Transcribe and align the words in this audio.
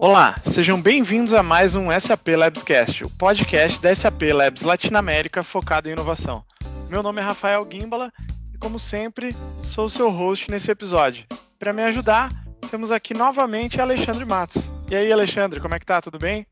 Olá, 0.00 0.36
sejam 0.46 0.80
bem-vindos 0.80 1.34
a 1.34 1.42
mais 1.42 1.74
um 1.74 1.88
SAP 1.90 2.28
Labscast, 2.28 3.04
o 3.04 3.10
podcast 3.10 3.82
da 3.82 3.92
SAP 3.92 4.22
Labs 4.32 4.62
Latinoamérica 4.62 5.42
focado 5.42 5.88
em 5.88 5.92
inovação. 5.92 6.44
Meu 6.88 7.02
nome 7.02 7.20
é 7.20 7.24
Rafael 7.24 7.66
Gimbala 7.68 8.12
e, 8.54 8.58
como 8.58 8.78
sempre, 8.78 9.34
sou 9.64 9.86
o 9.86 9.90
seu 9.90 10.08
host 10.08 10.52
nesse 10.52 10.70
episódio. 10.70 11.26
Para 11.58 11.72
me 11.72 11.82
ajudar, 11.82 12.30
temos 12.70 12.92
aqui 12.92 13.12
novamente 13.12 13.80
Alexandre 13.80 14.24
Matos. 14.24 14.70
E 14.88 14.94
aí, 14.94 15.12
Alexandre, 15.12 15.58
como 15.58 15.74
é 15.74 15.80
que 15.80 15.86
tá? 15.86 16.00
Tudo 16.00 16.16
bem? 16.16 16.46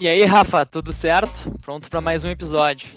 E 0.00 0.08
aí, 0.08 0.24
Rafa, 0.24 0.66
tudo 0.66 0.92
certo? 0.92 1.56
Pronto 1.62 1.88
para 1.88 2.00
mais 2.00 2.24
um 2.24 2.28
episódio. 2.28 2.90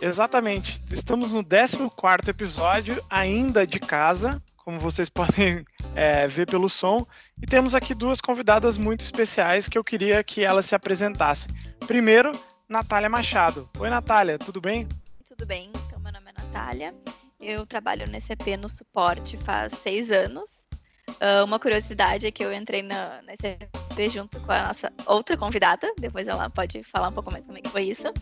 Exatamente. 0.00 0.80
Estamos 0.90 1.32
no 1.32 1.44
14 1.44 2.30
episódio, 2.30 3.04
ainda 3.10 3.66
de 3.66 3.78
casa, 3.78 4.42
como 4.64 4.78
vocês 4.78 5.08
podem 5.10 5.64
é, 5.94 6.26
ver 6.28 6.46
pelo 6.46 6.68
som. 6.68 7.06
E 7.40 7.46
temos 7.46 7.74
aqui 7.74 7.94
duas 7.94 8.20
convidadas 8.20 8.76
muito 8.76 9.04
especiais 9.04 9.68
que 9.68 9.78
eu 9.78 9.84
queria 9.84 10.22
que 10.22 10.44
elas 10.44 10.66
se 10.66 10.74
apresentassem. 10.74 11.52
Primeiro, 11.86 12.32
Natália 12.68 13.08
Machado. 13.08 13.68
Oi, 13.78 13.90
Natália, 13.90 14.38
tudo 14.38 14.60
bem? 14.60 14.86
Tudo 15.28 15.46
bem, 15.46 15.70
então 15.86 15.98
meu 16.00 16.12
nome 16.12 16.30
é 16.30 16.42
Natália. 16.42 16.94
Eu 17.40 17.66
trabalho 17.66 18.06
no 18.06 18.16
ECP 18.16 18.56
no 18.56 18.68
suporte 18.68 19.36
faz 19.38 19.72
seis 19.82 20.12
anos. 20.12 20.44
Uh, 21.08 21.44
uma 21.44 21.58
curiosidade 21.58 22.26
é 22.26 22.30
que 22.30 22.44
eu 22.44 22.52
entrei 22.52 22.82
na, 22.82 23.20
na 23.22 23.32
ECP 23.32 24.08
junto 24.08 24.38
com 24.40 24.52
a 24.52 24.68
nossa 24.68 24.92
outra 25.06 25.36
convidada, 25.36 25.92
depois 25.98 26.28
ela 26.28 26.48
pode 26.48 26.82
falar 26.84 27.08
um 27.08 27.12
pouco 27.12 27.32
mais 27.32 27.44
como 27.44 27.58
é 27.58 27.60
que 27.60 27.68
foi 27.68 27.84
isso. 27.84 28.12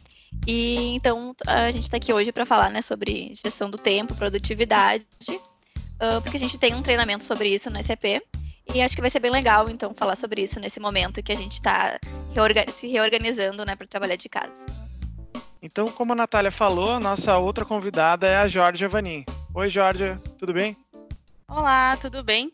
E 0.46 0.94
então 0.94 1.34
a 1.46 1.70
gente 1.70 1.84
está 1.84 1.96
aqui 1.96 2.12
hoje 2.12 2.32
para 2.32 2.46
falar 2.46 2.70
né, 2.70 2.80
sobre 2.80 3.34
gestão 3.34 3.68
do 3.68 3.76
tempo, 3.76 4.14
produtividade 4.14 5.06
uh, 6.00 6.20
porque 6.22 6.36
a 6.36 6.40
gente 6.40 6.58
tem 6.58 6.74
um 6.74 6.82
treinamento 6.82 7.24
sobre 7.24 7.48
isso 7.48 7.70
no 7.70 7.78
SCP. 7.78 8.22
E 8.74 8.82
acho 8.82 8.94
que 8.94 9.00
vai 9.00 9.10
ser 9.10 9.20
bem 9.20 9.30
legal, 9.30 9.70
então, 9.70 9.94
falar 9.94 10.14
sobre 10.14 10.42
isso 10.42 10.60
nesse 10.60 10.78
momento 10.78 11.22
que 11.22 11.32
a 11.32 11.36
gente 11.36 11.54
está 11.54 11.98
reorgan 12.34 12.64
se 12.70 12.86
reorganizando 12.86 13.64
né, 13.64 13.74
para 13.74 13.86
trabalhar 13.86 14.16
de 14.16 14.28
casa. 14.28 14.52
Então, 15.62 15.86
como 15.86 16.12
a 16.12 16.16
Natália 16.16 16.50
falou, 16.50 16.90
a 16.90 17.00
nossa 17.00 17.38
outra 17.38 17.64
convidada 17.64 18.26
é 18.26 18.36
a 18.36 18.46
Jorge 18.46 18.86
Vanin. 18.86 19.24
Oi, 19.54 19.70
Jorge, 19.70 20.18
tudo 20.38 20.52
bem? 20.52 20.76
Olá, 21.48 21.96
tudo 21.96 22.22
bem? 22.22 22.52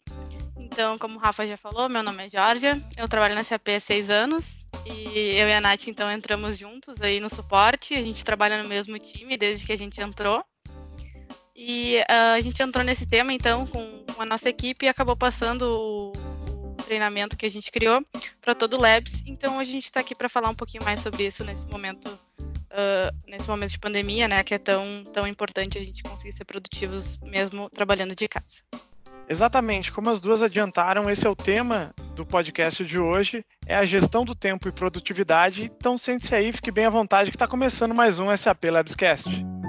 Então, 0.57 0.97
como 0.99 1.17
o 1.17 1.19
Rafa 1.19 1.47
já 1.47 1.57
falou, 1.57 1.89
meu 1.89 2.03
nome 2.03 2.27
é 2.27 2.29
Jorge, 2.29 2.69
eu 2.97 3.09
trabalho 3.09 3.35
na 3.35 3.43
SAP 3.43 3.69
há 3.77 3.81
seis 3.81 4.09
anos 4.09 4.65
e 4.87 5.37
eu 5.37 5.49
e 5.49 5.53
a 5.53 5.61
Nath, 5.61 5.89
então, 5.89 6.11
entramos 6.11 6.57
juntos 6.57 7.01
aí 7.03 7.19
no 7.21 7.29
suporte, 7.29 7.95
a 7.95 8.03
gente 8.03 8.25
trabalha 8.25 8.63
no 8.63 8.69
mesmo 8.69 8.99
time 8.99 9.37
desde 9.37 9.67
que 9.67 9.73
a 9.73 9.77
gente 9.77 10.01
entrou. 10.01 10.45
E 11.57 11.99
uh, 12.01 12.35
a 12.35 12.41
gente 12.41 12.61
entrou 12.63 12.85
nesse 12.85 13.07
tema, 13.07 13.33
então, 13.33 13.67
com, 13.67 14.05
a 14.19 14.27
nossa 14.27 14.49
equipe 14.49 14.87
e 14.87 14.89
acabou 14.89 15.17
passando 15.17 15.63
o, 15.63 16.13
o 16.13 16.75
treinamento 16.85 17.37
que 17.37 17.47
a 17.47 17.51
gente 17.51 17.71
criou 17.71 18.03
para 18.41 18.55
todo 18.55 18.77
o 18.77 18.81
Labs. 18.81 19.23
Então, 19.27 19.59
a 19.59 19.65
gente 19.65 19.85
está 19.85 20.01
aqui 20.01 20.15
para 20.15 20.29
falar 20.29 20.51
um 20.51 20.55
pouquinho 20.55 20.85
mais 20.85 21.01
sobre 21.01 21.27
isso 21.27 21.45
nesse 21.45 21.67
momento, 21.67 22.09
uh, 22.09 23.17
nesse 23.29 23.49
momento 23.49 23.71
de 23.71 23.79
pandemia, 23.79 24.27
né? 24.27 24.43
Que 24.43 24.55
é 24.55 24.59
tão, 24.59 25.05
tão 25.13 25.27
importante 25.27 25.79
a 25.79 25.81
gente 25.81 26.03
conseguir 26.03 26.33
ser 26.33 26.45
produtivos 26.45 27.17
mesmo 27.19 27.71
trabalhando 27.71 28.15
de 28.15 28.27
casa. 28.27 28.63
Exatamente, 29.29 29.91
como 29.91 30.11
as 30.11 30.21
duas 30.21 30.43
adiantaram, 30.43 31.09
esse 31.09 31.27
é 31.27 31.31
o 31.31 31.37
tema 31.37 31.95
do 32.15 32.27
podcast 32.27 32.85
de 32.85 32.99
hoje, 32.99 33.45
é 33.67 33.75
a 33.75 33.85
gestão 33.85 34.23
do 34.23 34.35
tempo 34.35 34.69
e 34.69 34.73
produtividade. 34.73 35.65
Então 35.65 35.97
sente-se 35.97 36.35
aí, 36.35 36.53
fique 36.53 36.71
bem 36.71 36.85
à 36.85 36.91
vontade 36.91 37.31
que 37.31 37.37
está 37.37 37.49
começando 37.49 37.95
mais 37.95 38.19
um 38.19 38.35
SAP 38.37 38.65
Labscast. 38.65 39.64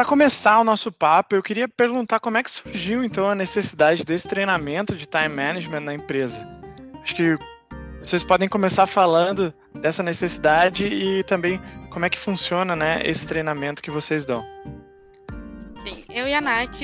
Para 0.00 0.08
começar 0.08 0.58
o 0.58 0.64
nosso 0.64 0.90
papo, 0.90 1.34
eu 1.34 1.42
queria 1.42 1.68
perguntar 1.68 2.20
como 2.20 2.38
é 2.38 2.42
que 2.42 2.50
surgiu 2.50 3.04
então 3.04 3.28
a 3.28 3.34
necessidade 3.34 4.02
desse 4.02 4.26
treinamento 4.26 4.96
de 4.96 5.04
time 5.04 5.28
management 5.28 5.80
na 5.80 5.92
empresa. 5.92 6.48
Acho 7.02 7.14
que 7.14 7.36
vocês 8.02 8.24
podem 8.24 8.48
começar 8.48 8.86
falando 8.86 9.52
dessa 9.74 10.02
necessidade 10.02 10.86
e 10.86 11.22
também 11.24 11.60
como 11.90 12.06
é 12.06 12.08
que 12.08 12.18
funciona, 12.18 12.74
né, 12.74 13.02
esse 13.04 13.26
treinamento 13.26 13.82
que 13.82 13.90
vocês 13.90 14.24
dão. 14.24 14.42
Sim, 15.84 16.02
eu 16.08 16.26
e 16.26 16.32
a 16.32 16.40
Nath, 16.40 16.80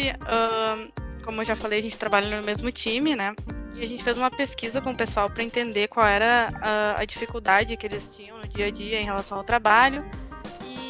como 1.24 1.40
eu 1.40 1.44
já 1.46 1.56
falei, 1.56 1.78
a 1.78 1.82
gente 1.82 1.96
trabalha 1.96 2.38
no 2.38 2.44
mesmo 2.44 2.70
time, 2.70 3.16
né? 3.16 3.34
E 3.74 3.82
a 3.82 3.86
gente 3.88 4.04
fez 4.04 4.18
uma 4.18 4.30
pesquisa 4.30 4.82
com 4.82 4.90
o 4.90 4.94
pessoal 4.94 5.30
para 5.30 5.42
entender 5.42 5.88
qual 5.88 6.06
era 6.06 6.48
a, 6.60 7.00
a 7.00 7.04
dificuldade 7.06 7.78
que 7.78 7.86
eles 7.86 8.14
tinham 8.14 8.36
no 8.36 8.46
dia 8.46 8.66
a 8.66 8.70
dia 8.70 9.00
em 9.00 9.06
relação 9.06 9.38
ao 9.38 9.44
trabalho. 9.44 10.04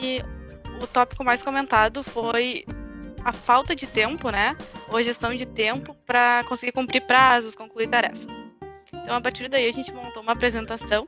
E 0.02 0.20
o 0.80 0.86
tópico 0.86 1.24
mais 1.24 1.42
comentado 1.42 2.02
foi 2.02 2.64
a 3.24 3.32
falta 3.32 3.74
de 3.74 3.86
tempo, 3.86 4.30
né? 4.30 4.56
Ou 4.88 4.96
a 4.96 5.02
gestão 5.02 5.34
de 5.34 5.46
tempo 5.46 5.94
para 6.06 6.42
conseguir 6.48 6.72
cumprir 6.72 7.02
prazos, 7.02 7.54
concluir 7.54 7.88
tarefas. 7.88 8.26
Então, 8.92 9.16
a 9.16 9.20
partir 9.20 9.48
daí, 9.48 9.68
a 9.68 9.72
gente 9.72 9.92
montou 9.92 10.22
uma 10.22 10.32
apresentação 10.32 11.06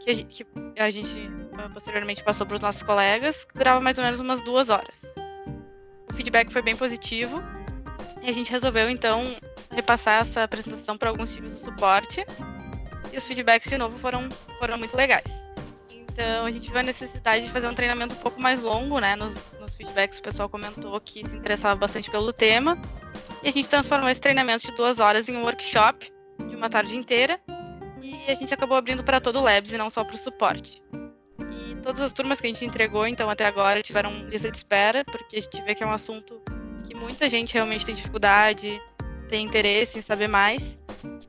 que 0.00 0.10
a 0.10 0.14
gente, 0.14 0.44
que 0.44 0.80
a 0.80 0.90
gente 0.90 1.30
ah, 1.58 1.68
posteriormente 1.70 2.22
passou 2.22 2.46
para 2.46 2.56
os 2.56 2.60
nossos 2.60 2.82
colegas, 2.82 3.44
que 3.44 3.54
durava 3.54 3.80
mais 3.80 3.98
ou 3.98 4.04
menos 4.04 4.20
umas 4.20 4.42
duas 4.42 4.70
horas. 4.70 5.14
O 6.10 6.14
feedback 6.14 6.52
foi 6.52 6.62
bem 6.62 6.76
positivo 6.76 7.42
e 8.22 8.28
a 8.30 8.32
gente 8.32 8.50
resolveu, 8.50 8.88
então, 8.88 9.24
repassar 9.70 10.22
essa 10.22 10.44
apresentação 10.44 10.96
para 10.96 11.10
alguns 11.10 11.32
times 11.32 11.50
do 11.52 11.58
suporte. 11.58 12.24
E 13.12 13.16
os 13.16 13.26
feedbacks, 13.26 13.68
de 13.68 13.76
novo, 13.76 13.98
foram, 13.98 14.28
foram 14.58 14.78
muito 14.78 14.96
legais. 14.96 15.43
Então 16.14 16.46
a 16.46 16.50
gente 16.50 16.68
viu 16.68 16.78
a 16.78 16.82
necessidade 16.82 17.44
de 17.44 17.50
fazer 17.50 17.66
um 17.66 17.74
treinamento 17.74 18.14
um 18.14 18.18
pouco 18.18 18.40
mais 18.40 18.62
longo, 18.62 19.00
né? 19.00 19.16
Nos, 19.16 19.34
nos 19.60 19.74
feedbacks 19.74 20.20
o 20.20 20.22
pessoal 20.22 20.48
comentou 20.48 20.98
que 21.00 21.26
se 21.28 21.36
interessava 21.36 21.74
bastante 21.74 22.08
pelo 22.08 22.32
tema. 22.32 22.80
E 23.42 23.48
a 23.48 23.50
gente 23.50 23.68
transformou 23.68 24.08
esse 24.08 24.20
treinamento 24.20 24.64
de 24.64 24.76
duas 24.76 25.00
horas 25.00 25.28
em 25.28 25.36
um 25.36 25.42
workshop 25.42 26.10
de 26.48 26.54
uma 26.54 26.70
tarde 26.70 26.96
inteira. 26.96 27.40
E 28.00 28.30
a 28.30 28.34
gente 28.34 28.54
acabou 28.54 28.76
abrindo 28.76 29.02
para 29.02 29.20
todo 29.20 29.40
o 29.40 29.42
Labs 29.42 29.72
e 29.72 29.76
não 29.76 29.90
só 29.90 30.04
para 30.04 30.14
o 30.14 30.18
suporte. 30.18 30.80
E 31.40 31.74
todas 31.82 32.00
as 32.00 32.12
turmas 32.12 32.40
que 32.40 32.46
a 32.46 32.50
gente 32.50 32.64
entregou, 32.64 33.06
então, 33.06 33.28
até 33.28 33.44
agora, 33.44 33.82
tiveram 33.82 34.28
lista 34.28 34.50
de 34.50 34.56
espera, 34.56 35.04
porque 35.04 35.36
a 35.36 35.40
gente 35.40 35.62
vê 35.62 35.74
que 35.74 35.82
é 35.82 35.86
um 35.86 35.92
assunto 35.92 36.40
que 36.86 36.94
muita 36.94 37.28
gente 37.28 37.54
realmente 37.54 37.84
tem 37.84 37.94
dificuldade, 37.94 38.80
tem 39.28 39.44
interesse 39.44 39.98
em 39.98 40.02
saber 40.02 40.28
mais. 40.28 40.80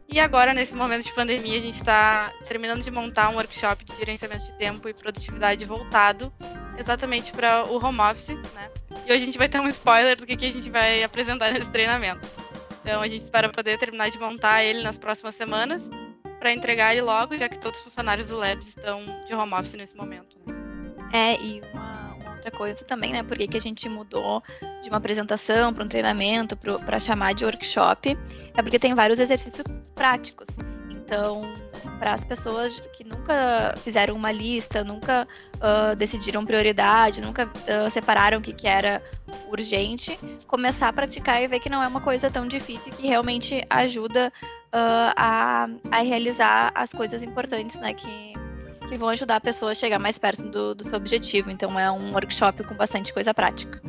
E 0.08 0.20
agora, 0.20 0.54
nesse 0.54 0.76
momento 0.76 1.04
de 1.04 1.14
pandemia, 1.14 1.58
a 1.58 1.62
gente 1.62 1.80
está 1.80 2.32
terminando 2.48 2.84
de 2.84 2.92
montar 2.92 3.30
um 3.30 3.36
workshop 3.36 3.84
de 3.84 3.96
gerenciamento 3.98 4.46
de 4.46 4.54
tempo 4.54 4.88
e 4.88 4.94
produtividade 4.94 5.66
voltado 5.66 6.32
exatamente 6.78 7.32
para 7.32 7.66
o 7.66 7.84
home 7.84 8.00
office, 8.00 8.30
né? 8.54 8.70
E 9.06 9.12
hoje 9.12 9.24
a 9.24 9.26
gente 9.26 9.38
vai 9.38 9.50
ter 9.50 9.60
um 9.60 9.68
spoiler 9.68 10.16
do 10.16 10.26
que, 10.26 10.36
que 10.36 10.46
a 10.46 10.52
gente 10.52 10.70
vai 10.70 11.04
apresentar 11.04 11.52
nesse 11.52 11.70
treinamento. 11.72 12.28
Então 12.82 13.02
a 13.02 13.08
gente 13.08 13.24
espera 13.24 13.50
poder 13.50 13.80
terminar 13.80 14.10
de 14.10 14.20
montar 14.20 14.64
ele 14.64 14.84
nas 14.84 14.98
próximas 14.98 15.36
semanas 15.36 15.90
para 16.40 16.54
entregar 16.54 16.94
ele 16.94 17.02
logo, 17.02 17.36
já 17.38 17.50
que 17.50 17.58
todos 17.58 17.80
os 17.80 17.86
funcionários 17.86 18.28
do 18.28 18.38
Labs 18.38 18.68
estão 18.68 19.04
de 19.26 19.34
home 19.34 19.54
office 19.54 19.74
nesse 19.74 19.96
momento. 19.96 20.38
É, 21.12 21.34
e 21.42 21.62
uma 21.74 21.95
outra 22.46 22.52
coisa 22.52 22.86
também, 22.86 23.12
né? 23.12 23.24
Por 23.24 23.38
que 23.38 23.58
a 23.58 23.62
gente 23.62 23.90
mudou 23.90 24.44
de 24.82 24.90
uma 24.90 24.98
apresentação 24.98 25.74
para 25.74 25.84
um 25.84 25.88
treinamento 25.88 26.56
para 26.86 27.00
chamar 27.00 27.34
de 27.34 27.44
workshop? 27.44 28.18
É 28.56 28.62
porque 28.62 28.78
tem 28.78 28.94
vários 28.94 29.20
exercícios 29.20 29.66
práticos. 29.96 30.48
Então, 30.90 31.42
para 32.00 32.14
as 32.14 32.24
pessoas 32.24 32.80
que 32.96 33.04
nunca 33.04 33.76
fizeram 33.84 34.16
uma 34.16 34.32
lista, 34.32 34.84
nunca 34.84 35.28
uh, 35.56 35.96
decidiram 35.96 36.46
prioridade, 36.46 37.22
nunca 37.22 37.46
uh, 37.46 37.90
separaram 37.92 38.40
o 38.40 38.42
que, 38.42 38.54
que 38.54 38.68
era 38.68 39.02
urgente, 39.50 40.18
começar 40.48 40.90
a 40.90 40.94
praticar 40.94 41.42
e 41.42 41.48
ver 41.48 41.60
que 41.60 41.70
não 41.70 41.82
é 41.82 41.88
uma 41.88 42.02
coisa 42.02 42.30
tão 42.30 42.48
difícil 42.48 42.92
que 42.92 43.08
realmente 43.08 43.64
ajuda 43.70 44.32
uh, 44.74 45.14
a, 45.16 45.68
a 45.92 46.02
realizar 46.02 46.72
as 46.74 46.92
coisas 46.92 47.22
importantes, 47.22 47.78
né? 47.80 47.94
Que, 47.94 48.35
que 48.88 48.98
vão 48.98 49.10
ajudar 49.10 49.38
a 49.38 49.42
pessoa 49.42 49.72
a 49.72 49.76
chegar 49.76 50.00
mais 50.00 50.18
perto 50.18 50.44
do, 50.44 50.76
do 50.76 50.84
seu 50.84 50.98
objetivo. 50.98 51.50
Então 51.50 51.80
é 51.80 51.92
um 51.92 52.12
workshop 52.14 52.64
com 52.64 52.76
bastante 52.76 53.14
coisa 53.14 53.34
prática. 53.34 53.82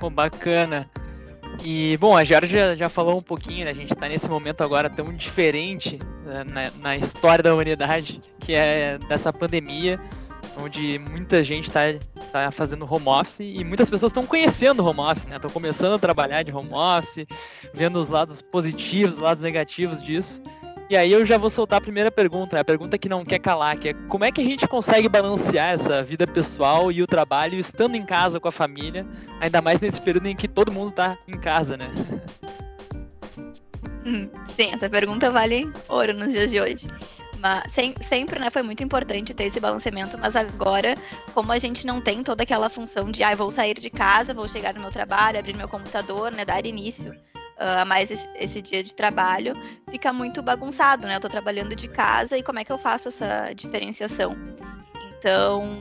Bom, 0.00 0.10
bacana. 0.10 0.88
E, 1.64 1.96
bom, 1.96 2.16
a 2.16 2.22
Georgia 2.22 2.76
já 2.76 2.88
falou 2.88 3.16
um 3.16 3.22
pouquinho, 3.22 3.64
né? 3.64 3.70
A 3.70 3.74
gente 3.74 3.92
está 3.92 4.08
nesse 4.08 4.28
momento 4.28 4.62
agora 4.62 4.90
tão 4.90 5.06
diferente 5.06 5.98
né, 6.24 6.44
na, 6.44 6.70
na, 6.82 6.96
história 6.96 7.42
da 7.42 7.52
humanidade, 7.52 8.20
que 8.38 8.54
é 8.54 8.98
dessa 9.08 9.32
pandemia, 9.32 9.98
onde 10.60 10.98
muita 11.10 11.42
gente 11.42 11.66
está 11.66 11.80
tá 12.30 12.50
fazendo 12.50 12.86
home 12.88 13.08
office 13.08 13.40
e 13.40 13.64
muitas 13.64 13.88
pessoas 13.88 14.10
estão 14.10 14.24
conhecendo 14.24 14.84
home 14.86 15.00
office, 15.00 15.24
né? 15.26 15.36
Estão 15.36 15.50
começando 15.50 15.94
a 15.94 15.98
trabalhar 15.98 16.42
de 16.42 16.52
home 16.52 16.72
office, 16.72 17.26
vendo 17.72 17.98
os 17.98 18.08
lados 18.08 18.42
positivos, 18.42 19.14
os 19.14 19.20
lados 19.20 19.42
negativos 19.42 20.02
disso. 20.02 20.40
E 20.88 20.96
aí 20.96 21.10
eu 21.10 21.26
já 21.26 21.36
vou 21.36 21.50
soltar 21.50 21.78
a 21.78 21.80
primeira 21.80 22.12
pergunta, 22.12 22.60
a 22.60 22.64
pergunta 22.64 22.96
que 22.96 23.08
não 23.08 23.24
quer 23.24 23.40
calar, 23.40 23.76
que 23.76 23.88
é 23.88 23.94
como 24.08 24.24
é 24.24 24.30
que 24.30 24.40
a 24.40 24.44
gente 24.44 24.68
consegue 24.68 25.08
balancear 25.08 25.70
essa 25.70 26.00
vida 26.00 26.28
pessoal 26.28 26.92
e 26.92 27.02
o 27.02 27.08
trabalho 27.08 27.58
estando 27.58 27.96
em 27.96 28.06
casa 28.06 28.38
com 28.38 28.46
a 28.46 28.52
família, 28.52 29.04
ainda 29.40 29.60
mais 29.60 29.80
nesse 29.80 30.00
período 30.00 30.28
em 30.28 30.36
que 30.36 30.46
todo 30.46 30.70
mundo 30.70 30.90
está 30.90 31.18
em 31.26 31.36
casa, 31.38 31.76
né? 31.76 31.90
Hum, 34.06 34.28
sim, 34.54 34.70
essa 34.72 34.88
pergunta 34.88 35.28
vale 35.28 35.68
ouro 35.88 36.14
nos 36.14 36.32
dias 36.32 36.48
de 36.48 36.60
hoje. 36.60 36.86
Mas 37.40 37.72
sem, 37.72 37.92
sempre, 38.00 38.38
né, 38.38 38.48
foi 38.48 38.62
muito 38.62 38.80
importante 38.84 39.34
ter 39.34 39.46
esse 39.46 39.58
balanceamento, 39.58 40.16
mas 40.16 40.36
agora, 40.36 40.94
como 41.34 41.50
a 41.50 41.58
gente 41.58 41.84
não 41.84 42.00
tem 42.00 42.22
toda 42.22 42.44
aquela 42.44 42.70
função 42.70 43.10
de, 43.10 43.24
ah, 43.24 43.34
vou 43.34 43.50
sair 43.50 43.74
de 43.74 43.90
casa, 43.90 44.32
vou 44.32 44.48
chegar 44.48 44.72
no 44.72 44.80
meu 44.80 44.92
trabalho, 44.92 45.40
abrir 45.40 45.56
meu 45.56 45.68
computador, 45.68 46.30
né, 46.30 46.44
dar 46.44 46.64
início 46.64 47.12
a 47.56 47.84
mais 47.84 48.10
esse, 48.10 48.28
esse, 48.34 48.62
dia 48.62 48.82
de 48.82 48.94
trabalho, 48.94 49.54
fica 49.90 50.12
muito 50.12 50.42
bagunçado, 50.42 51.06
né? 51.06 51.16
Eu 51.16 51.20
tô 51.20 51.28
trabalhando 51.28 51.74
de 51.74 51.88
casa 51.88 52.36
e 52.36 52.42
como 52.42 52.58
é 52.58 52.64
que 52.64 52.72
eu 52.72 52.78
faço 52.78 53.08
essa 53.08 53.52
diferenciação? 53.54 54.36
Então, 55.18 55.80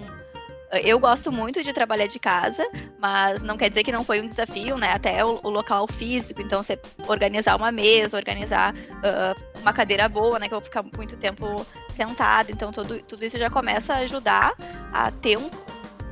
eu 0.84 1.00
gosto 1.00 1.32
muito 1.32 1.64
de 1.64 1.74
trabalhar 1.74 2.08
de 2.08 2.20
casa, 2.20 2.66
mas 3.00 3.42
não 3.42 3.58
quer 3.58 3.70
dizer 3.70 3.84
que 3.84 3.92
não 3.92 4.04
foi 4.04 4.22
um 4.22 4.26
desafio, 4.26 4.78
né? 4.78 4.94
Até 4.94 5.24
o, 5.24 5.40
o 5.44 5.50
local 5.50 5.88
físico, 5.88 6.42
então 6.42 6.64
você 6.64 6.80
organizar 7.08 7.56
uma 7.56 7.72
mesa, 7.72 8.18
organizar 8.18 8.74
uh, 8.74 9.60
uma 9.62 9.74
cadeira 9.74 10.10
boa, 10.10 10.40
né? 10.40 10.48
Que 10.48 10.54
eu 10.54 10.60
vou 10.60 10.66
ficar 10.66 10.84
muito 10.84 11.16
tempo 11.18 11.66
sentada, 11.96 12.52
então 12.52 12.72
tudo, 12.72 13.00
tudo 13.04 13.24
isso 13.24 13.38
já 13.38 13.50
começa 13.50 13.94
a 13.94 13.98
ajudar 13.98 14.54
a 14.92 15.12
ter 15.12 15.38
um, 15.38 15.50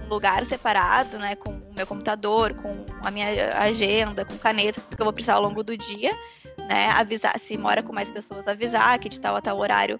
um 0.05 0.09
lugar 0.09 0.45
separado, 0.45 1.17
né? 1.17 1.35
Com 1.35 1.62
meu 1.75 1.87
computador, 1.87 2.53
com 2.53 2.71
a 3.03 3.11
minha 3.11 3.57
agenda, 3.57 4.25
com 4.25 4.37
caneta, 4.37 4.81
tudo 4.81 4.95
que 4.95 5.01
eu 5.01 5.05
vou 5.05 5.13
precisar 5.13 5.35
ao 5.35 5.41
longo 5.41 5.63
do 5.63 5.77
dia, 5.77 6.11
né? 6.67 6.89
Avisar, 6.91 7.37
se 7.39 7.57
mora 7.57 7.81
com 7.83 7.93
mais 7.93 8.09
pessoas, 8.09 8.47
avisar 8.47 8.97
que 8.99 9.09
de 9.09 9.19
tal 9.19 9.35
a 9.35 9.41
tal 9.41 9.57
horário 9.57 9.99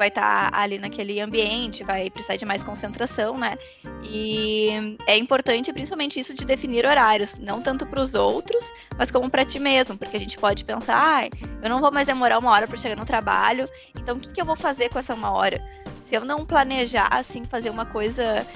vai 0.00 0.08
estar 0.08 0.50
tá 0.50 0.58
ali 0.58 0.78
naquele 0.78 1.20
ambiente, 1.20 1.84
vai 1.84 2.08
precisar 2.08 2.36
de 2.36 2.46
mais 2.46 2.64
concentração, 2.64 3.36
né? 3.36 3.58
E 4.02 4.96
é 5.06 5.14
importante, 5.18 5.70
principalmente, 5.74 6.18
isso 6.18 6.32
de 6.32 6.46
definir 6.46 6.86
horários, 6.86 7.38
não 7.38 7.60
tanto 7.60 7.84
para 7.84 8.00
os 8.00 8.14
outros, 8.14 8.64
mas 8.96 9.10
como 9.10 9.28
para 9.28 9.44
ti 9.44 9.60
mesmo, 9.60 9.98
porque 9.98 10.16
a 10.16 10.20
gente 10.20 10.38
pode 10.38 10.64
pensar, 10.64 10.96
ah, 10.96 11.28
eu 11.62 11.68
não 11.68 11.80
vou 11.80 11.92
mais 11.92 12.06
demorar 12.06 12.38
uma 12.38 12.50
hora 12.50 12.66
para 12.66 12.78
chegar 12.78 12.96
no 12.96 13.04
trabalho, 13.04 13.66
então 13.94 14.16
o 14.16 14.20
que, 14.20 14.32
que 14.32 14.40
eu 14.40 14.46
vou 14.46 14.56
fazer 14.56 14.88
com 14.88 14.98
essa 14.98 15.12
uma 15.12 15.32
hora? 15.32 15.62
Se 16.08 16.14
eu 16.14 16.24
não 16.24 16.46
planejar, 16.46 17.08
assim, 17.10 17.44
fazer 17.44 17.68
uma 17.68 17.84
coisa. 17.84 18.46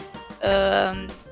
Uh, 0.41 1.24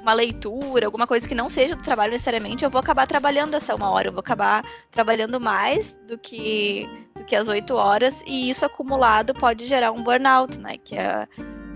uma 0.00 0.12
leitura, 0.12 0.86
alguma 0.86 1.06
coisa 1.06 1.26
que 1.26 1.34
não 1.34 1.48
seja 1.48 1.76
do 1.76 1.82
trabalho 1.82 2.12
necessariamente, 2.12 2.64
eu 2.64 2.70
vou 2.70 2.80
acabar 2.80 3.06
trabalhando 3.06 3.54
essa 3.54 3.74
uma 3.74 3.90
hora, 3.90 4.08
eu 4.08 4.12
vou 4.12 4.20
acabar 4.20 4.62
trabalhando 4.90 5.40
mais 5.40 5.96
do 6.06 6.18
que, 6.18 6.88
do 7.14 7.24
que 7.24 7.34
as 7.34 7.48
oito 7.48 7.74
horas, 7.74 8.14
e 8.26 8.50
isso 8.50 8.64
acumulado 8.64 9.34
pode 9.34 9.66
gerar 9.66 9.92
um 9.92 10.02
burnout, 10.02 10.58
né? 10.58 10.76
Que 10.78 10.96
é, 10.96 11.26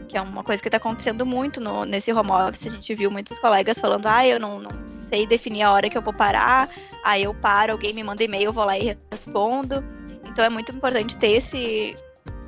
que 0.09 0.17
é 0.17 0.21
uma 0.21 0.45
coisa 0.45 0.63
que 0.63 0.69
está 0.69 0.77
acontecendo 0.77 1.25
muito 1.25 1.61
no, 1.61 1.85
nesse 1.85 2.13
home 2.13 2.31
office. 2.31 2.67
A 2.67 2.71
gente 2.71 2.95
viu 2.95 3.11
muitos 3.11 3.39
colegas 3.39 3.79
falando, 3.79 4.07
ah, 4.07 4.27
eu 4.27 4.39
não, 4.39 4.59
não 4.59 4.71
sei 5.09 5.27
definir 5.27 5.63
a 5.63 5.73
hora 5.73 5.89
que 5.89 5.97
eu 5.97 6.03
vou 6.03 6.13
parar, 6.13 6.69
aí 7.03 7.25
eu 7.25 7.35
paro, 7.35 7.73
alguém 7.73 7.95
me 7.95 8.03
manda 8.03 8.23
e-mail, 8.23 8.45
eu 8.45 8.53
vou 8.53 8.65
lá 8.65 8.79
e 8.79 8.97
respondo. 9.11 9.85
Então 10.25 10.45
é 10.45 10.49
muito 10.49 10.71
importante 10.73 11.17
ter 11.17 11.33
esse, 11.33 11.95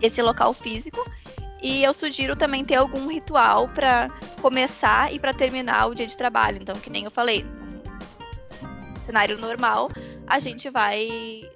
esse 0.00 0.20
local 0.20 0.53
físico 0.53 1.05
e 1.62 1.82
eu 1.82 1.94
sugiro 1.94 2.37
também 2.37 2.64
ter 2.64 2.76
algum 2.76 3.08
ritual 3.08 3.69
para 3.69 4.11
começar 4.46 5.12
e 5.12 5.19
para 5.19 5.34
terminar 5.34 5.88
o 5.88 5.94
dia 5.94 6.06
de 6.06 6.16
trabalho. 6.16 6.58
Então, 6.62 6.76
que 6.76 6.88
nem 6.88 7.02
eu 7.02 7.10
falei, 7.10 7.44
no 8.62 9.04
cenário 9.04 9.37
normal, 9.38 9.88
a 10.25 10.38
gente 10.38 10.70
vai 10.70 11.08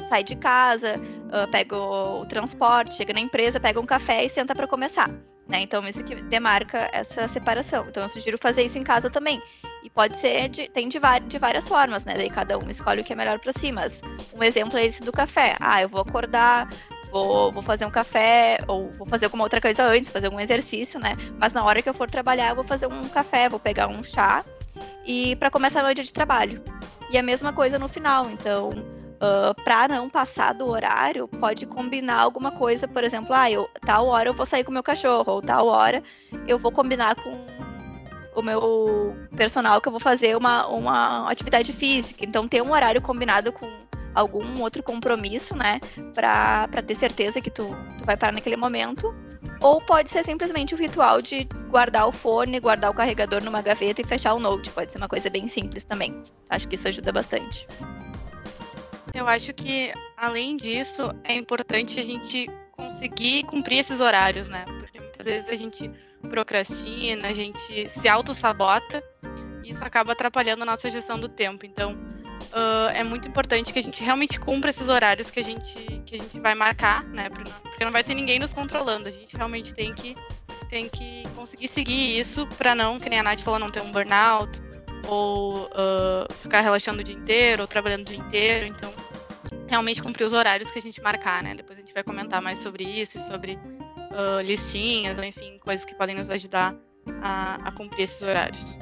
sair 0.08 0.24
de 0.24 0.34
casa, 0.34 0.96
uh, 0.98 1.48
pega 1.52 1.76
o, 1.76 2.22
o, 2.22 2.26
transporte, 2.26 2.94
chega 2.94 3.12
na 3.12 3.20
empresa, 3.20 3.60
pega 3.60 3.78
um 3.78 3.86
café 3.86 4.24
e 4.24 4.28
senta 4.28 4.56
para 4.56 4.66
começar. 4.66 5.08
Né? 5.46 5.60
Então, 5.60 5.86
isso 5.86 6.02
que 6.02 6.16
demarca 6.16 6.90
essa 6.92 7.28
separação. 7.28 7.86
Então, 7.88 8.02
eu 8.02 8.08
sugiro 8.08 8.36
fazer 8.38 8.64
isso 8.64 8.76
em 8.76 8.82
casa 8.82 9.08
também. 9.08 9.40
E 9.84 9.90
pode 9.90 10.18
ser, 10.18 10.48
de, 10.48 10.68
tem 10.68 10.88
de, 10.88 10.98
de 11.28 11.38
várias 11.38 11.68
formas, 11.68 12.04
né? 12.04 12.14
Daí 12.14 12.28
cada 12.28 12.58
um 12.58 12.68
escolhe 12.68 13.02
o 13.02 13.04
que 13.04 13.12
é 13.12 13.16
melhor 13.16 13.38
para 13.38 13.52
si. 13.52 13.70
Mas 13.70 14.00
um 14.34 14.42
exemplo 14.42 14.76
é 14.76 14.86
esse 14.86 15.00
do 15.00 15.12
café. 15.12 15.56
Ah, 15.60 15.80
eu 15.80 15.88
vou 15.88 16.00
acordar 16.00 16.68
vou, 17.10 17.52
vou 17.52 17.62
fazer 17.62 17.84
um 17.84 17.90
café, 17.90 18.58
ou 18.66 18.90
vou 18.92 19.06
fazer 19.06 19.26
alguma 19.26 19.44
outra 19.44 19.60
coisa 19.60 19.84
antes, 19.84 20.10
fazer 20.10 20.26
algum 20.26 20.40
exercício, 20.40 20.98
né? 21.00 21.14
Mas 21.38 21.52
na 21.52 21.64
hora 21.64 21.82
que 21.82 21.88
eu 21.88 21.94
for 21.94 22.08
trabalhar, 22.08 22.50
eu 22.50 22.54
vou 22.54 22.64
fazer 22.64 22.86
um 22.86 23.08
café, 23.08 23.48
vou 23.48 23.60
pegar 23.60 23.88
um 23.88 24.02
chá 24.02 24.44
e 25.04 25.36
para 25.36 25.50
começar 25.50 25.82
meu 25.82 25.94
dia 25.94 26.04
de 26.04 26.12
trabalho. 26.12 26.62
E 27.10 27.18
a 27.18 27.22
mesma 27.22 27.52
coisa 27.52 27.78
no 27.78 27.88
final, 27.88 28.30
então. 28.30 28.70
Uh, 29.20 29.52
para 29.62 29.86
não 29.86 30.08
passar 30.08 30.54
do 30.54 30.66
horário, 30.66 31.28
pode 31.28 31.66
combinar 31.66 32.20
alguma 32.20 32.52
coisa, 32.52 32.88
por 32.88 33.04
exemplo, 33.04 33.34
ah, 33.34 33.50
eu, 33.50 33.68
tal 33.84 34.06
hora 34.06 34.30
eu 34.30 34.32
vou 34.32 34.46
sair 34.46 34.64
com 34.64 34.70
o 34.70 34.72
meu 34.72 34.82
cachorro, 34.82 35.30
ou 35.30 35.42
tal 35.42 35.66
hora 35.66 36.02
eu 36.48 36.58
vou 36.58 36.72
combinar 36.72 37.14
com 37.16 37.30
o 38.34 38.42
meu 38.42 39.14
personal 39.36 39.78
que 39.78 39.88
eu 39.88 39.92
vou 39.92 40.00
fazer 40.00 40.36
uma, 40.36 40.66
uma 40.68 41.30
atividade 41.30 41.72
física. 41.72 42.24
Então, 42.24 42.48
ter 42.48 42.62
um 42.62 42.72
horário 42.72 43.02
combinado 43.02 43.52
com 43.52 43.66
algum 44.14 44.60
outro 44.60 44.82
compromisso, 44.82 45.56
né? 45.56 45.80
Pra 46.14 46.68
ter 46.86 46.94
certeza 46.94 47.40
que 47.40 47.50
tu, 47.50 47.64
tu 47.98 48.04
vai 48.04 48.16
parar 48.16 48.32
naquele 48.32 48.56
momento. 48.56 49.14
Ou 49.60 49.80
pode 49.80 50.10
ser 50.10 50.24
simplesmente 50.24 50.74
o 50.74 50.78
ritual 50.78 51.20
de 51.20 51.46
guardar 51.68 52.08
o 52.08 52.12
fone, 52.12 52.60
guardar 52.60 52.90
o 52.90 52.94
carregador 52.94 53.42
numa 53.42 53.60
gaveta 53.62 54.00
e 54.00 54.04
fechar 54.04 54.34
o 54.34 54.40
note. 54.40 54.70
Pode 54.70 54.92
ser 54.92 54.98
uma 54.98 55.08
coisa 55.08 55.28
bem 55.28 55.48
simples 55.48 55.84
também. 55.84 56.22
Acho 56.48 56.66
que 56.66 56.74
isso 56.74 56.88
ajuda 56.88 57.12
bastante. 57.12 57.66
Eu 59.12 59.26
acho 59.26 59.52
que, 59.52 59.92
além 60.16 60.56
disso, 60.56 61.10
é 61.24 61.34
importante 61.34 61.98
a 61.98 62.02
gente 62.02 62.48
conseguir 62.72 63.44
cumprir 63.44 63.80
esses 63.80 64.00
horários, 64.00 64.48
né? 64.48 64.64
Porque 64.66 65.00
muitas 65.00 65.26
vezes 65.26 65.48
a 65.48 65.54
gente 65.54 65.90
procrastina, 66.28 67.28
a 67.28 67.32
gente 67.32 67.88
se 67.88 68.08
auto-sabota 68.08 69.02
e 69.64 69.70
isso 69.70 69.84
acaba 69.84 70.12
atrapalhando 70.12 70.62
a 70.62 70.66
nossa 70.66 70.90
gestão 70.90 71.18
do 71.18 71.28
tempo. 71.28 71.66
Então, 71.66 71.98
uh, 72.52 72.90
é 72.94 73.02
muito 73.02 73.28
importante 73.28 73.72
que 73.72 73.78
a 73.78 73.82
gente 73.82 74.02
realmente 74.02 74.38
cumpra 74.38 74.70
esses 74.70 74.88
horários 74.88 75.30
que 75.30 75.40
a 75.40 75.44
gente, 75.44 75.74
que 76.04 76.16
a 76.16 76.18
gente 76.18 76.38
vai 76.40 76.54
marcar, 76.54 77.04
né? 77.04 77.28
Porque 77.30 77.84
não 77.84 77.92
vai 77.92 78.04
ter 78.04 78.14
ninguém 78.14 78.38
nos 78.38 78.52
controlando. 78.52 79.08
A 79.08 79.12
gente 79.12 79.36
realmente 79.36 79.72
tem 79.74 79.94
que, 79.94 80.16
tem 80.68 80.88
que 80.88 81.22
conseguir 81.34 81.68
seguir 81.68 82.18
isso 82.18 82.46
para 82.58 82.74
não, 82.74 82.98
que 82.98 83.08
nem 83.08 83.20
a 83.20 83.22
Nath 83.22 83.40
falou, 83.40 83.58
não 83.58 83.70
ter 83.70 83.80
um 83.80 83.90
burnout 83.90 84.60
ou 85.08 85.66
uh, 85.66 86.32
ficar 86.42 86.60
relaxando 86.60 87.00
o 87.00 87.04
dia 87.04 87.14
inteiro 87.14 87.62
ou 87.62 87.68
trabalhando 87.68 88.02
o 88.02 88.04
dia 88.04 88.18
inteiro. 88.18 88.66
Então, 88.66 88.92
realmente 89.68 90.02
cumprir 90.02 90.24
os 90.24 90.32
horários 90.32 90.70
que 90.70 90.78
a 90.78 90.82
gente 90.82 91.00
marcar, 91.00 91.42
né? 91.42 91.54
Depois 91.54 91.78
a 91.78 91.80
gente 91.80 91.94
vai 91.94 92.02
comentar 92.02 92.42
mais 92.42 92.58
sobre 92.58 92.84
isso 92.84 93.18
e 93.18 93.20
sobre 93.26 93.58
uh, 94.10 94.40
listinhas, 94.42 95.16
ou 95.16 95.24
enfim, 95.24 95.58
coisas 95.58 95.84
que 95.84 95.94
podem 95.94 96.16
nos 96.16 96.30
ajudar 96.30 96.74
a, 97.22 97.68
a 97.68 97.72
cumprir 97.72 98.02
esses 98.02 98.22
horários. 98.22 98.76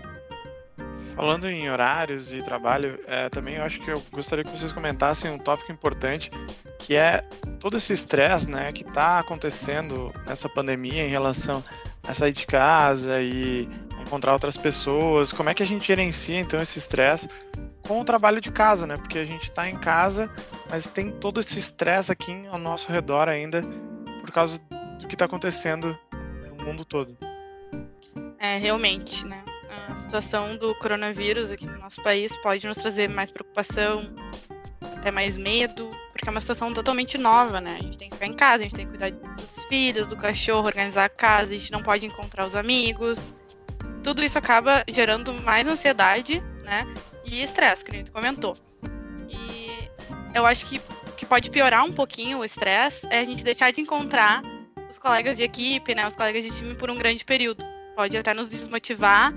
Falando 1.19 1.51
em 1.51 1.69
horários 1.69 2.33
e 2.33 2.41
trabalho, 2.41 3.01
é, 3.05 3.29
também 3.29 3.57
eu 3.57 3.65
acho 3.65 3.81
que 3.81 3.91
eu 3.91 4.01
gostaria 4.13 4.45
que 4.45 4.57
vocês 4.57 4.73
comentassem 4.73 5.29
um 5.29 5.37
tópico 5.37 5.73
importante, 5.73 6.31
que 6.79 6.95
é 6.95 7.23
todo 7.59 7.77
esse 7.77 7.93
estresse 7.93 8.49
né, 8.49 8.71
que 8.71 8.85
está 8.85 9.19
acontecendo 9.19 10.15
nessa 10.29 10.49
pandemia 10.49 11.05
em 11.05 11.11
relação 11.11 11.61
a 12.07 12.15
sair 12.15 12.33
de 12.33 12.47
casa 12.47 13.21
e 13.21 13.69
encontrar 14.01 14.33
outras 14.33 14.57
pessoas. 14.57 15.33
Como 15.33 15.51
é 15.51 15.55
que 15.55 15.63
a 15.65 15.67
gente 15.67 15.89
gerencia 15.89 16.39
então 16.39 16.63
esse 16.63 16.79
estresse 16.79 17.29
com 17.85 18.01
o 18.01 18.05
trabalho 18.05 18.41
de 18.41 18.53
casa, 18.53 18.87
né? 18.87 18.95
Porque 18.97 19.19
a 19.19 19.25
gente 19.25 19.51
está 19.51 19.69
em 19.69 19.77
casa, 19.77 20.31
mas 20.71 20.87
tem 20.87 21.11
todo 21.11 21.41
esse 21.41 21.59
estresse 21.59 22.13
aqui 22.13 22.47
ao 22.47 22.61
nosso 22.61 22.93
redor 22.93 23.29
ainda 23.29 23.65
por 24.21 24.31
causa 24.31 24.61
do 25.01 25.09
que 25.09 25.17
está 25.17 25.25
acontecendo 25.25 25.99
no 26.57 26.65
mundo 26.65 26.85
todo. 26.85 27.19
É, 28.39 28.57
realmente, 28.57 29.27
né? 29.27 29.43
A 29.89 29.97
situação 29.97 30.57
do 30.57 30.75
coronavírus 30.77 31.53
aqui 31.53 31.67
no 31.67 31.79
nosso 31.79 32.03
país 32.03 32.37
pode 32.39 32.67
nos 32.67 32.79
trazer 32.79 33.09
mais 33.09 33.31
preocupação, 33.31 34.03
até 34.97 35.11
mais 35.11 35.37
medo, 35.37 35.89
porque 36.13 36.29
é 36.29 36.31
uma 36.31 36.41
situação 36.41 36.73
totalmente 36.73 37.17
nova, 37.17 37.61
né? 37.61 37.77
A 37.79 37.83
gente 37.83 37.99
tem 37.99 38.09
que 38.09 38.17
ficar 38.17 38.27
em 38.27 38.35
casa, 38.35 38.57
a 38.57 38.59
gente 38.67 38.75
tem 38.75 38.87
que 38.87 38.97
cuidar 38.97 39.11
dos 39.11 39.65
filhos, 39.69 40.07
do 40.07 40.17
cachorro, 40.17 40.67
organizar 40.67 41.05
a 41.05 41.09
casa, 41.09 41.55
a 41.55 41.59
gente 41.59 41.73
não 41.73 41.83
pode 41.83 42.07
encontrar 42.07 42.47
os 42.47 42.57
amigos. 42.57 43.33
Tudo 44.03 44.23
isso 44.23 44.39
acaba 44.39 44.85
gerando 44.89 45.33
mais 45.43 45.67
ansiedade, 45.67 46.43
né? 46.65 46.87
E 47.25 47.43
estresse, 47.43 47.85
que 47.85 47.91
a 47.91 47.99
gente 47.99 48.11
comentou. 48.11 48.55
E 49.29 49.89
eu 50.35 50.47
acho 50.47 50.67
que 50.67 50.81
que 51.19 51.27
pode 51.27 51.51
piorar 51.51 51.85
um 51.85 51.93
pouquinho 51.93 52.39
o 52.39 52.45
estresse 52.45 53.05
é 53.11 53.19
a 53.19 53.25
gente 53.25 53.43
deixar 53.43 53.73
de 53.73 53.81
encontrar 53.81 54.41
os 54.89 54.99
colegas 55.01 55.37
de 55.37 55.43
equipe, 55.43 55.93
né? 55.93 56.07
Os 56.07 56.15
colegas 56.15 56.45
de 56.45 56.57
time 56.57 56.77
por 56.77 56.89
um 56.89 56.97
grande 56.97 57.25
período. 57.25 57.65
Pode 57.97 58.17
até 58.17 58.33
nos 58.33 58.49
desmotivar 58.49 59.35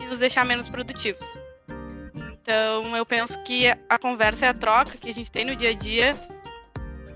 e 0.00 0.06
nos 0.06 0.18
deixar 0.18 0.44
menos 0.44 0.68
produtivos. 0.68 1.26
Então, 2.14 2.94
eu 2.96 3.06
penso 3.06 3.42
que 3.42 3.66
a 3.88 3.98
conversa 3.98 4.46
e 4.46 4.48
a 4.48 4.54
troca 4.54 4.98
que 4.98 5.08
a 5.08 5.14
gente 5.14 5.30
tem 5.30 5.44
no 5.44 5.56
dia 5.56 5.70
a 5.70 5.74
dia 5.74 6.12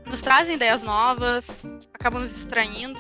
nos 0.07 0.23
trazem 0.23 0.55
ideias 0.55 0.83
novas, 0.83 1.65
acabam 1.93 2.23
nos 2.23 2.35
distraindo 2.35 2.99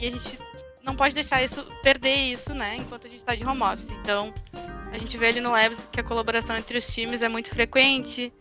e 0.00 0.06
a 0.06 0.10
gente 0.10 0.38
não 0.82 0.96
pode 0.96 1.14
deixar 1.14 1.42
isso, 1.42 1.62
perder 1.82 2.16
isso, 2.32 2.54
né, 2.54 2.76
enquanto 2.76 3.06
a 3.06 3.10
gente 3.10 3.20
está 3.20 3.34
de 3.34 3.46
home 3.46 3.62
office. 3.62 3.90
Então, 3.90 4.32
a 4.90 4.98
gente 4.98 5.16
vê 5.16 5.28
ali 5.28 5.40
no 5.40 5.50
Labs 5.50 5.88
que 5.92 6.00
a 6.00 6.02
colaboração 6.04 6.56
entre 6.56 6.78
os 6.78 6.86
times 6.86 7.22
é 7.22 7.28
muito 7.28 7.50
frequente, 7.50 8.32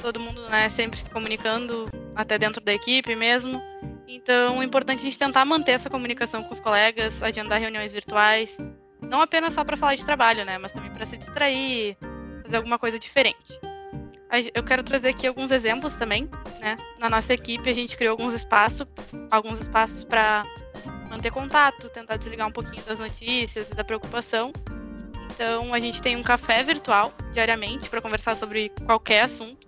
todo 0.00 0.18
mundo, 0.18 0.48
né, 0.48 0.68
sempre 0.68 0.98
se 0.98 1.10
comunicando, 1.10 1.86
até 2.14 2.38
dentro 2.38 2.60
da 2.60 2.72
equipe 2.72 3.14
mesmo. 3.14 3.62
Então, 4.08 4.58
o 4.58 4.62
importante 4.62 4.98
é 4.98 5.02
a 5.02 5.04
gente 5.04 5.18
tentar 5.18 5.44
manter 5.44 5.72
essa 5.72 5.88
comunicação 5.88 6.42
com 6.42 6.52
os 6.52 6.60
colegas, 6.60 7.22
agendar 7.22 7.60
reuniões 7.60 7.92
virtuais, 7.92 8.56
não 9.02 9.20
apenas 9.20 9.54
só 9.54 9.64
para 9.64 9.76
falar 9.76 9.94
de 9.94 10.04
trabalho, 10.04 10.44
né? 10.44 10.58
Mas 10.58 10.72
também 10.72 10.90
para 10.90 11.04
se 11.04 11.16
distrair, 11.16 11.96
fazer 12.42 12.56
alguma 12.56 12.78
coisa 12.78 12.98
diferente. 12.98 13.58
eu 14.54 14.62
quero 14.62 14.82
trazer 14.82 15.10
aqui 15.10 15.26
alguns 15.26 15.50
exemplos 15.50 15.94
também, 15.94 16.28
né? 16.60 16.76
Na 16.98 17.08
nossa 17.08 17.34
equipe 17.34 17.68
a 17.68 17.72
gente 17.72 17.96
criou 17.96 18.12
alguns 18.12 18.34
espaços, 18.34 18.86
alguns 19.30 19.60
espaços 19.60 20.04
para 20.04 20.44
manter 21.08 21.30
contato, 21.30 21.88
tentar 21.90 22.16
desligar 22.16 22.46
um 22.46 22.52
pouquinho 22.52 22.82
das 22.84 22.98
notícias 22.98 23.68
da 23.70 23.82
preocupação. 23.82 24.52
Então 25.34 25.74
a 25.74 25.80
gente 25.80 26.00
tem 26.00 26.16
um 26.16 26.22
café 26.22 26.62
virtual 26.62 27.12
diariamente 27.32 27.88
para 27.88 28.00
conversar 28.00 28.36
sobre 28.36 28.70
qualquer 28.84 29.22
assunto. 29.22 29.66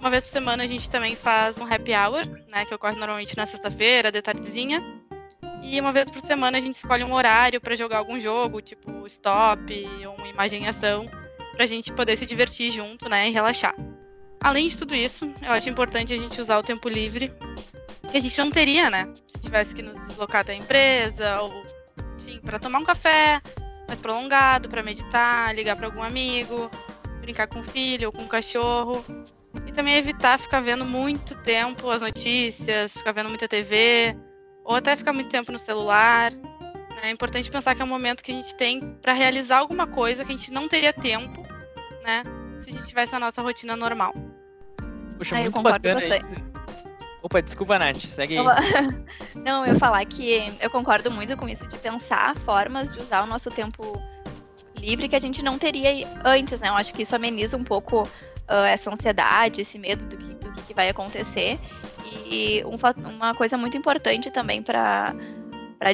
Uma 0.00 0.10
vez 0.10 0.24
por 0.24 0.30
semana 0.30 0.64
a 0.64 0.66
gente 0.66 0.88
também 0.88 1.16
faz 1.16 1.58
um 1.58 1.64
happy 1.64 1.92
hour, 1.92 2.26
né, 2.48 2.64
que 2.64 2.74
ocorre 2.74 2.96
normalmente 2.96 3.36
na 3.36 3.46
sexta-feira, 3.46 4.12
de 4.12 4.22
tardezinha. 4.22 4.80
E 5.70 5.78
uma 5.78 5.92
vez 5.92 6.10
por 6.10 6.22
semana 6.22 6.56
a 6.56 6.60
gente 6.62 6.76
escolhe 6.76 7.04
um 7.04 7.12
horário 7.12 7.60
para 7.60 7.76
jogar 7.76 7.98
algum 7.98 8.18
jogo, 8.18 8.62
tipo 8.62 9.06
stop 9.06 9.86
ou 10.06 10.14
uma 10.16 10.26
imagem 10.26 10.62
em 10.62 10.66
ação, 10.66 11.04
para 11.52 11.64
a 11.64 11.66
gente 11.66 11.92
poder 11.92 12.16
se 12.16 12.24
divertir 12.24 12.70
junto, 12.70 13.06
né, 13.06 13.28
e 13.28 13.32
relaxar. 13.32 13.74
Além 14.40 14.68
de 14.68 14.78
tudo 14.78 14.94
isso, 14.94 15.30
eu 15.42 15.52
acho 15.52 15.68
importante 15.68 16.14
a 16.14 16.16
gente 16.16 16.40
usar 16.40 16.56
o 16.56 16.62
tempo 16.62 16.88
livre 16.88 17.30
que 18.10 18.16
a 18.16 18.20
gente 18.20 18.38
não 18.38 18.50
teria, 18.50 18.88
né, 18.88 19.12
se 19.26 19.42
tivesse 19.42 19.74
que 19.74 19.82
nos 19.82 19.94
deslocar 20.06 20.40
até 20.40 20.52
a 20.52 20.56
empresa 20.56 21.42
ou, 21.42 21.52
enfim, 22.18 22.40
para 22.40 22.58
tomar 22.58 22.78
um 22.78 22.84
café 22.84 23.38
mais 23.86 24.00
prolongado, 24.00 24.70
para 24.70 24.82
meditar, 24.82 25.54
ligar 25.54 25.76
para 25.76 25.86
algum 25.86 26.02
amigo, 26.02 26.70
brincar 27.20 27.46
com 27.46 27.60
o 27.60 27.64
filho 27.64 28.08
ou 28.08 28.12
com 28.12 28.22
o 28.22 28.28
cachorro. 28.28 29.04
E 29.66 29.72
também 29.72 29.96
evitar 29.96 30.38
ficar 30.38 30.60
vendo 30.60 30.86
muito 30.86 31.34
tempo 31.42 31.90
as 31.90 32.00
notícias, 32.00 32.94
ficar 32.94 33.12
vendo 33.12 33.28
muita 33.28 33.46
TV, 33.46 34.16
ou 34.68 34.74
até 34.74 34.94
ficar 34.94 35.14
muito 35.14 35.30
tempo 35.30 35.50
no 35.50 35.58
celular. 35.58 36.30
É 37.02 37.10
importante 37.10 37.50
pensar 37.50 37.74
que 37.74 37.80
é 37.80 37.84
um 37.84 37.88
momento 37.88 38.22
que 38.22 38.30
a 38.30 38.34
gente 38.34 38.54
tem 38.54 38.94
para 39.00 39.14
realizar 39.14 39.58
alguma 39.58 39.86
coisa 39.86 40.26
que 40.26 40.32
a 40.32 40.36
gente 40.36 40.52
não 40.52 40.68
teria 40.68 40.92
tempo, 40.92 41.42
né? 42.02 42.22
Se 42.60 42.68
a 42.68 42.72
gente 42.74 42.86
tivesse 42.86 43.14
a 43.14 43.18
nossa 43.18 43.40
rotina 43.40 43.74
normal. 43.74 44.14
Poxa, 45.16 45.36
ah, 45.36 45.40
muito 45.40 45.62
bacana 45.62 45.94
bastante. 45.94 46.34
isso. 46.34 46.44
Opa, 47.22 47.40
desculpa, 47.40 47.78
Nath, 47.78 47.96
segue 47.96 48.36
aí. 48.38 48.44
Não, 49.42 49.64
eu 49.64 49.72
ia 49.72 49.78
falar 49.78 50.04
que 50.04 50.54
eu 50.60 50.70
concordo 50.70 51.10
muito 51.10 51.34
com 51.36 51.48
isso 51.48 51.66
de 51.66 51.78
pensar 51.78 52.36
formas 52.38 52.92
de 52.92 53.00
usar 53.00 53.22
o 53.22 53.26
nosso 53.26 53.50
tempo 53.50 54.00
livre 54.76 55.08
que 55.08 55.16
a 55.16 55.20
gente 55.20 55.42
não 55.42 55.58
teria 55.58 56.06
antes, 56.24 56.60
né? 56.60 56.68
Eu 56.68 56.74
acho 56.74 56.92
que 56.94 57.02
isso 57.02 57.16
ameniza 57.16 57.56
um 57.56 57.64
pouco 57.64 58.02
uh, 58.02 58.64
essa 58.66 58.92
ansiedade, 58.92 59.62
esse 59.62 59.78
medo 59.78 60.06
do 60.06 60.16
que, 60.16 60.34
do 60.34 60.62
que 60.62 60.74
vai 60.74 60.88
acontecer. 60.88 61.58
E 62.30 62.62
um, 62.64 62.76
uma 63.08 63.34
coisa 63.34 63.56
muito 63.56 63.76
importante 63.76 64.30
também 64.30 64.62
para 64.62 65.14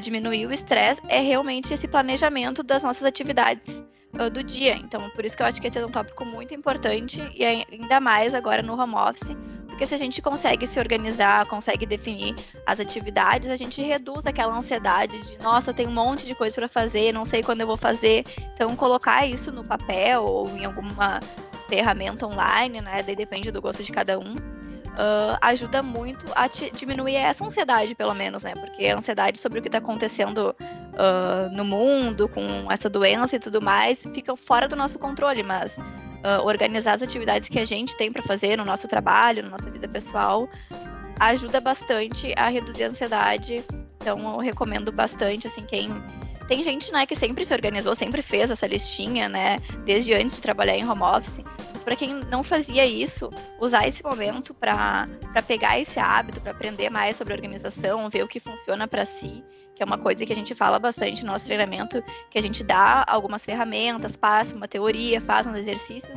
diminuir 0.00 0.46
o 0.46 0.52
estresse 0.52 1.00
é 1.08 1.20
realmente 1.20 1.72
esse 1.72 1.88
planejamento 1.88 2.62
das 2.62 2.82
nossas 2.82 3.04
atividades 3.04 3.82
uh, 4.14 4.30
do 4.30 4.42
dia. 4.42 4.76
Então, 4.76 5.08
por 5.10 5.24
isso 5.24 5.36
que 5.36 5.42
eu 5.42 5.46
acho 5.46 5.60
que 5.60 5.66
esse 5.66 5.78
é 5.78 5.84
um 5.84 5.90
tópico 5.90 6.24
muito 6.24 6.54
importante 6.54 7.22
e 7.34 7.44
ainda 7.44 8.00
mais 8.00 8.34
agora 8.34 8.62
no 8.62 8.78
home 8.80 8.94
office, 8.94 9.36
porque 9.74 9.86
se 9.86 9.94
a 9.94 9.98
gente 9.98 10.22
consegue 10.22 10.68
se 10.68 10.78
organizar, 10.78 11.46
consegue 11.46 11.84
definir 11.84 12.34
as 12.64 12.78
atividades, 12.78 13.48
a 13.48 13.56
gente 13.56 13.82
reduz 13.82 14.24
aquela 14.24 14.56
ansiedade 14.56 15.20
de, 15.20 15.36
nossa, 15.42 15.70
eu 15.70 15.74
tenho 15.74 15.90
um 15.90 15.92
monte 15.92 16.24
de 16.26 16.34
coisa 16.34 16.54
para 16.54 16.68
fazer, 16.68 17.12
não 17.12 17.24
sei 17.24 17.42
quando 17.42 17.62
eu 17.62 17.66
vou 17.66 17.76
fazer. 17.76 18.24
Então, 18.54 18.76
colocar 18.76 19.26
isso 19.26 19.50
no 19.50 19.64
papel 19.64 20.22
ou 20.22 20.48
em 20.56 20.64
alguma 20.64 21.18
ferramenta 21.68 22.24
online, 22.24 22.80
né? 22.80 23.02
Daí 23.02 23.16
depende 23.16 23.50
do 23.50 23.60
gosto 23.60 23.82
de 23.82 23.90
cada 23.90 24.16
um. 24.16 24.36
Uh, 24.94 25.36
ajuda 25.40 25.82
muito 25.82 26.24
a 26.36 26.46
diminuir 26.46 27.16
essa 27.16 27.44
ansiedade, 27.44 27.96
pelo 27.96 28.14
menos, 28.14 28.44
né? 28.44 28.52
Porque 28.54 28.86
a 28.86 28.96
ansiedade 28.96 29.38
sobre 29.38 29.58
o 29.58 29.62
que 29.62 29.66
está 29.66 29.78
acontecendo 29.78 30.54
uh, 30.60 31.52
no 31.52 31.64
mundo, 31.64 32.28
com 32.28 32.70
essa 32.70 32.88
doença 32.88 33.34
e 33.34 33.40
tudo 33.40 33.60
mais, 33.60 34.00
fica 34.14 34.36
fora 34.36 34.68
do 34.68 34.76
nosso 34.76 34.96
controle, 34.96 35.42
mas 35.42 35.76
uh, 35.76 36.44
organizar 36.44 36.94
as 36.94 37.02
atividades 37.02 37.48
que 37.48 37.58
a 37.58 37.64
gente 37.64 37.96
tem 37.96 38.12
para 38.12 38.22
fazer 38.22 38.56
no 38.56 38.64
nosso 38.64 38.86
trabalho, 38.86 39.42
na 39.42 39.50
nossa 39.50 39.68
vida 39.68 39.88
pessoal, 39.88 40.48
ajuda 41.18 41.60
bastante 41.60 42.32
a 42.36 42.48
reduzir 42.48 42.84
a 42.84 42.88
ansiedade. 42.88 43.64
Então, 43.96 44.32
eu 44.32 44.38
recomendo 44.38 44.92
bastante, 44.92 45.46
assim, 45.48 45.62
quem 45.62 45.90
tem 46.48 46.62
gente, 46.62 46.92
né, 46.92 47.06
que 47.06 47.16
sempre 47.16 47.44
se 47.44 47.54
organizou, 47.54 47.94
sempre 47.94 48.22
fez 48.22 48.50
essa 48.50 48.66
listinha, 48.66 49.28
né, 49.28 49.56
desde 49.84 50.12
antes 50.14 50.36
de 50.36 50.42
trabalhar 50.42 50.76
em 50.76 50.88
home 50.88 51.02
office. 51.02 51.40
Mas 51.72 51.82
para 51.82 51.96
quem 51.96 52.14
não 52.30 52.42
fazia 52.42 52.84
isso, 52.84 53.30
usar 53.58 53.86
esse 53.86 54.02
momento 54.02 54.52
para 54.54 55.06
pegar 55.46 55.78
esse 55.78 55.98
hábito, 55.98 56.40
para 56.40 56.52
aprender 56.52 56.90
mais 56.90 57.16
sobre 57.16 57.34
organização, 57.34 58.08
ver 58.10 58.22
o 58.22 58.28
que 58.28 58.40
funciona 58.40 58.86
para 58.86 59.04
si, 59.04 59.42
que 59.74 59.82
é 59.82 59.86
uma 59.86 59.98
coisa 59.98 60.24
que 60.24 60.32
a 60.32 60.36
gente 60.36 60.54
fala 60.54 60.78
bastante 60.78 61.24
no 61.24 61.32
nosso 61.32 61.46
treinamento, 61.46 62.02
que 62.30 62.38
a 62.38 62.42
gente 62.42 62.62
dá 62.62 63.04
algumas 63.08 63.44
ferramentas, 63.44 64.16
passa 64.16 64.54
uma 64.54 64.68
teoria, 64.68 65.20
faz 65.20 65.46
uns 65.46 65.56
exercícios, 65.56 66.16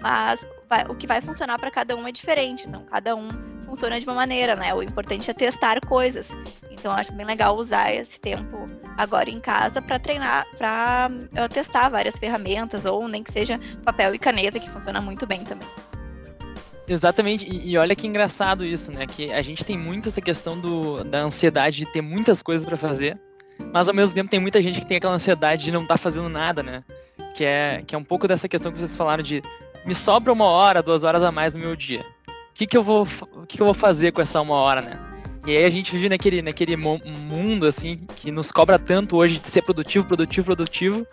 mas 0.00 0.38
vai, 0.68 0.84
o 0.88 0.94
que 0.94 1.06
vai 1.06 1.20
funcionar 1.20 1.58
para 1.58 1.70
cada 1.70 1.96
um 1.96 2.06
é 2.06 2.12
diferente. 2.12 2.68
Então, 2.68 2.84
cada 2.84 3.16
um 3.16 3.28
funciona 3.68 4.00
de 4.00 4.06
uma 4.06 4.14
maneira, 4.14 4.56
né? 4.56 4.74
O 4.74 4.82
importante 4.82 5.30
é 5.30 5.34
testar 5.34 5.80
coisas. 5.86 6.28
Então, 6.70 6.92
acho 6.92 7.12
bem 7.12 7.26
legal 7.26 7.56
usar 7.56 7.92
esse 7.92 8.18
tempo 8.18 8.66
agora 8.96 9.30
em 9.30 9.38
casa 9.38 9.82
para 9.82 9.98
treinar, 9.98 10.46
para 10.56 11.10
uh, 11.10 11.48
testar 11.48 11.88
várias 11.88 12.16
ferramentas, 12.16 12.84
ou 12.84 13.06
nem 13.06 13.22
que 13.22 13.32
seja 13.32 13.60
papel 13.84 14.14
e 14.14 14.18
caneta, 14.18 14.58
que 14.58 14.70
funciona 14.70 15.00
muito 15.00 15.26
bem 15.26 15.44
também. 15.44 15.68
Exatamente, 16.88 17.46
e, 17.46 17.72
e, 17.72 17.78
olha 17.78 17.94
que 17.94 18.06
engraçado 18.06 18.64
isso, 18.64 18.90
né? 18.90 19.06
Que 19.06 19.30
a 19.32 19.42
gente 19.42 19.64
tem 19.64 19.76
muito 19.76 20.08
essa 20.08 20.20
questão 20.20 20.58
do, 20.58 21.04
da 21.04 21.20
ansiedade 21.20 21.76
de 21.76 21.86
ter 21.86 22.00
muitas 22.00 22.40
coisas 22.40 22.66
para 22.66 22.78
fazer, 22.78 23.18
mas 23.72 23.88
ao 23.88 23.94
mesmo 23.94 24.14
tempo 24.14 24.30
tem 24.30 24.40
muita 24.40 24.62
gente 24.62 24.80
que 24.80 24.86
tem 24.86 24.96
aquela 24.96 25.14
ansiedade 25.14 25.64
de 25.64 25.70
não 25.70 25.82
estar 25.82 25.94
tá 25.94 25.98
fazendo 25.98 26.28
nada, 26.28 26.62
né? 26.62 26.82
Que 27.34 27.44
é, 27.44 27.82
que 27.86 27.94
é 27.94 27.98
um 27.98 28.04
pouco 28.04 28.26
dessa 28.26 28.48
questão 28.48 28.72
que 28.72 28.78
vocês 28.78 28.96
falaram 28.96 29.22
de 29.22 29.42
me 29.84 29.94
sobra 29.94 30.32
uma 30.32 30.46
hora, 30.46 30.82
duas 30.82 31.04
horas 31.04 31.22
a 31.22 31.30
mais 31.30 31.54
no 31.54 31.60
meu 31.60 31.76
dia. 31.76 32.04
O 32.58 32.60
que, 32.60 32.66
que, 32.66 32.76
eu, 32.76 32.82
vou, 32.82 33.06
o 33.36 33.46
que, 33.46 33.56
que 33.56 33.62
eu 33.62 33.66
vou 33.66 33.74
fazer 33.74 34.10
com 34.10 34.20
essa 34.20 34.40
uma 34.40 34.56
hora, 34.56 34.80
né? 34.80 34.98
E 35.46 35.56
aí 35.56 35.64
a 35.64 35.70
gente 35.70 35.92
vive 35.92 36.08
naquele, 36.08 36.42
naquele 36.42 36.76
mundo, 36.76 37.68
assim, 37.68 37.96
que 38.16 38.32
nos 38.32 38.50
cobra 38.50 38.80
tanto 38.80 39.16
hoje 39.16 39.38
de 39.38 39.46
ser 39.46 39.62
produtivo, 39.62 40.04
produtivo, 40.04 40.46
produtivo. 40.46 41.06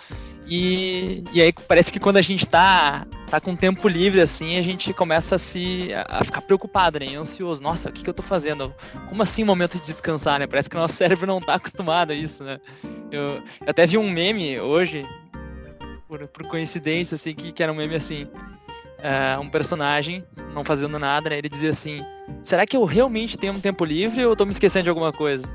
E, 0.48 1.24
e 1.32 1.44
aí 1.44 1.54
parece 1.68 1.92
que 1.92 2.00
quando 2.00 2.18
a 2.18 2.22
gente 2.24 2.48
tá, 2.48 3.06
tá 3.30 3.40
com 3.40 3.56
tempo 3.56 3.88
livre, 3.88 4.22
assim, 4.22 4.58
a 4.58 4.64
gente 4.64 4.92
começa 4.92 5.36
a 5.36 5.38
se 5.38 5.90
a 6.10 6.24
ficar 6.24 6.42
preocupado, 6.42 6.98
né? 6.98 7.16
Ansioso. 7.16 7.62
Nossa, 7.62 7.90
o 7.90 7.94
que, 7.94 8.02
que 8.02 8.10
eu 8.10 8.14
tô 8.16 8.24
fazendo? 8.24 8.74
Como 9.08 9.22
assim 9.22 9.44
um 9.44 9.46
momento 9.46 9.78
de 9.78 9.86
descansar, 9.86 10.40
né? 10.40 10.48
Parece 10.48 10.68
que 10.68 10.75
o 10.75 10.80
nosso 10.80 10.96
cérebro 10.96 11.28
não 11.28 11.40
tá 11.40 11.54
acostumado 11.54 12.10
a 12.10 12.16
isso, 12.16 12.44
né? 12.44 12.60
Eu, 13.12 13.22
eu 13.22 13.44
até 13.68 13.86
vi 13.86 14.00
um 14.00 14.10
meme 14.10 14.60
hoje, 14.60 15.04
por, 16.08 16.28
por 16.28 16.48
coincidência, 16.48 17.14
assim, 17.14 17.36
que, 17.36 17.52
que 17.52 17.62
era 17.62 17.72
um 17.72 17.75
meme 17.75 17.94
assim 17.94 18.28
uh, 19.00 19.42
um 19.42 19.50
personagem 19.50 20.24
não 20.54 20.64
fazendo 20.64 20.98
nada, 20.98 21.30
né? 21.30 21.38
Ele 21.38 21.50
dizia 21.50 21.70
assim: 21.70 22.04
será 22.44 22.66
que 22.66 22.75
eu 22.75 22.84
realmente 22.86 23.38
tenho 23.38 23.54
um 23.54 23.60
tempo 23.60 23.84
livre 23.86 24.24
ou 24.25 24.32
eu 24.32 24.36
tô 24.36 24.46
me 24.46 24.52
esquecendo 24.52 24.84
de 24.84 24.90
alguma 24.90 25.12
coisa? 25.12 25.46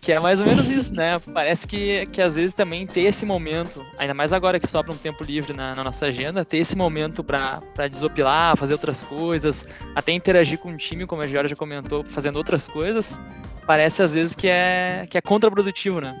Que 0.00 0.12
é 0.12 0.20
mais 0.20 0.38
ou 0.38 0.46
menos 0.46 0.68
isso, 0.68 0.94
né? 0.94 1.18
Parece 1.32 1.66
que, 1.66 2.04
que 2.06 2.20
às 2.20 2.34
vezes 2.34 2.52
também 2.52 2.86
ter 2.86 3.02
esse 3.02 3.24
momento, 3.24 3.84
ainda 3.98 4.12
mais 4.12 4.34
agora 4.34 4.60
que 4.60 4.66
sobra 4.66 4.92
um 4.92 4.96
tempo 4.96 5.24
livre 5.24 5.54
na, 5.54 5.74
na 5.74 5.82
nossa 5.82 6.06
agenda, 6.06 6.44
ter 6.44 6.58
esse 6.58 6.76
momento 6.76 7.24
para 7.24 7.62
desopilar, 7.90 8.56
fazer 8.56 8.74
outras 8.74 9.00
coisas, 9.00 9.66
até 9.94 10.12
interagir 10.12 10.58
com 10.58 10.70
o 10.72 10.76
time, 10.76 11.06
como 11.06 11.22
a 11.22 11.26
Georgia 11.26 11.48
já 11.48 11.56
comentou, 11.56 12.04
fazendo 12.04 12.36
outras 12.36 12.68
coisas, 12.68 13.18
parece 13.66 14.02
às 14.02 14.12
vezes 14.12 14.34
que 14.34 14.46
é, 14.46 15.06
que 15.08 15.16
é 15.16 15.22
contraprodutivo, 15.22 16.02
né? 16.02 16.14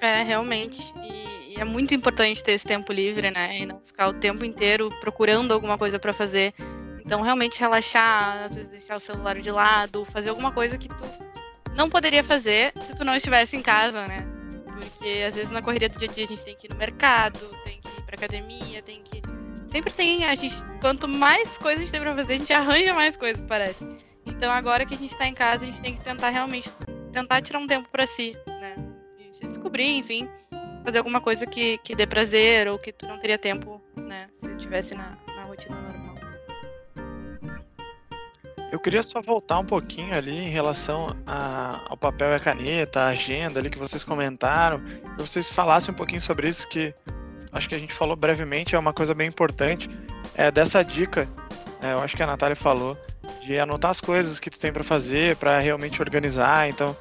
É, 0.00 0.24
realmente. 0.24 0.92
E 1.04 1.39
é 1.56 1.64
muito 1.64 1.94
importante 1.94 2.42
ter 2.42 2.52
esse 2.52 2.64
tempo 2.64 2.92
livre, 2.92 3.30
né? 3.30 3.58
E 3.58 3.66
não 3.66 3.80
ficar 3.80 4.08
o 4.08 4.14
tempo 4.14 4.44
inteiro 4.44 4.88
procurando 5.00 5.52
alguma 5.52 5.78
coisa 5.78 5.98
para 5.98 6.12
fazer. 6.12 6.54
Então, 7.04 7.22
realmente 7.22 7.58
relaxar, 7.58 8.44
às 8.44 8.54
vezes 8.54 8.70
deixar 8.70 8.96
o 8.96 9.00
celular 9.00 9.40
de 9.40 9.50
lado, 9.50 10.04
fazer 10.04 10.30
alguma 10.30 10.52
coisa 10.52 10.78
que 10.78 10.88
tu 10.88 11.04
não 11.74 11.88
poderia 11.88 12.22
fazer 12.22 12.72
se 12.82 12.94
tu 12.94 13.04
não 13.04 13.16
estivesse 13.16 13.56
em 13.56 13.62
casa, 13.62 14.06
né? 14.06 14.26
Porque 14.78 15.22
às 15.22 15.34
vezes 15.34 15.50
na 15.50 15.62
correria 15.62 15.88
do 15.88 15.98
dia 15.98 16.08
a 16.08 16.12
dia 16.12 16.24
a 16.24 16.28
gente 16.28 16.44
tem 16.44 16.56
que 16.56 16.66
ir 16.66 16.70
no 16.70 16.76
mercado, 16.76 17.38
tem 17.64 17.80
que 17.80 17.88
ir 17.88 18.02
pra 18.02 18.16
academia, 18.16 18.82
tem 18.82 19.02
que. 19.02 19.22
Sempre 19.70 19.92
tem. 19.92 20.24
A 20.24 20.34
gente. 20.34 20.56
Quanto 20.80 21.08
mais 21.08 21.56
coisas 21.58 21.78
a 21.78 21.82
gente 21.82 21.92
tem 21.92 22.00
pra 22.00 22.14
fazer, 22.14 22.34
a 22.34 22.38
gente 22.38 22.52
arranja 22.52 22.94
mais 22.94 23.16
coisas, 23.16 23.42
parece. 23.46 23.86
Então 24.26 24.50
agora 24.50 24.84
que 24.84 24.94
a 24.94 24.98
gente 24.98 25.16
tá 25.16 25.26
em 25.26 25.34
casa, 25.34 25.64
a 25.64 25.66
gente 25.66 25.80
tem 25.80 25.96
que 25.96 26.04
tentar 26.04 26.28
realmente 26.28 26.70
tentar 27.12 27.42
tirar 27.42 27.58
um 27.58 27.66
tempo 27.66 27.88
para 27.88 28.06
si, 28.06 28.36
né? 28.46 28.76
E 29.18 29.34
se 29.34 29.46
descobrir, 29.46 29.96
enfim 29.96 30.28
fazer 30.84 30.98
alguma 30.98 31.20
coisa 31.20 31.46
que, 31.46 31.78
que 31.78 31.94
dê 31.94 32.06
prazer 32.06 32.68
ou 32.68 32.78
que 32.78 32.92
tu 32.92 33.06
não 33.06 33.18
teria 33.18 33.38
tempo, 33.38 33.80
né, 33.96 34.28
se 34.32 34.50
estivesse 34.50 34.94
na, 34.94 35.16
na 35.34 35.44
rotina 35.44 35.76
normal. 35.76 36.14
Eu 38.72 38.78
queria 38.78 39.02
só 39.02 39.20
voltar 39.20 39.58
um 39.58 39.64
pouquinho 39.64 40.14
ali 40.14 40.30
em 40.30 40.48
relação 40.48 41.08
a, 41.26 41.80
ao 41.88 41.96
papel 41.96 42.30
e 42.30 42.34
a 42.34 42.40
caneta, 42.40 43.00
a 43.00 43.08
agenda 43.08 43.58
ali 43.58 43.68
que 43.68 43.78
vocês 43.78 44.04
comentaram, 44.04 44.80
que 44.80 45.22
vocês 45.22 45.48
falassem 45.48 45.92
um 45.92 45.96
pouquinho 45.96 46.20
sobre 46.20 46.48
isso, 46.48 46.68
que 46.68 46.94
acho 47.52 47.68
que 47.68 47.74
a 47.74 47.78
gente 47.78 47.92
falou 47.92 48.14
brevemente, 48.14 48.76
é 48.76 48.78
uma 48.78 48.92
coisa 48.92 49.12
bem 49.12 49.26
importante, 49.26 49.90
é 50.36 50.52
dessa 50.52 50.84
dica, 50.84 51.28
é, 51.82 51.92
eu 51.94 51.98
acho 51.98 52.16
que 52.16 52.22
a 52.22 52.26
Natália 52.26 52.54
falou, 52.54 52.96
de 53.42 53.58
anotar 53.58 53.90
as 53.90 54.00
coisas 54.00 54.38
que 54.38 54.48
tu 54.48 54.58
tem 54.58 54.72
para 54.72 54.84
fazer, 54.84 55.36
para 55.36 55.58
realmente 55.58 56.00
organizar, 56.00 56.68
então 56.68 56.96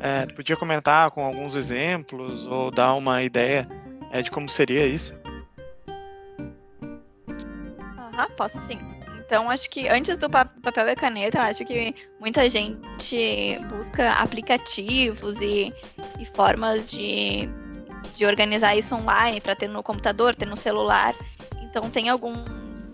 é, 0.00 0.26
tu 0.26 0.34
podia 0.34 0.56
comentar 0.56 1.10
com 1.10 1.24
alguns 1.24 1.56
exemplos 1.56 2.46
ou 2.46 2.70
dar 2.70 2.94
uma 2.94 3.22
ideia 3.22 3.68
é, 4.10 4.22
de 4.22 4.30
como 4.30 4.48
seria 4.48 4.86
isso? 4.86 5.14
Posso 8.36 8.58
sim. 8.68 8.78
Então, 9.18 9.50
acho 9.50 9.68
que 9.68 9.88
antes 9.88 10.16
do 10.16 10.30
papel 10.30 10.88
e 10.88 10.94
caneta, 10.94 11.42
acho 11.42 11.64
que 11.64 11.94
muita 12.18 12.48
gente 12.48 13.58
busca 13.68 14.12
aplicativos 14.12 15.40
e, 15.42 15.72
e 16.18 16.24
formas 16.34 16.90
de, 16.90 17.48
de 18.16 18.24
organizar 18.24 18.76
isso 18.76 18.94
online 18.94 19.40
para 19.40 19.54
ter 19.54 19.68
no 19.68 19.82
computador, 19.82 20.34
ter 20.34 20.46
no 20.46 20.56
celular. 20.56 21.14
Então, 21.62 21.90
tem 21.90 22.08
alguns 22.08 22.38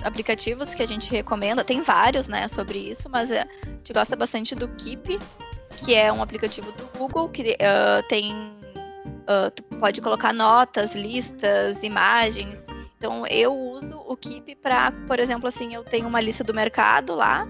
aplicativos 0.03 0.75
que 0.75 0.83
a 0.83 0.87
gente 0.87 1.11
recomenda, 1.11 1.63
tem 1.63 1.83
vários, 1.83 2.27
né, 2.27 2.49
sobre 2.49 2.79
isso, 2.79 3.09
mas 3.09 3.31
a 3.31 3.47
gente 3.67 3.93
gosta 3.93 4.17
bastante 4.17 4.55
do 4.55 4.67
Keep, 4.69 5.19
que 5.77 5.95
é 5.95 6.13
um 6.13 6.23
aplicativo 6.23 6.73
do 6.73 6.99
Google 6.99 7.29
que 7.29 7.43
uh, 7.53 8.09
tem. 8.09 8.33
Uh, 9.25 9.51
tu 9.55 9.63
pode 9.63 10.01
colocar 10.03 10.35
notas, 10.35 10.95
listas, 10.95 11.83
imagens 11.83 12.63
então 13.05 13.27
eu 13.27 13.55
uso 13.55 14.03
o 14.07 14.17
Keep 14.17 14.55
para, 14.57 14.91
por 15.07 15.21
exemplo, 15.21 15.47
assim, 15.47 15.75
eu 15.75 15.85
tenho 15.85 16.09
uma 16.09 16.23
lista 16.23 16.43
do 16.43 16.55
mercado 16.55 17.15
lá 17.15 17.47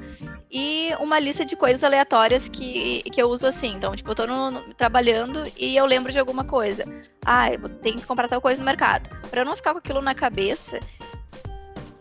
e 0.50 0.90
uma 0.98 1.20
lista 1.20 1.44
de 1.44 1.54
coisas 1.54 1.84
aleatórias 1.84 2.48
que, 2.48 3.04
que 3.04 3.22
eu 3.22 3.30
uso 3.30 3.46
assim. 3.46 3.68
Então, 3.68 3.94
tipo, 3.94 4.10
eu 4.10 4.16
tô 4.16 4.26
no, 4.26 4.50
no, 4.50 4.74
trabalhando 4.74 5.44
e 5.56 5.76
eu 5.76 5.86
lembro 5.86 6.10
de 6.10 6.18
alguma 6.18 6.42
coisa. 6.42 6.84
Ah, 7.24 7.52
eu 7.52 7.68
tenho 7.68 7.98
que 7.98 8.04
comprar 8.04 8.26
tal 8.26 8.40
coisa 8.40 8.58
no 8.58 8.66
mercado. 8.66 9.08
Para 9.30 9.42
eu 9.42 9.44
não 9.44 9.54
ficar 9.54 9.70
com 9.70 9.78
aquilo 9.78 10.02
na 10.02 10.12
cabeça, 10.12 10.80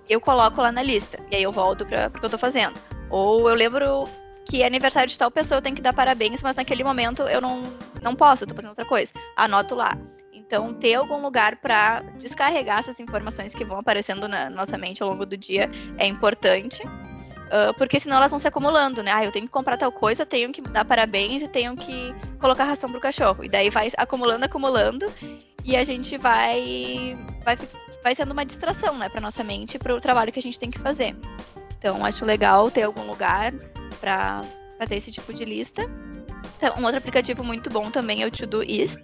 eu 0.10 0.20
coloco 0.20 0.60
lá 0.60 0.72
na 0.72 0.82
lista. 0.82 1.20
E 1.30 1.36
aí 1.36 1.44
eu 1.44 1.52
volto 1.52 1.86
para 1.86 2.08
o 2.08 2.20
que 2.20 2.26
eu 2.26 2.32
tô 2.32 2.40
fazendo. 2.40 2.74
Ou 3.12 3.48
eu 3.48 3.56
lembro 3.56 4.10
que 4.46 4.62
é 4.62 4.66
aniversário 4.66 5.10
de 5.10 5.18
tal 5.18 5.32
pessoa, 5.32 5.58
eu 5.58 5.62
tenho 5.62 5.76
que 5.76 5.82
dar 5.82 5.94
parabéns, 5.94 6.42
mas 6.42 6.56
naquele 6.56 6.84
momento 6.84 7.24
eu 7.24 7.42
não, 7.42 7.64
não 8.02 8.16
posso, 8.16 8.44
eu 8.44 8.48
tô 8.48 8.56
fazendo 8.56 8.70
outra 8.70 8.86
coisa. 8.86 9.12
Anoto 9.36 9.76
lá. 9.76 9.98
Então, 10.32 10.74
ter 10.74 10.96
algum 10.96 11.22
lugar 11.22 11.56
para 11.56 12.02
descarregar 12.18 12.80
essas 12.80 13.00
informações 13.00 13.56
que 13.56 13.64
vão 13.64 13.80
aparecendo 13.80 14.28
na 14.28 14.50
nossa 14.50 14.78
mente 14.78 15.02
ao 15.02 15.10
longo 15.10 15.26
do 15.26 15.38
dia 15.38 15.70
é 15.98 16.06
importante. 16.06 16.84
Uh, 16.86 17.74
porque 17.78 18.00
senão 18.00 18.18
elas 18.18 18.32
vão 18.32 18.40
se 18.40 18.48
acumulando, 18.48 19.04
né? 19.04 19.12
Ah, 19.14 19.24
eu 19.24 19.32
tenho 19.32 19.46
que 19.46 19.52
comprar 19.52 19.78
tal 19.78 19.92
coisa, 19.92 20.26
tenho 20.26 20.52
que 20.52 20.62
dar 20.62 20.84
parabéns 20.86 21.42
e 21.42 21.48
tenho 21.48 21.76
que 21.76 22.14
colocar 22.40 22.64
ração 22.64 22.90
pro 22.90 23.00
cachorro. 23.00 23.44
E 23.44 23.50
daí 23.50 23.70
vai 23.70 23.92
acumulando, 23.98 24.46
acumulando, 24.46 25.06
e 25.64 25.76
a 25.76 25.84
gente 25.84 26.18
vai 26.18 27.16
vai, 27.44 27.58
vai 28.04 28.16
sendo 28.16 28.32
uma 28.32 28.46
distração, 28.46 28.98
né, 28.98 29.08
para 29.08 29.22
nossa 29.22 29.44
mente, 29.44 29.78
para 29.78 29.96
o 29.96 30.02
trabalho 30.02 30.32
que 30.32 30.40
a 30.40 30.42
gente 30.42 30.60
tem 30.60 30.72
que 30.72 30.80
fazer. 30.80 31.16
Então, 31.84 32.06
acho 32.06 32.24
legal 32.24 32.72
ter 32.72 32.84
algum 32.84 33.06
lugar 33.06 33.54
para 34.00 34.42
ter 34.88 34.96
esse 34.96 35.12
tipo 35.12 35.34
de 35.34 35.44
lista. 35.44 35.82
Então, 36.56 36.76
um 36.78 36.84
outro 36.86 36.98
aplicativo 36.98 37.44
muito 37.44 37.70
bom 37.70 37.92
também 37.92 38.24
é 38.24 38.26
o 38.26 38.32
Todoist, 38.32 39.04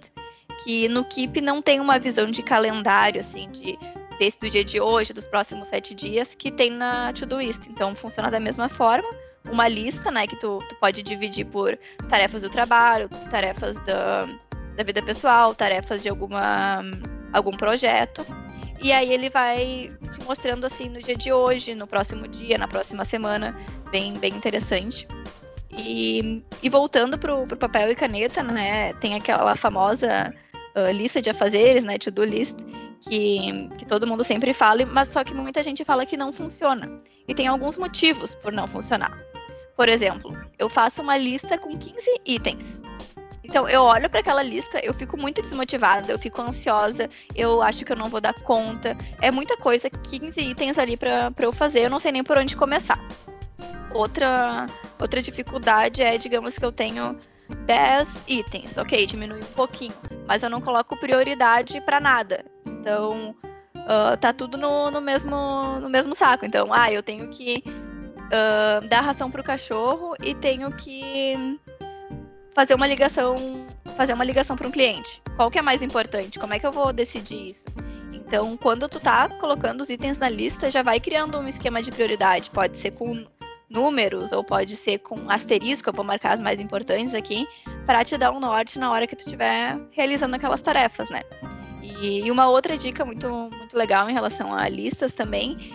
que 0.64 0.88
no 0.88 1.04
Keep 1.04 1.42
não 1.42 1.60
tem 1.60 1.78
uma 1.78 1.98
visão 1.98 2.24
de 2.30 2.42
calendário, 2.42 3.20
assim, 3.20 3.50
de 3.50 3.78
desse 4.18 4.40
do 4.40 4.48
dia 4.48 4.64
de 4.64 4.80
hoje, 4.80 5.12
dos 5.12 5.26
próximos 5.26 5.68
sete 5.68 5.94
dias, 5.94 6.34
que 6.34 6.50
tem 6.50 6.70
na 6.70 7.12
Todoist. 7.12 7.68
Então 7.68 7.94
funciona 7.94 8.30
da 8.30 8.40
mesma 8.40 8.70
forma, 8.70 9.08
uma 9.52 9.68
lista, 9.68 10.10
né, 10.10 10.26
que 10.26 10.36
tu, 10.36 10.58
tu 10.66 10.74
pode 10.76 11.02
dividir 11.02 11.44
por 11.44 11.78
tarefas 12.08 12.40
do 12.40 12.48
trabalho, 12.48 13.10
tarefas 13.30 13.76
da, 13.84 14.20
da 14.74 14.82
vida 14.82 15.02
pessoal, 15.02 15.54
tarefas 15.54 16.02
de 16.02 16.08
alguma 16.08 16.82
algum 17.30 17.52
projeto. 17.52 18.24
E 18.82 18.92
aí 18.92 19.12
ele 19.12 19.28
vai 19.28 19.88
te 20.10 20.24
mostrando 20.24 20.64
assim 20.64 20.88
no 20.88 21.02
dia 21.02 21.14
de 21.14 21.32
hoje, 21.32 21.74
no 21.74 21.86
próximo 21.86 22.26
dia, 22.26 22.56
na 22.56 22.66
próxima 22.66 23.04
semana, 23.04 23.54
bem 23.90 24.14
bem 24.14 24.34
interessante. 24.34 25.06
E, 25.70 26.42
e 26.62 26.68
voltando 26.68 27.18
pro, 27.18 27.44
pro 27.44 27.56
papel 27.56 27.92
e 27.92 27.94
caneta, 27.94 28.42
né, 28.42 28.92
tem 28.94 29.14
aquela 29.14 29.54
famosa 29.54 30.34
uh, 30.74 30.90
lista 30.90 31.22
de 31.22 31.30
afazeres, 31.30 31.84
né, 31.84 31.96
to-do 31.96 32.24
list, 32.24 32.56
que, 33.02 33.68
que 33.78 33.86
todo 33.86 34.06
mundo 34.06 34.24
sempre 34.24 34.52
fala, 34.52 34.84
mas 34.86 35.08
só 35.10 35.22
que 35.22 35.32
muita 35.32 35.62
gente 35.62 35.84
fala 35.84 36.04
que 36.04 36.16
não 36.16 36.32
funciona. 36.32 36.90
E 37.28 37.34
tem 37.34 37.46
alguns 37.46 37.76
motivos 37.76 38.34
por 38.34 38.52
não 38.52 38.66
funcionar. 38.66 39.16
Por 39.76 39.88
exemplo, 39.88 40.36
eu 40.58 40.68
faço 40.68 41.00
uma 41.00 41.16
lista 41.16 41.56
com 41.56 41.78
15 41.78 42.20
itens. 42.26 42.82
Então, 43.50 43.68
eu 43.68 43.82
olho 43.82 44.08
para 44.08 44.20
aquela 44.20 44.44
lista, 44.44 44.78
eu 44.80 44.94
fico 44.94 45.16
muito 45.16 45.42
desmotivada, 45.42 46.12
eu 46.12 46.18
fico 46.20 46.40
ansiosa, 46.40 47.08
eu 47.34 47.60
acho 47.60 47.84
que 47.84 47.90
eu 47.90 47.96
não 47.96 48.08
vou 48.08 48.20
dar 48.20 48.32
conta. 48.32 48.96
É 49.20 49.28
muita 49.32 49.56
coisa, 49.56 49.90
15 49.90 50.40
itens 50.40 50.78
ali 50.78 50.96
para 50.96 51.32
eu 51.36 51.50
fazer, 51.50 51.84
eu 51.84 51.90
não 51.90 51.98
sei 51.98 52.12
nem 52.12 52.22
por 52.22 52.38
onde 52.38 52.54
começar. 52.54 53.00
Outra, 53.92 54.66
outra 55.00 55.20
dificuldade 55.20 56.00
é, 56.00 56.16
digamos 56.16 56.56
que 56.56 56.64
eu 56.64 56.70
tenho 56.70 57.18
10 57.66 58.08
itens. 58.28 58.78
Ok, 58.78 59.04
diminui 59.04 59.40
um 59.40 59.54
pouquinho. 59.56 59.94
Mas 60.28 60.44
eu 60.44 60.48
não 60.48 60.60
coloco 60.60 60.96
prioridade 60.96 61.80
para 61.80 61.98
nada. 61.98 62.44
Então, 62.64 63.34
uh, 63.74 64.16
tá 64.20 64.32
tudo 64.32 64.56
no, 64.56 64.92
no, 64.92 65.00
mesmo, 65.00 65.80
no 65.80 65.90
mesmo 65.90 66.14
saco. 66.14 66.46
Então, 66.46 66.72
ah, 66.72 66.92
eu 66.92 67.02
tenho 67.02 67.26
que 67.30 67.64
uh, 67.66 68.86
dar 68.86 69.00
ração 69.00 69.28
pro 69.28 69.42
cachorro 69.42 70.14
e 70.22 70.36
tenho 70.36 70.70
que 70.70 71.58
fazer 72.54 72.74
uma 72.74 72.86
ligação 72.86 73.66
fazer 73.96 74.12
uma 74.12 74.24
ligação 74.24 74.56
para 74.56 74.66
um 74.66 74.70
cliente. 74.70 75.20
Qual 75.36 75.50
que 75.50 75.58
é 75.58 75.62
mais 75.62 75.82
importante? 75.82 76.38
Como 76.38 76.54
é 76.54 76.58
que 76.58 76.66
eu 76.66 76.72
vou 76.72 76.92
decidir 76.92 77.48
isso? 77.48 77.66
Então, 78.12 78.56
quando 78.56 78.88
tu 78.88 79.00
tá 79.00 79.28
colocando 79.28 79.80
os 79.80 79.90
itens 79.90 80.16
na 80.16 80.28
lista, 80.28 80.70
já 80.70 80.82
vai 80.82 81.00
criando 81.00 81.38
um 81.38 81.48
esquema 81.48 81.82
de 81.82 81.90
prioridade. 81.90 82.48
Pode 82.48 82.78
ser 82.78 82.92
com 82.92 83.26
números, 83.68 84.32
ou 84.32 84.42
pode 84.42 84.76
ser 84.76 84.98
com 84.98 85.30
asterisco, 85.30 85.88
eu 85.88 85.92
vou 85.92 86.04
marcar 86.04 86.32
as 86.32 86.40
mais 86.40 86.60
importantes 86.60 87.14
aqui, 87.14 87.46
para 87.86 88.04
te 88.04 88.16
dar 88.16 88.32
um 88.32 88.40
norte 88.40 88.78
na 88.78 88.90
hora 88.90 89.06
que 89.06 89.14
tu 89.14 89.24
estiver 89.24 89.78
realizando 89.92 90.34
aquelas 90.34 90.60
tarefas, 90.60 91.08
né? 91.10 91.22
E, 91.82 92.26
e 92.26 92.30
uma 92.30 92.48
outra 92.48 92.76
dica 92.76 93.04
muito, 93.04 93.28
muito 93.28 93.76
legal 93.76 94.08
em 94.08 94.12
relação 94.12 94.54
a 94.54 94.68
listas 94.68 95.12
também 95.12 95.72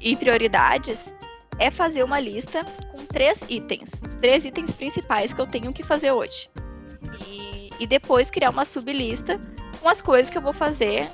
e 0.00 0.16
prioridades 0.16 1.12
é 1.58 1.70
fazer 1.70 2.02
uma 2.02 2.20
lista 2.20 2.64
três 3.06 3.40
itens, 3.48 3.90
três 4.20 4.44
itens 4.44 4.72
principais 4.72 5.32
que 5.32 5.40
eu 5.40 5.46
tenho 5.46 5.72
que 5.72 5.82
fazer 5.82 6.12
hoje. 6.12 6.50
E, 7.26 7.70
e 7.78 7.86
depois 7.86 8.30
criar 8.30 8.50
uma 8.50 8.64
sublista 8.64 9.40
com 9.80 9.88
as 9.88 10.02
coisas 10.02 10.30
que 10.30 10.38
eu 10.38 10.42
vou 10.42 10.52
fazer 10.52 11.08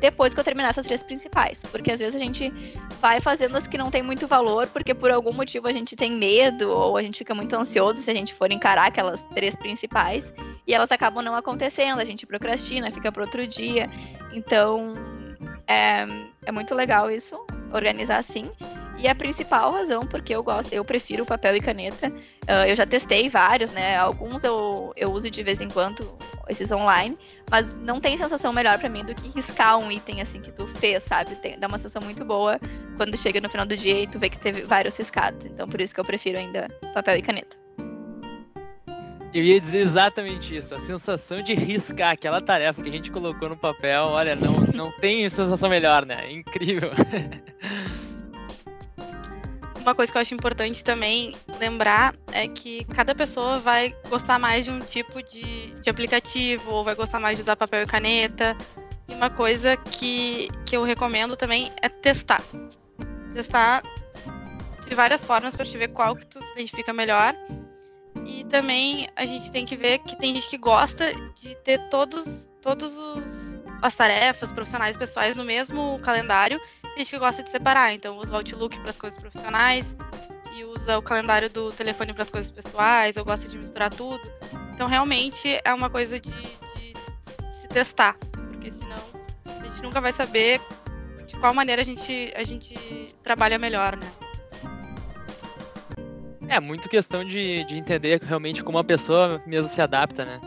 depois 0.00 0.32
que 0.32 0.40
eu 0.40 0.44
terminar 0.44 0.70
essas 0.70 0.86
três 0.86 1.02
principais. 1.02 1.60
Porque 1.70 1.90
às 1.90 2.00
vezes 2.00 2.14
a 2.14 2.18
gente 2.18 2.52
vai 3.00 3.20
fazendo 3.20 3.56
as 3.56 3.66
que 3.66 3.78
não 3.78 3.90
tem 3.90 4.02
muito 4.02 4.26
valor, 4.26 4.66
porque 4.68 4.94
por 4.94 5.10
algum 5.10 5.32
motivo 5.32 5.68
a 5.68 5.72
gente 5.72 5.96
tem 5.96 6.12
medo 6.12 6.70
ou 6.70 6.96
a 6.96 7.02
gente 7.02 7.18
fica 7.18 7.34
muito 7.34 7.54
ansioso 7.54 8.02
se 8.02 8.10
a 8.10 8.14
gente 8.14 8.34
for 8.34 8.50
encarar 8.50 8.86
aquelas 8.86 9.20
três 9.34 9.54
principais 9.54 10.32
e 10.66 10.74
elas 10.74 10.90
acabam 10.90 11.24
não 11.24 11.34
acontecendo, 11.34 12.00
a 12.00 12.04
gente 12.04 12.26
procrastina, 12.26 12.90
fica 12.90 13.10
para 13.10 13.22
outro 13.22 13.46
dia. 13.46 13.86
Então 14.32 14.94
é, 15.66 16.06
é 16.44 16.52
muito 16.52 16.74
legal 16.74 17.10
isso, 17.10 17.38
organizar 17.72 18.18
assim. 18.18 18.44
E 18.98 19.06
a 19.06 19.14
principal 19.14 19.70
razão 19.70 20.00
porque 20.00 20.34
eu 20.34 20.42
gosto, 20.42 20.72
eu 20.72 20.84
prefiro 20.84 21.24
papel 21.24 21.56
e 21.56 21.60
caneta. 21.60 22.08
Uh, 22.08 22.66
eu 22.66 22.74
já 22.74 22.84
testei 22.84 23.28
vários, 23.28 23.72
né? 23.72 23.96
Alguns 23.96 24.42
eu, 24.42 24.92
eu 24.96 25.12
uso 25.12 25.30
de 25.30 25.42
vez 25.42 25.60
em 25.60 25.68
quando, 25.68 26.18
esses 26.48 26.72
online, 26.72 27.16
mas 27.48 27.78
não 27.78 28.00
tem 28.00 28.18
sensação 28.18 28.52
melhor 28.52 28.76
para 28.78 28.88
mim 28.88 29.04
do 29.04 29.14
que 29.14 29.28
riscar 29.28 29.78
um 29.78 29.90
item 29.92 30.20
assim 30.20 30.40
que 30.40 30.50
tu 30.50 30.66
fez, 30.66 31.04
sabe? 31.04 31.36
Tem, 31.36 31.56
dá 31.58 31.68
uma 31.68 31.78
sensação 31.78 32.02
muito 32.02 32.24
boa 32.24 32.58
quando 32.96 33.16
chega 33.16 33.40
no 33.40 33.48
final 33.48 33.64
do 33.64 33.76
dia 33.76 34.02
e 34.02 34.06
tu 34.08 34.18
vê 34.18 34.28
que 34.28 34.38
teve 34.38 34.62
vários 34.62 34.96
riscados. 34.96 35.46
Então 35.46 35.68
por 35.68 35.80
isso 35.80 35.94
que 35.94 36.00
eu 36.00 36.04
prefiro 36.04 36.38
ainda 36.38 36.66
papel 36.92 37.18
e 37.18 37.22
caneta. 37.22 37.56
Eu 39.32 39.44
ia 39.44 39.60
dizer 39.60 39.80
exatamente 39.80 40.56
isso, 40.56 40.74
a 40.74 40.80
sensação 40.80 41.42
de 41.42 41.54
riscar 41.54 42.12
aquela 42.12 42.40
tarefa 42.40 42.82
que 42.82 42.88
a 42.88 42.92
gente 42.92 43.10
colocou 43.10 43.48
no 43.48 43.56
papel, 43.56 44.06
olha, 44.06 44.34
não, 44.34 44.54
não 44.74 44.90
tem 44.90 45.28
sensação 45.28 45.68
melhor, 45.68 46.06
né? 46.06 46.24
É 46.24 46.32
incrível. 46.32 46.90
uma 49.88 49.94
coisa 49.94 50.12
que 50.12 50.18
eu 50.18 50.22
acho 50.22 50.34
importante 50.34 50.84
também 50.84 51.34
lembrar 51.58 52.14
é 52.32 52.46
que 52.46 52.84
cada 52.86 53.14
pessoa 53.14 53.58
vai 53.58 53.94
gostar 54.08 54.38
mais 54.38 54.66
de 54.66 54.70
um 54.70 54.78
tipo 54.78 55.22
de, 55.22 55.72
de 55.80 55.88
aplicativo, 55.88 56.70
ou 56.70 56.84
vai 56.84 56.94
gostar 56.94 57.18
mais 57.18 57.38
de 57.38 57.42
usar 57.42 57.56
papel 57.56 57.82
e 57.82 57.86
caneta. 57.86 58.56
E 59.08 59.14
uma 59.14 59.30
coisa 59.30 59.76
que, 59.76 60.48
que 60.66 60.76
eu 60.76 60.82
recomendo 60.82 61.36
também 61.36 61.72
é 61.80 61.88
testar. 61.88 62.42
Testar 63.32 63.82
de 64.86 64.94
várias 64.94 65.24
formas 65.24 65.54
para 65.54 65.64
te 65.64 65.78
ver 65.78 65.88
qual 65.88 66.14
que 66.14 66.26
tu 66.26 66.38
se 66.42 66.52
identifica 66.52 66.92
melhor. 66.92 67.34
E 68.26 68.44
também 68.44 69.08
a 69.16 69.24
gente 69.24 69.50
tem 69.50 69.64
que 69.64 69.76
ver 69.76 70.00
que 70.00 70.16
tem 70.18 70.34
gente 70.34 70.50
que 70.50 70.58
gosta 70.58 71.12
de 71.40 71.54
ter 71.64 71.78
todos, 71.88 72.50
todos 72.60 72.94
os, 72.94 73.58
as 73.80 73.94
tarefas 73.94 74.52
profissionais 74.52 74.96
e 74.96 74.98
pessoais 74.98 75.34
no 75.34 75.44
mesmo 75.44 75.98
calendário 76.00 76.60
gente 76.98 77.10
que 77.10 77.18
gosta 77.18 77.42
de 77.42 77.50
separar, 77.50 77.94
então 77.94 78.18
usa 78.18 78.32
o 78.32 78.36
Outlook 78.36 78.78
para 78.80 78.90
as 78.90 78.96
coisas 78.96 79.18
profissionais 79.20 79.96
e 80.54 80.64
usa 80.64 80.98
o 80.98 81.02
calendário 81.02 81.48
do 81.48 81.70
telefone 81.70 82.12
para 82.12 82.22
as 82.22 82.30
coisas 82.30 82.50
pessoais, 82.50 83.16
eu 83.16 83.24
gosto 83.24 83.48
de 83.48 83.56
misturar 83.56 83.90
tudo. 83.90 84.20
Então 84.74 84.88
realmente 84.88 85.60
é 85.64 85.72
uma 85.72 85.88
coisa 85.88 86.18
de, 86.18 86.30
de, 86.30 86.92
de 86.92 87.54
se 87.54 87.68
testar, 87.68 88.16
porque 88.32 88.72
senão 88.72 88.98
a 89.46 89.64
gente 89.64 89.82
nunca 89.82 90.00
vai 90.00 90.12
saber 90.12 90.60
de 91.26 91.36
qual 91.36 91.54
maneira 91.54 91.82
a 91.82 91.84
gente, 91.84 92.32
a 92.34 92.42
gente 92.42 92.74
trabalha 93.22 93.58
melhor, 93.58 93.96
né? 93.96 94.10
É 96.48 96.58
muito 96.58 96.88
questão 96.88 97.24
de, 97.24 97.62
de 97.64 97.76
entender 97.76 98.20
realmente 98.22 98.64
como 98.64 98.78
a 98.78 98.84
pessoa 98.84 99.40
mesmo 99.46 99.68
se 99.68 99.80
adapta, 99.80 100.24
né? 100.24 100.40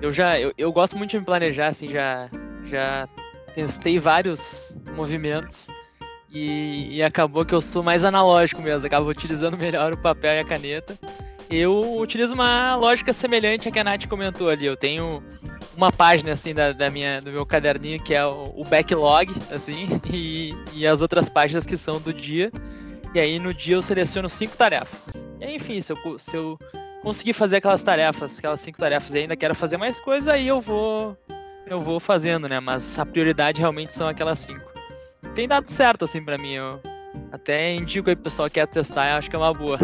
Eu 0.00 0.10
já 0.10 0.40
eu, 0.40 0.52
eu 0.56 0.72
gosto 0.72 0.96
muito 0.96 1.10
de 1.10 1.18
me 1.18 1.24
planejar, 1.24 1.68
assim, 1.68 1.88
já, 1.88 2.30
já 2.64 3.08
testei 3.54 3.98
vários 3.98 4.72
movimentos 4.94 5.68
E, 6.30 6.96
e, 6.96 7.02
acabou 7.02 7.44
que 7.44 7.54
eu 7.54 7.60
sou 7.60 7.82
mais 7.82 8.04
analógico 8.04 8.60
mesmo, 8.60 8.86
acabo 8.86 9.08
utilizando 9.08 9.56
melhor 9.58 9.94
o 9.94 9.98
papel 9.98 10.34
e 10.34 10.38
a 10.40 10.44
caneta. 10.44 10.98
Eu 11.50 11.98
utilizo 11.98 12.34
uma 12.34 12.76
lógica 12.76 13.14
semelhante 13.14 13.68
à 13.68 13.72
que 13.72 13.78
a 13.78 13.84
Nath 13.84 14.06
comentou 14.06 14.50
ali. 14.50 14.66
Eu 14.66 14.76
tenho 14.76 15.22
uma 15.74 15.90
página 15.90 16.32
assim 16.32 16.52
da, 16.52 16.72
da 16.72 16.90
minha, 16.90 17.20
do 17.20 17.32
meu 17.32 17.46
caderninho 17.46 18.02
que 18.02 18.14
é 18.14 18.26
o, 18.26 18.52
o 18.56 18.64
backlog, 18.64 19.32
assim, 19.50 19.86
e, 20.12 20.52
e, 20.74 20.86
as 20.86 21.00
outras 21.00 21.28
páginas 21.30 21.64
que 21.64 21.76
são 21.76 21.98
do 21.98 22.12
dia. 22.12 22.52
E 23.14 23.18
aí 23.18 23.38
no 23.38 23.54
dia 23.54 23.76
eu 23.76 23.82
seleciono 23.82 24.28
cinco 24.28 24.56
tarefas. 24.56 25.14
E 25.40 25.54
enfim, 25.54 25.80
se 25.80 25.92
eu, 25.92 26.18
se 26.18 26.36
eu 26.36 26.58
conseguir 27.02 27.32
fazer 27.32 27.56
aquelas 27.56 27.82
tarefas, 27.82 28.38
aquelas 28.38 28.60
cinco 28.60 28.78
tarefas 28.78 29.14
e 29.14 29.18
ainda 29.18 29.36
quero 29.36 29.54
fazer 29.54 29.78
mais 29.78 29.98
coisa, 29.98 30.34
aí 30.34 30.48
eu 30.48 30.60
vou 30.60 31.16
eu 31.70 31.80
vou 31.80 32.00
fazendo, 32.00 32.48
né? 32.48 32.60
Mas 32.60 32.98
a 32.98 33.06
prioridade 33.06 33.60
realmente 33.60 33.92
são 33.92 34.08
aquelas 34.08 34.38
cinco. 34.38 34.72
Tem 35.34 35.46
dado 35.46 35.70
certo, 35.70 36.04
assim, 36.04 36.24
para 36.24 36.38
mim. 36.38 36.54
Eu 36.54 36.80
até 37.32 37.74
indico 37.74 38.08
aí 38.08 38.16
pro 38.16 38.24
pessoal 38.24 38.48
que 38.48 38.54
quer 38.54 38.66
testar, 38.66 39.10
eu 39.10 39.16
acho 39.16 39.30
que 39.30 39.36
é 39.36 39.38
uma 39.38 39.52
boa. 39.52 39.78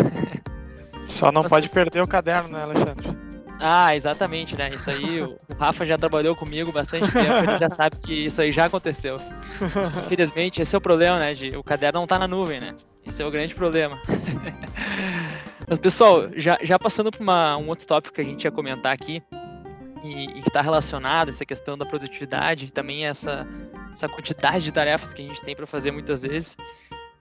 Só 1.05 1.31
não 1.31 1.43
Mas 1.43 1.51
pode 1.51 1.69
perder 1.69 2.03
o 2.03 2.09
caderno, 2.09 2.49
né, 2.49 2.63
Alexandre? 2.63 3.25
Ah, 3.61 3.95
exatamente, 3.95 4.57
né? 4.57 4.69
Isso 4.71 4.91
aí, 4.91 5.21
o 5.21 5.39
Rafa 5.59 5.85
já 5.85 5.97
trabalhou 5.97 6.35
comigo 6.35 6.73
bastante 6.73 7.11
tempo, 7.13 7.51
ele 7.51 7.59
já 7.59 7.71
sabe 7.71 7.97
que 7.97 8.27
isso 8.27 8.41
aí 8.41 8.51
já 8.51 8.67
aconteceu. 8.67 9.17
Infelizmente, 10.05 10.61
esse 10.61 10.75
é 10.75 10.79
o 10.79 10.81
problema, 10.81 11.19
né? 11.19 11.35
De, 11.35 11.57
o 11.57 11.63
caderno 11.63 12.01
não 12.01 12.07
tá 12.07 12.19
na 12.19 12.27
nuvem, 12.27 12.61
né? 12.61 12.75
Esse 13.07 13.23
é 13.23 13.27
o 13.27 13.31
grande 13.31 13.55
problema. 13.55 13.99
Mas, 15.69 15.79
pessoal, 15.79 16.29
já, 16.37 16.59
já 16.63 16.79
passando 16.79 17.11
para 17.11 17.57
um 17.57 17.69
outro 17.69 17.87
tópico 17.87 18.15
que 18.15 18.21
a 18.21 18.25
gente 18.25 18.45
ia 18.45 18.51
comentar 18.51 18.93
aqui, 18.93 19.23
e, 20.05 20.25
e 20.25 20.43
que 20.43 20.49
está 20.49 20.61
relacionado, 20.61 21.31
essa 21.31 21.45
questão 21.45 21.79
da 21.79 21.87
produtividade, 21.87 22.71
também 22.71 23.07
essa, 23.07 23.47
essa 23.93 24.09
quantidade 24.09 24.65
de 24.65 24.73
tarefas 24.73 25.15
que 25.15 25.23
a 25.25 25.29
gente 25.29 25.41
tem 25.43 25.57
para 25.57 25.67
fazer 25.67 25.91
muitas 25.91 26.23
vezes, 26.23 26.57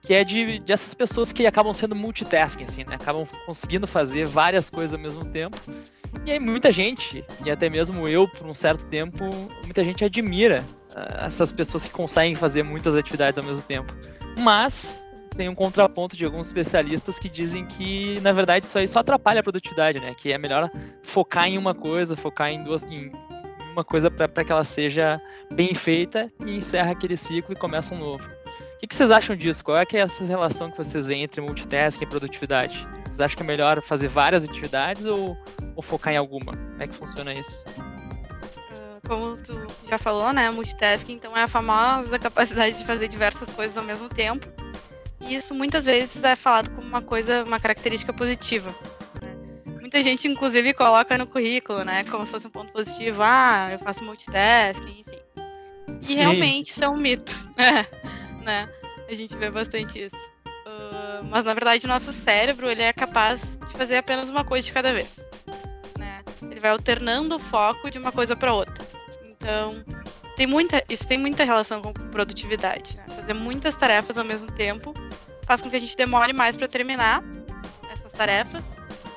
que 0.02 0.12
é 0.12 0.22
de, 0.22 0.58
de 0.58 0.72
essas 0.72 0.92
pessoas 0.92 1.32
que 1.32 1.46
acabam 1.46 1.72
sendo 1.72 1.96
multitasking, 1.96 2.64
assim, 2.64 2.84
né? 2.84 2.96
Acabam 2.96 3.26
conseguindo 3.46 3.86
fazer 3.86 4.26
várias 4.26 4.68
coisas 4.68 4.92
ao 4.92 5.00
mesmo 5.00 5.24
tempo. 5.24 5.56
E 6.26 6.32
aí 6.32 6.38
muita 6.38 6.70
gente, 6.70 7.24
e 7.44 7.50
até 7.50 7.70
mesmo 7.70 8.06
eu, 8.06 8.28
por 8.28 8.46
um 8.46 8.54
certo 8.54 8.84
tempo, 8.84 9.24
muita 9.64 9.82
gente 9.82 10.04
admira 10.04 10.62
uh, 10.94 11.24
essas 11.24 11.50
pessoas 11.50 11.84
que 11.84 11.90
conseguem 11.90 12.36
fazer 12.36 12.62
muitas 12.62 12.94
atividades 12.94 13.38
ao 13.38 13.44
mesmo 13.44 13.62
tempo. 13.62 13.94
Mas 14.38 15.02
tem 15.34 15.48
um 15.48 15.54
contraponto 15.54 16.16
de 16.16 16.24
alguns 16.24 16.46
especialistas 16.46 17.18
que 17.18 17.28
dizem 17.28 17.66
que, 17.66 18.20
na 18.20 18.32
verdade, 18.32 18.66
isso 18.66 18.78
aí 18.78 18.86
só 18.88 19.00
atrapalha 19.00 19.40
a 19.40 19.42
produtividade, 19.42 19.98
né? 19.98 20.14
Que 20.14 20.32
é 20.32 20.38
melhor 20.38 20.70
focar 21.02 21.46
em 21.46 21.58
uma 21.58 21.74
coisa, 21.74 22.16
focar 22.16 22.50
em 22.50 22.62
duas, 22.62 22.82
em 22.84 23.12
uma 23.72 23.84
coisa 23.84 24.10
para 24.10 24.44
que 24.44 24.52
ela 24.52 24.64
seja 24.64 25.20
bem 25.52 25.74
feita 25.74 26.32
e 26.44 26.56
encerra 26.56 26.92
aquele 26.92 27.16
ciclo 27.16 27.52
e 27.52 27.56
começa 27.56 27.94
um 27.94 27.98
novo. 27.98 28.24
O 28.24 28.78
que, 28.78 28.86
que 28.86 28.94
vocês 28.94 29.10
acham 29.10 29.34
disso? 29.34 29.64
Qual 29.64 29.76
é, 29.76 29.84
é 29.92 29.98
essa 29.98 30.24
relação 30.24 30.70
que 30.70 30.76
vocês 30.76 31.06
veem 31.06 31.22
entre 31.24 31.40
multitasking 31.40 32.04
e 32.04 32.06
produtividade? 32.06 32.86
Vocês 33.04 33.20
acham 33.20 33.36
que 33.36 33.42
é 33.42 33.46
melhor 33.46 33.82
fazer 33.82 34.08
várias 34.08 34.44
atividades 34.44 35.04
ou, 35.04 35.36
ou 35.74 35.82
focar 35.82 36.12
em 36.12 36.16
alguma? 36.16 36.52
Como 36.52 36.82
é 36.82 36.86
que 36.86 36.94
funciona 36.94 37.32
isso? 37.32 37.64
Ah, 37.78 39.00
como 39.06 39.36
tu 39.36 39.66
já 39.88 39.98
falou, 39.98 40.32
né, 40.32 40.50
multitasking, 40.50 41.14
então 41.14 41.36
é 41.36 41.42
a 41.42 41.48
famosa 41.48 42.18
capacidade 42.18 42.78
de 42.78 42.84
fazer 42.84 43.08
diversas 43.08 43.48
coisas 43.54 43.76
ao 43.76 43.84
mesmo 43.84 44.08
tempo 44.08 44.63
e 45.26 45.34
isso 45.34 45.54
muitas 45.54 45.84
vezes 45.84 46.22
é 46.22 46.36
falado 46.36 46.70
como 46.70 46.86
uma 46.86 47.02
coisa, 47.02 47.44
uma 47.44 47.58
característica 47.58 48.12
positiva. 48.12 48.74
Né? 49.22 49.34
Muita 49.80 50.02
gente, 50.02 50.28
inclusive, 50.28 50.74
coloca 50.74 51.16
no 51.16 51.26
currículo, 51.26 51.84
né? 51.84 52.04
Como 52.04 52.24
se 52.24 52.32
fosse 52.32 52.46
um 52.46 52.50
ponto 52.50 52.72
positivo. 52.72 53.22
Ah, 53.22 53.70
eu 53.72 53.78
faço 53.78 54.04
multitasking, 54.04 55.00
enfim. 55.00 55.24
E 56.02 56.06
Sim. 56.06 56.14
realmente 56.14 56.70
isso 56.70 56.84
é 56.84 56.88
um 56.88 56.96
mito. 56.96 57.32
É, 57.56 57.86
né? 58.42 58.68
A 59.08 59.14
gente 59.14 59.36
vê 59.36 59.48
bastante 59.48 60.06
isso. 60.06 60.16
Uh, 60.66 61.24
mas 61.30 61.44
na 61.44 61.54
verdade 61.54 61.86
o 61.86 61.88
nosso 61.88 62.12
cérebro 62.12 62.68
ele 62.68 62.82
é 62.82 62.92
capaz 62.92 63.56
de 63.68 63.78
fazer 63.78 63.96
apenas 63.96 64.28
uma 64.28 64.44
coisa 64.44 64.66
de 64.66 64.72
cada 64.72 64.92
vez. 64.92 65.20
Né? 65.98 66.20
Ele 66.42 66.58
vai 66.58 66.72
alternando 66.72 67.36
o 67.36 67.38
foco 67.38 67.90
de 67.90 67.98
uma 67.98 68.10
coisa 68.10 68.34
para 68.34 68.52
outra. 68.52 68.84
Então, 69.24 69.74
tem 70.36 70.46
muita, 70.46 70.82
isso 70.88 71.06
tem 71.06 71.18
muita 71.18 71.44
relação 71.44 71.80
com 71.80 71.92
produtividade. 71.92 72.96
Né? 72.96 73.04
Fazer 73.14 73.34
muitas 73.34 73.76
tarefas 73.76 74.18
ao 74.18 74.24
mesmo 74.24 74.50
tempo 74.50 74.92
faz 75.42 75.60
com 75.60 75.70
que 75.70 75.76
a 75.76 75.80
gente 75.80 75.96
demore 75.96 76.32
mais 76.32 76.56
para 76.56 76.66
terminar 76.66 77.22
essas 77.92 78.12
tarefas, 78.12 78.62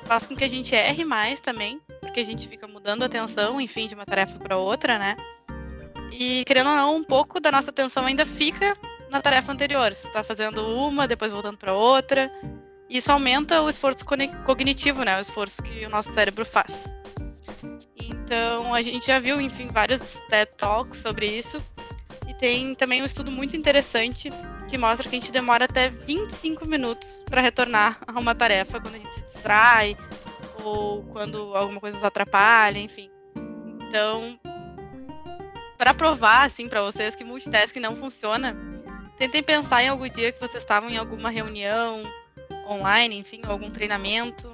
faz 0.04 0.26
com 0.26 0.36
que 0.36 0.44
a 0.44 0.48
gente 0.48 0.74
erre 0.74 1.04
mais 1.04 1.40
também, 1.40 1.80
porque 2.00 2.20
a 2.20 2.24
gente 2.24 2.46
fica 2.48 2.66
mudando 2.66 3.02
a 3.02 3.06
atenção, 3.06 3.60
enfim, 3.60 3.88
de 3.88 3.94
uma 3.94 4.04
tarefa 4.04 4.38
para 4.38 4.56
outra, 4.56 4.98
né? 4.98 5.16
E 6.12 6.44
querendo 6.44 6.70
ou 6.70 6.76
não, 6.76 6.96
um 6.96 7.04
pouco 7.04 7.40
da 7.40 7.50
nossa 7.50 7.70
atenção 7.70 8.04
ainda 8.04 8.24
fica 8.24 8.76
na 9.10 9.20
tarefa 9.20 9.52
anterior. 9.52 9.92
Você 9.92 10.06
está 10.06 10.22
fazendo 10.22 10.66
uma, 10.66 11.06
depois 11.06 11.30
voltando 11.30 11.58
para 11.58 11.72
outra. 11.72 12.30
Isso 12.88 13.12
aumenta 13.12 13.60
o 13.60 13.68
esforço 13.68 14.04
cognitivo, 14.44 15.04
né? 15.04 15.18
O 15.18 15.20
esforço 15.20 15.62
que 15.62 15.84
o 15.84 15.90
nosso 15.90 16.12
cérebro 16.12 16.44
faz. 16.44 16.72
Então, 18.28 18.74
a 18.74 18.82
gente 18.82 19.06
já 19.06 19.18
viu, 19.18 19.40
enfim, 19.40 19.68
vários 19.68 20.02
TED 20.28 20.50
Talks 20.58 21.00
sobre 21.00 21.24
isso. 21.24 21.56
E 22.28 22.34
tem 22.34 22.74
também 22.74 23.00
um 23.00 23.06
estudo 23.06 23.30
muito 23.30 23.56
interessante 23.56 24.30
que 24.68 24.76
mostra 24.76 25.08
que 25.08 25.16
a 25.16 25.18
gente 25.18 25.32
demora 25.32 25.64
até 25.64 25.88
25 25.88 26.66
minutos 26.66 27.08
para 27.24 27.40
retornar 27.40 27.98
a 28.06 28.20
uma 28.20 28.34
tarefa 28.34 28.78
quando 28.78 28.96
a 28.96 28.98
gente 28.98 29.14
se 29.14 29.24
distrai 29.32 29.96
ou 30.62 31.04
quando 31.04 31.56
alguma 31.56 31.80
coisa 31.80 31.96
nos 31.96 32.04
atrapalha, 32.04 32.78
enfim. 32.78 33.10
Então, 33.88 34.38
para 35.78 35.94
provar 35.94 36.44
assim 36.44 36.68
para 36.68 36.82
vocês 36.82 37.16
que 37.16 37.24
multitasking 37.24 37.80
não 37.80 37.96
funciona, 37.96 38.54
tentem 39.16 39.42
pensar 39.42 39.82
em 39.82 39.88
algum 39.88 40.06
dia 40.06 40.32
que 40.32 40.38
vocês 40.38 40.62
estavam 40.62 40.90
em 40.90 40.98
alguma 40.98 41.30
reunião 41.30 42.02
online, 42.68 43.16
enfim, 43.16 43.40
algum 43.46 43.70
treinamento, 43.70 44.52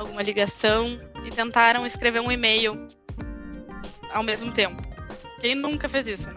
alguma 0.00 0.22
ligação 0.22 0.98
e 1.24 1.30
tentaram 1.30 1.86
escrever 1.86 2.20
um 2.20 2.32
e-mail 2.32 2.88
ao 4.12 4.22
mesmo 4.22 4.52
tempo. 4.52 4.82
Quem 5.40 5.54
nunca 5.54 5.88
fez 5.88 6.08
isso, 6.08 6.26
né? 6.26 6.34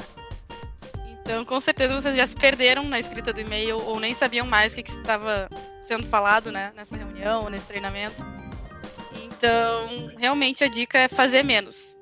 Então, 1.21 1.45
com 1.45 1.60
certeza 1.60 2.02
vocês 2.02 2.15
já 2.15 2.28
se 2.28 2.36
perderam 2.36 2.84
na 2.84 2.99
escrita 2.99 3.32
do 3.32 3.39
e-mail 3.39 3.78
ou 3.78 3.99
nem 3.99 4.13
sabiam 4.13 4.45
mais 4.45 4.73
o 4.73 4.76
que, 4.76 4.91
estava 4.91 5.49
sendo 5.82 6.06
falado, 6.08 6.52
né, 6.52 6.73
nessa 6.76 6.95
reunião, 6.95 7.49
nesse 7.49 7.65
treinamento. 7.65 8.15
Então, 9.23 10.12
realmente 10.17 10.63
a 10.63 10.67
dica 10.67 10.99
é 10.99 11.08
fazer 11.08 11.43
menos. 11.43 11.95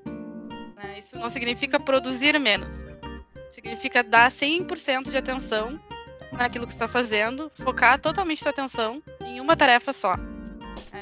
Né? 0.76 0.97
Isso 0.97 1.15
não 1.17 1.30
significa 1.30 1.80
produzir 1.80 2.38
menos. 2.39 2.74
Significa 3.52 4.04
dar 4.04 4.32
100% 4.32 5.12
de 5.12 5.17
atenção 5.17 5.80
naquilo 6.32 6.65
que 6.65 6.74
está 6.74 6.88
fazendo, 6.88 7.52
focar 7.56 8.00
totalmente 8.00 8.41
sua 8.41 8.52
atenção 8.52 9.02
em 9.24 9.39
uma 9.39 9.56
tarefa 9.56 9.93
só. 9.93 10.15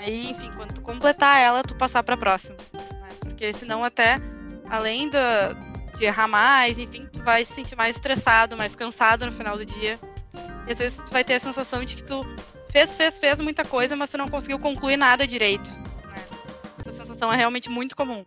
Aí, 0.10 0.32
enfim, 0.32 0.50
quando 0.56 0.74
tu 0.74 0.82
completar 0.82 1.40
ela, 1.40 1.62
tu 1.62 1.76
passar 1.76 2.02
para 2.02 2.16
a 2.16 2.18
próxima. 2.18 2.58
Né? 2.74 3.10
Porque 3.20 3.54
senão 3.54 3.84
até, 3.84 4.20
além 4.68 5.08
da, 5.08 5.54
de 5.96 6.04
errar 6.04 6.28
mais, 6.28 6.80
enfim, 6.80 7.06
tu 7.06 7.22
vai 7.22 7.46
se 7.46 7.54
sentir 7.54 7.76
mais 7.76 7.96
estressado, 7.96 8.58
mais 8.58 8.76
cansado 8.76 9.28
no 9.28 9.32
final 9.32 9.56
do 9.56 9.64
dia. 9.64 10.00
E 10.68 10.72
às 10.72 10.80
vezes 10.80 10.98
tu 10.98 11.12
vai 11.12 11.24
ter 11.24 11.36
a 11.36 11.40
sensação 11.40 11.86
de 11.86 11.96
que 11.96 12.04
tu 12.04 12.22
fez, 12.72 12.96
fez, 12.96 13.20
fez 13.20 13.40
muita 13.40 13.64
coisa, 13.64 13.96
mas 13.96 14.10
tu 14.10 14.18
não 14.18 14.28
conseguiu 14.28 14.58
concluir 14.58 14.98
nada 14.98 15.28
direito. 15.28 15.70
Né? 15.70 16.16
Essa 16.80 16.92
sensação 16.92 17.32
é 17.32 17.36
realmente 17.36 17.70
muito 17.70 17.96
comum. 17.96 18.26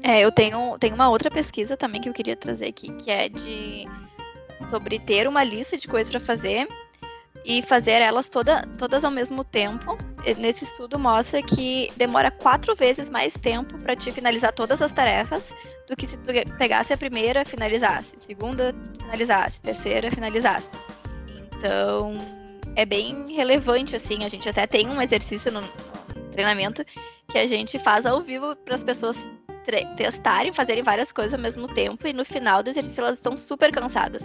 É, 0.00 0.20
eu 0.20 0.30
tenho, 0.30 0.78
tenho 0.78 0.94
uma 0.94 1.08
outra 1.08 1.28
pesquisa 1.28 1.76
também 1.76 2.00
que 2.00 2.08
eu 2.08 2.12
queria 2.12 2.36
trazer 2.36 2.66
aqui, 2.66 2.92
que 2.98 3.10
é 3.10 3.28
de 3.28 3.84
sobre 4.70 5.00
ter 5.00 5.26
uma 5.26 5.42
lista 5.42 5.76
de 5.76 5.88
coisas 5.88 6.08
para 6.08 6.20
fazer 6.20 6.68
e 7.44 7.62
fazer 7.62 8.02
elas 8.02 8.28
toda, 8.28 8.66
todas 8.78 9.04
ao 9.04 9.10
mesmo 9.10 9.44
tempo. 9.44 9.96
Nesse 10.38 10.64
estudo 10.64 10.98
mostra 10.98 11.42
que 11.42 11.90
demora 11.96 12.30
quatro 12.30 12.74
vezes 12.76 13.10
mais 13.10 13.32
tempo 13.34 13.76
para 13.78 13.96
te 13.96 14.12
finalizar 14.12 14.52
todas 14.52 14.80
as 14.80 14.92
tarefas 14.92 15.52
do 15.88 15.96
que 15.96 16.06
se 16.06 16.16
tu 16.18 16.30
pegasse 16.56 16.92
a 16.92 16.96
primeira, 16.96 17.44
finalizasse, 17.44 18.14
segunda, 18.20 18.74
finalizasse, 19.00 19.60
terceira, 19.60 20.10
finalizasse. 20.10 20.68
Então, 21.58 22.18
é 22.76 22.86
bem 22.86 23.26
relevante, 23.34 23.96
assim. 23.96 24.24
A 24.24 24.28
gente 24.28 24.48
até 24.48 24.66
tem 24.66 24.88
um 24.88 25.02
exercício 25.02 25.50
no, 25.50 25.60
no 25.60 26.30
treinamento 26.30 26.84
que 27.28 27.38
a 27.38 27.46
gente 27.46 27.78
faz 27.78 28.06
ao 28.06 28.22
vivo 28.22 28.54
para 28.56 28.74
as 28.74 28.84
pessoas 28.84 29.16
testarem, 29.96 30.52
fazerem 30.52 30.82
várias 30.82 31.12
coisas 31.12 31.34
ao 31.34 31.40
mesmo 31.40 31.68
tempo 31.68 32.06
e 32.06 32.12
no 32.12 32.24
final 32.24 32.62
do 32.62 32.70
exercício 32.70 33.02
elas 33.02 33.18
estão 33.18 33.36
super 33.36 33.72
cansadas. 33.72 34.22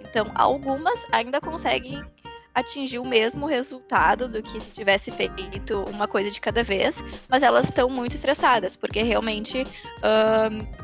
Então, 0.00 0.30
algumas 0.34 0.98
ainda 1.12 1.40
conseguem 1.40 2.02
atingir 2.60 2.98
o 2.98 3.06
mesmo 3.06 3.46
resultado 3.46 4.28
do 4.28 4.42
que 4.42 4.60
se 4.60 4.74
tivesse 4.74 5.10
feito 5.10 5.84
uma 5.90 6.06
coisa 6.06 6.30
de 6.30 6.40
cada 6.40 6.62
vez, 6.62 6.94
mas 7.28 7.42
elas 7.42 7.66
estão 7.66 7.88
muito 7.88 8.14
estressadas, 8.14 8.76
porque 8.76 9.02
realmente 9.02 9.64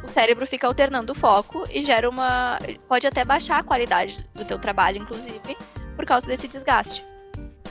o 0.03 0.09
cérebro 0.09 0.47
fica 0.47 0.67
alternando 0.67 1.13
o 1.13 1.15
foco 1.15 1.65
e 1.71 1.83
gera 1.83 2.09
uma. 2.09 2.59
pode 2.89 3.07
até 3.07 3.25
baixar 3.25 3.61
a 3.61 3.63
qualidade 3.63 4.27
do 4.35 4.45
teu 4.45 4.59
trabalho, 4.59 4.99
inclusive, 4.99 5.57
por 5.95 6.05
causa 6.05 6.27
desse 6.27 6.49
desgaste. 6.49 7.05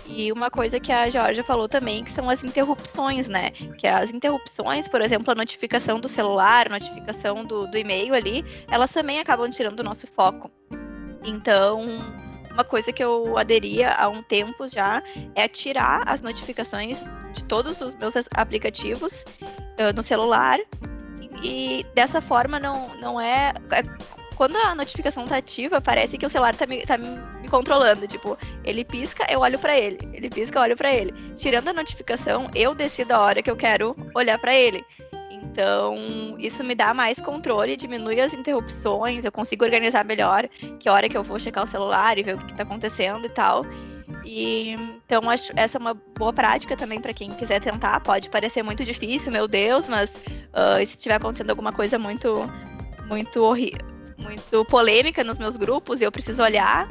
E 0.08 0.32
uma 0.32 0.52
coisa 0.52 0.80
que 0.80 0.92
a 0.92 1.10
Georgia 1.10 1.44
falou 1.44 1.68
também, 1.68 2.04
que 2.04 2.12
são 2.12 2.30
as 2.30 2.44
interrupções, 2.44 3.28
né? 3.28 3.52
Que 3.78 3.88
as 3.88 4.12
interrupções, 4.12 4.88
por 4.88 5.02
exemplo, 5.02 5.32
a 5.32 5.36
notificação 5.36 6.00
do 6.00 6.08
celular, 6.08 6.70
notificação 6.70 7.44
do, 7.44 7.66
do 7.66 7.78
e-mail 7.78 8.14
ali, 8.14 8.46
elas 8.70 8.92
também 8.92 9.20
acabam 9.20 9.50
tirando 9.50 9.80
o 9.80 9.84
nosso 9.84 10.06
foco. 10.08 10.52
Então, 11.24 11.82
uma 12.56 12.64
coisa 12.64 12.92
que 12.94 13.04
eu 13.04 13.38
aderia 13.38 13.92
há 13.92 14.08
um 14.08 14.24
tempo 14.24 14.68
já 14.70 15.04
é 15.36 15.46
tirar 15.46 16.04
as 16.08 16.22
notificações 16.22 17.04
de 17.34 17.44
todos 17.44 17.82
os 17.82 17.94
meus 17.96 18.14
aplicativos 18.34 19.26
uh, 19.42 19.94
no 19.94 20.02
celular. 20.02 20.58
E, 21.44 21.86
dessa 21.94 22.22
forma 22.22 22.58
não, 22.58 22.96
não 22.96 23.20
é, 23.20 23.54
é 23.72 23.84
quando 24.36 24.56
a 24.56 24.74
notificação 24.74 25.26
tá 25.26 25.38
ativa, 25.38 25.82
parece 25.82 26.18
que 26.18 26.26
o 26.26 26.30
celular 26.30 26.56
tá 26.56 26.66
me, 26.66 26.82
tá 26.84 26.98
me 26.98 27.50
controlando. 27.50 28.08
Tipo, 28.08 28.38
ele 28.64 28.86
pisca, 28.86 29.26
eu 29.30 29.42
olho 29.42 29.60
para 29.60 29.78
ele. 29.78 29.98
Ele 30.14 30.30
pisca, 30.30 30.58
eu 30.58 30.64
olho 30.64 30.78
para 30.78 30.94
ele. 30.94 31.12
Tirando 31.36 31.68
a 31.68 31.74
notificação, 31.74 32.50
eu 32.56 32.74
decido 32.74 33.14
a 33.14 33.20
hora 33.20 33.42
que 33.42 33.52
eu 33.52 33.56
quero 33.58 33.96
olhar 34.14 34.40
para 34.40 34.56
ele. 34.56 34.86
Então, 35.52 36.36
isso 36.38 36.64
me 36.64 36.76
dá 36.76 36.94
mais 36.94 37.20
controle, 37.20 37.78
diminui 37.78 38.20
as 38.20 38.34
interrupções, 38.34 39.24
eu 39.24 39.32
consigo 39.32 39.64
organizar 39.64 40.06
melhor 40.06 40.50
que 40.80 40.90
hora 40.90 41.08
que 41.08 41.18
eu 41.18 41.24
vou 41.24 41.40
checar 41.40 41.64
o 41.64 41.68
celular 41.68 42.18
e 42.18 42.24
ver 42.24 42.36
o 42.36 42.38
que, 42.40 42.52
está 42.52 42.64
acontecendo 42.64 43.26
e 43.26 43.30
tal. 43.30 43.66
E 44.26 44.76
então 45.06 45.30
acho 45.30 45.54
essa 45.56 45.78
é 45.78 45.80
uma 45.80 45.94
boa 45.94 46.34
prática 46.34 46.76
também 46.76 47.00
para 47.00 47.14
quem 47.14 47.30
quiser 47.32 47.62
tentar. 47.62 48.00
Pode 48.02 48.30
parecer 48.30 48.64
muito 48.64 48.84
difícil, 48.84 49.32
meu 49.32 49.48
Deus, 49.48 49.88
mas 49.88 50.10
uh, 50.10 50.78
se 50.80 50.98
estiver 50.98 51.16
acontecendo 51.16 51.52
alguma 51.52 51.72
coisa 51.72 52.00
muito 52.00 52.34
muito 53.08 53.54
muito 54.18 54.66
polêmica 54.66 55.24
nos 55.24 55.38
meus 55.38 55.56
grupos 55.56 56.02
e 56.02 56.04
eu 56.04 56.12
preciso 56.12 56.42
olhar. 56.42 56.88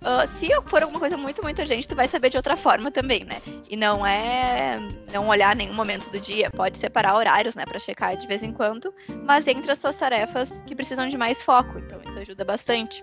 Uh, 0.00 0.28
se 0.38 0.48
for 0.66 0.82
alguma 0.82 1.00
coisa 1.00 1.16
muito, 1.16 1.42
muito 1.42 1.60
urgente, 1.60 1.88
tu 1.88 1.96
vai 1.96 2.06
saber 2.06 2.30
de 2.30 2.36
outra 2.36 2.56
forma 2.56 2.90
também, 2.90 3.24
né? 3.24 3.36
E 3.68 3.76
não 3.76 4.06
é 4.06 4.78
não 5.12 5.26
olhar 5.26 5.56
nenhum 5.56 5.74
momento 5.74 6.08
do 6.10 6.20
dia, 6.20 6.50
pode 6.50 6.78
separar 6.78 7.16
horários, 7.16 7.56
né, 7.56 7.64
para 7.64 7.78
checar 7.78 8.16
de 8.16 8.26
vez 8.26 8.42
em 8.42 8.52
quando, 8.52 8.94
mas 9.24 9.46
entre 9.48 9.70
as 9.70 9.78
suas 9.78 9.96
tarefas 9.96 10.62
que 10.66 10.74
precisam 10.74 11.08
de 11.08 11.18
mais 11.18 11.42
foco, 11.42 11.78
então 11.78 12.00
isso 12.06 12.18
ajuda 12.18 12.44
bastante. 12.44 13.02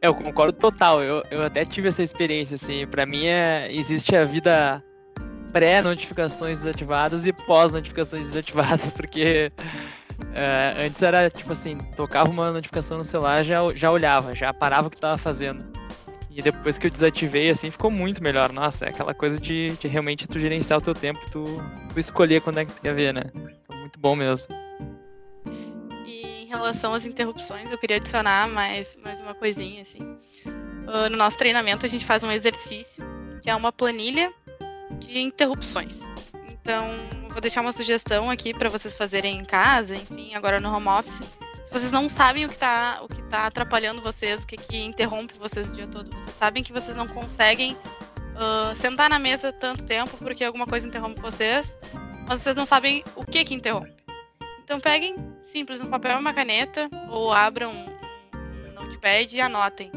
É, 0.00 0.06
eu 0.06 0.14
concordo 0.14 0.56
total, 0.56 1.02
eu, 1.02 1.22
eu 1.30 1.42
até 1.42 1.64
tive 1.64 1.88
essa 1.88 2.02
experiência, 2.02 2.54
assim, 2.54 2.86
para 2.86 3.04
mim 3.04 3.26
é, 3.26 3.68
existe 3.72 4.14
a 4.14 4.22
vida 4.22 4.82
pré-notificações 5.52 6.58
desativadas 6.58 7.26
e 7.26 7.32
pós-notificações 7.32 8.28
desativadas, 8.28 8.90
porque 8.94 9.50
é, 10.32 10.86
antes 10.86 11.02
era 11.02 11.30
tipo 11.30 11.52
assim, 11.52 11.76
tocava 11.96 12.30
uma 12.30 12.50
notificação 12.50 12.98
no 12.98 13.04
celular, 13.04 13.42
já, 13.44 13.60
já 13.74 13.90
olhava, 13.90 14.34
já 14.34 14.52
parava 14.52 14.88
o 14.88 14.90
que 14.90 15.00
tava 15.00 15.18
fazendo. 15.18 15.64
E 16.30 16.42
depois 16.42 16.78
que 16.78 16.86
eu 16.86 16.90
desativei, 16.90 17.50
assim, 17.50 17.68
ficou 17.68 17.90
muito 17.90 18.22
melhor. 18.22 18.52
Nossa, 18.52 18.86
é 18.86 18.90
aquela 18.90 19.12
coisa 19.12 19.40
de, 19.40 19.72
de 19.72 19.88
realmente 19.88 20.28
tu 20.28 20.38
gerenciar 20.38 20.78
o 20.78 20.82
teu 20.82 20.94
tempo, 20.94 21.18
tu, 21.32 21.44
tu 21.92 21.98
escolher 21.98 22.40
quando 22.40 22.58
é 22.58 22.64
que 22.64 22.72
tu 22.72 22.80
quer 22.80 22.94
ver, 22.94 23.12
né? 23.12 23.22
Então, 23.34 23.76
muito 23.80 23.98
bom 23.98 24.14
mesmo. 24.14 24.46
E 26.06 26.44
em 26.44 26.46
relação 26.46 26.94
às 26.94 27.04
interrupções, 27.04 27.68
eu 27.72 27.76
queria 27.76 27.96
adicionar 27.96 28.48
mais, 28.48 28.96
mais 29.02 29.20
uma 29.20 29.34
coisinha, 29.34 29.82
assim. 29.82 30.00
Uh, 30.04 31.10
no 31.10 31.16
nosso 31.16 31.36
treinamento, 31.36 31.84
a 31.84 31.88
gente 31.88 32.04
faz 32.04 32.22
um 32.22 32.30
exercício, 32.30 33.04
que 33.42 33.50
é 33.50 33.56
uma 33.56 33.72
planilha 33.72 34.32
de 35.00 35.18
interrupções. 35.18 36.00
Então, 36.52 36.86
vou 37.38 37.40
deixar 37.40 37.60
uma 37.60 37.72
sugestão 37.72 38.28
aqui 38.28 38.52
para 38.52 38.68
vocês 38.68 38.96
fazerem 38.96 39.38
em 39.38 39.44
casa, 39.44 39.94
enfim, 39.94 40.34
agora 40.34 40.58
no 40.58 40.74
home 40.74 40.88
office. 40.88 41.14
Se 41.64 41.72
vocês 41.72 41.92
não 41.92 42.08
sabem 42.08 42.44
o 42.44 42.48
que 42.48 42.54
está 42.54 42.98
o 43.00 43.06
que 43.06 43.22
tá 43.28 43.46
atrapalhando 43.46 44.02
vocês, 44.02 44.42
o 44.42 44.46
que, 44.46 44.56
que 44.56 44.76
interrompe 44.76 45.38
vocês 45.38 45.70
o 45.70 45.72
dia 45.72 45.86
todo, 45.86 46.10
vocês 46.10 46.34
sabem 46.36 46.64
que 46.64 46.72
vocês 46.72 46.96
não 46.96 47.06
conseguem 47.06 47.74
uh, 47.74 48.74
sentar 48.74 49.08
na 49.08 49.20
mesa 49.20 49.52
tanto 49.52 49.86
tempo 49.86 50.16
porque 50.16 50.44
alguma 50.44 50.66
coisa 50.66 50.88
interrompe 50.88 51.20
vocês, 51.20 51.78
mas 52.26 52.40
vocês 52.40 52.56
não 52.56 52.66
sabem 52.66 53.04
o 53.14 53.24
que 53.24 53.44
que 53.44 53.54
interrompe. 53.54 53.94
Então 54.64 54.80
peguem 54.80 55.14
simples 55.44 55.80
um 55.80 55.88
papel 55.88 56.16
e 56.16 56.20
uma 56.20 56.34
caneta 56.34 56.90
ou 57.08 57.32
abram 57.32 57.70
um, 57.70 58.72
notepad 58.74 59.32
e 59.32 59.40
anotem 59.40 59.92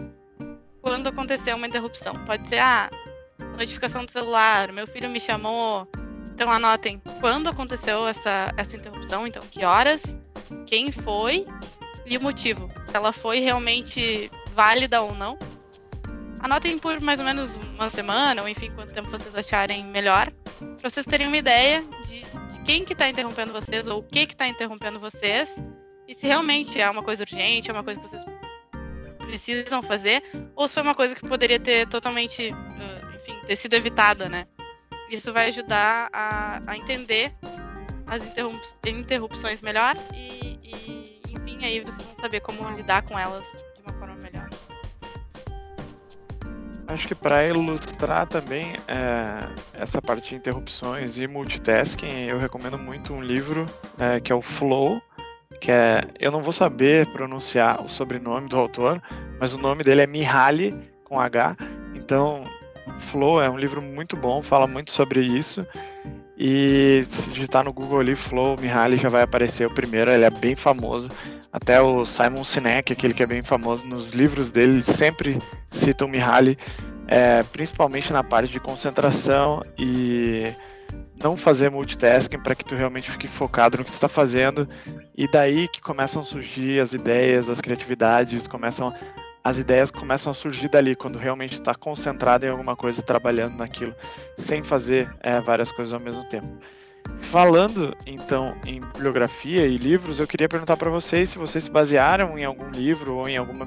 quando 0.79 1.07
aconteceu 1.07 1.55
uma 1.55 1.65
interrupção. 1.65 2.13
Pode 2.23 2.47
ser 2.47 2.59
a 2.59 2.85
ah, 2.85 3.45
notificação 3.57 4.05
do 4.05 4.11
celular, 4.11 4.71
meu 4.71 4.85
filho 4.85 5.09
me 5.09 5.19
chamou, 5.19 5.87
então 6.33 6.51
anotem 6.51 7.01
quando 7.19 7.49
aconteceu 7.49 8.07
essa, 8.07 8.51
essa 8.57 8.75
interrupção, 8.75 9.27
então 9.27 9.41
que 9.43 9.63
horas, 9.63 10.01
quem 10.65 10.91
foi 10.91 11.45
e 12.05 12.17
o 12.17 12.21
motivo. 12.21 12.69
Se 12.87 12.95
ela 12.95 13.13
foi 13.13 13.39
realmente 13.39 14.29
válida 14.53 15.01
ou 15.01 15.13
não. 15.13 15.37
Anotem 16.39 16.79
por 16.79 16.99
mais 16.99 17.19
ou 17.19 17.25
menos 17.25 17.55
uma 17.75 17.89
semana, 17.89 18.41
ou 18.41 18.49
enfim, 18.49 18.71
quanto 18.71 18.93
tempo 18.93 19.09
vocês 19.09 19.35
acharem 19.35 19.85
melhor, 19.85 20.31
para 20.79 20.89
vocês 20.89 21.05
terem 21.05 21.27
uma 21.27 21.37
ideia 21.37 21.83
de, 22.07 22.21
de 22.21 22.59
quem 22.65 22.83
que 22.83 22.93
está 22.93 23.07
interrompendo 23.07 23.53
vocês, 23.53 23.87
ou 23.87 23.99
o 23.99 24.03
que 24.03 24.25
que 24.25 24.33
está 24.33 24.47
interrompendo 24.47 24.99
vocês, 24.99 25.49
e 26.07 26.15
se 26.15 26.25
realmente 26.25 26.81
é 26.81 26.89
uma 26.89 27.03
coisa 27.03 27.23
urgente, 27.23 27.69
é 27.69 27.73
uma 27.73 27.83
coisa 27.83 27.99
que 27.99 28.07
vocês 28.07 28.23
precisam 29.19 29.83
fazer, 29.83 30.23
ou 30.55 30.67
se 30.67 30.73
foi 30.73 30.83
uma 30.83 30.95
coisa 30.95 31.15
que 31.15 31.27
poderia 31.27 31.59
ter 31.59 31.87
totalmente, 31.87 32.49
enfim, 33.15 33.39
ter 33.45 33.55
sido 33.55 33.75
evitada, 33.75 34.27
né? 34.27 34.47
Isso 35.11 35.33
vai 35.33 35.49
ajudar 35.49 36.09
a, 36.13 36.61
a 36.65 36.77
entender 36.77 37.33
as 38.07 38.25
interrup 38.25 38.57
interrupções 38.87 39.61
melhor 39.61 39.93
e, 40.13 40.57
e, 40.63 41.21
enfim, 41.29 41.65
aí 41.65 41.81
vocês 41.81 42.05
vão 42.07 42.15
saber 42.15 42.39
como 42.39 42.69
lidar 42.71 43.03
com 43.03 43.19
elas 43.19 43.43
de 43.75 43.81
uma 43.81 43.93
forma 43.99 44.15
melhor. 44.23 44.49
Acho 46.87 47.09
que 47.09 47.15
para 47.15 47.45
ilustrar 47.45 48.25
também 48.25 48.73
é, 48.87 49.39
essa 49.73 50.01
parte 50.01 50.29
de 50.29 50.35
interrupções 50.35 51.19
e 51.19 51.27
multitasking, 51.27 52.27
eu 52.29 52.39
recomendo 52.39 52.77
muito 52.77 53.13
um 53.13 53.21
livro 53.21 53.65
é, 53.99 54.21
que 54.21 54.31
é 54.31 54.35
o 54.35 54.41
Flow, 54.41 55.01
que 55.59 55.71
é, 55.71 56.05
eu 56.19 56.31
não 56.31 56.41
vou 56.41 56.53
saber 56.53 57.05
pronunciar 57.07 57.83
o 57.83 57.89
sobrenome 57.89 58.47
do 58.47 58.57
autor, 58.57 59.01
mas 59.39 59.53
o 59.53 59.57
nome 59.57 59.83
dele 59.83 60.01
é 60.01 60.07
Mihaly 60.07 60.73
com 61.03 61.19
H. 61.19 61.57
Então 61.95 62.43
Flow 62.99 63.41
é 63.41 63.49
um 63.49 63.57
livro 63.57 63.81
muito 63.81 64.15
bom, 64.15 64.41
fala 64.41 64.67
muito 64.67 64.91
sobre 64.91 65.21
isso. 65.21 65.65
E 66.37 67.01
se 67.03 67.29
digitar 67.29 67.63
no 67.63 67.71
Google 67.71 67.99
ali, 67.99 68.15
Flow 68.15 68.55
Mihaly, 68.59 68.97
já 68.97 69.09
vai 69.09 69.21
aparecer 69.21 69.67
o 69.67 69.73
primeiro, 69.73 70.09
ele 70.09 70.23
é 70.23 70.29
bem 70.29 70.55
famoso. 70.55 71.07
Até 71.53 71.79
o 71.79 72.03
Simon 72.03 72.43
Sinek, 72.43 72.93
aquele 72.93 73.13
que 73.13 73.21
é 73.21 73.27
bem 73.27 73.43
famoso 73.43 73.85
nos 73.85 74.09
livros 74.09 74.49
dele, 74.49 74.81
sempre 74.81 75.37
cita 75.69 76.05
o 76.05 76.07
Mihaly, 76.07 76.57
é, 77.07 77.43
principalmente 77.43 78.11
na 78.11 78.23
parte 78.23 78.51
de 78.51 78.59
concentração 78.59 79.61
e 79.77 80.51
não 81.21 81.37
fazer 81.37 81.69
multitasking 81.69 82.39
para 82.39 82.55
que 82.55 82.65
tu 82.65 82.75
realmente 82.75 83.11
fique 83.11 83.27
focado 83.27 83.77
no 83.77 83.83
que 83.83 83.91
tu 83.91 83.95
está 83.95 84.07
fazendo. 84.07 84.67
E 85.15 85.29
daí 85.29 85.67
que 85.67 85.81
começam 85.81 86.21
a 86.21 86.25
surgir 86.25 86.79
as 86.79 86.93
ideias, 86.93 87.49
as 87.49 87.61
criatividades, 87.61 88.47
começam 88.47 88.93
as 89.43 89.57
ideias 89.57 89.89
começam 89.89 90.31
a 90.31 90.33
surgir 90.33 90.69
dali, 90.69 90.95
quando 90.95 91.17
realmente 91.17 91.53
está 91.55 91.73
concentrado 91.73 92.45
em 92.45 92.49
alguma 92.49 92.75
coisa, 92.75 93.01
trabalhando 93.01 93.57
naquilo, 93.57 93.95
sem 94.37 94.63
fazer 94.63 95.13
é, 95.21 95.39
várias 95.41 95.71
coisas 95.71 95.93
ao 95.93 95.99
mesmo 95.99 96.23
tempo. 96.25 96.47
Falando 97.19 97.95
então 98.05 98.55
em 98.65 98.79
bibliografia 98.79 99.65
e 99.65 99.77
livros, 99.77 100.19
eu 100.19 100.27
queria 100.27 100.47
perguntar 100.47 100.77
para 100.77 100.89
vocês 100.89 101.29
se 101.29 101.37
vocês 101.37 101.63
se 101.63 101.71
basearam 101.71 102.37
em 102.37 102.45
algum 102.45 102.69
livro 102.69 103.15
ou 103.15 103.27
em 103.27 103.37
alguma 103.37 103.65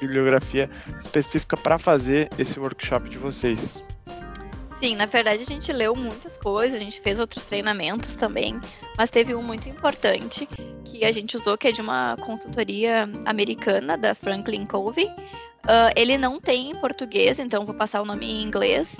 bibliografia 0.00 0.70
específica 1.00 1.56
para 1.56 1.78
fazer 1.78 2.28
esse 2.38 2.58
workshop 2.58 3.08
de 3.08 3.18
vocês. 3.18 3.82
Sim, 4.80 4.96
na 4.96 5.04
verdade 5.04 5.42
a 5.42 5.46
gente 5.46 5.70
leu 5.74 5.94
muitas 5.94 6.38
coisas, 6.38 6.80
a 6.80 6.82
gente 6.82 7.02
fez 7.02 7.20
outros 7.20 7.44
treinamentos 7.44 8.14
também, 8.14 8.58
mas 8.96 9.10
teve 9.10 9.34
um 9.34 9.42
muito 9.42 9.68
importante 9.68 10.48
que 10.86 11.04
a 11.04 11.12
gente 11.12 11.36
usou, 11.36 11.58
que 11.58 11.68
é 11.68 11.72
de 11.72 11.82
uma 11.82 12.16
consultoria 12.16 13.06
americana, 13.26 13.98
da 13.98 14.14
Franklin 14.14 14.64
Covey. 14.64 15.04
Uh, 15.04 15.92
ele 15.94 16.16
não 16.16 16.40
tem 16.40 16.70
em 16.70 16.76
português, 16.76 17.38
então 17.38 17.66
vou 17.66 17.74
passar 17.74 18.00
o 18.00 18.06
nome 18.06 18.24
em 18.24 18.42
inglês, 18.42 18.96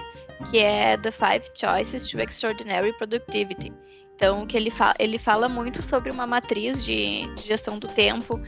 que 0.51 0.59
é 0.59 0.99
The 0.99 1.11
Five 1.11 1.51
Choices 1.55 2.11
to 2.11 2.21
Extraordinary 2.21 2.93
Productivity. 2.99 3.73
Então, 4.17 4.47
que 4.47 4.59
ele, 4.59 4.71
fa 4.71 4.93
ele 4.99 5.17
fala 5.17 5.49
muito 5.49 5.81
sobre 5.89 6.13
uma 6.13 6.27
matriz 6.27 6.85
de, 6.85 7.27
de, 7.37 7.43
gestão 7.43 7.79
do 7.79 7.89
tempo 7.89 8.39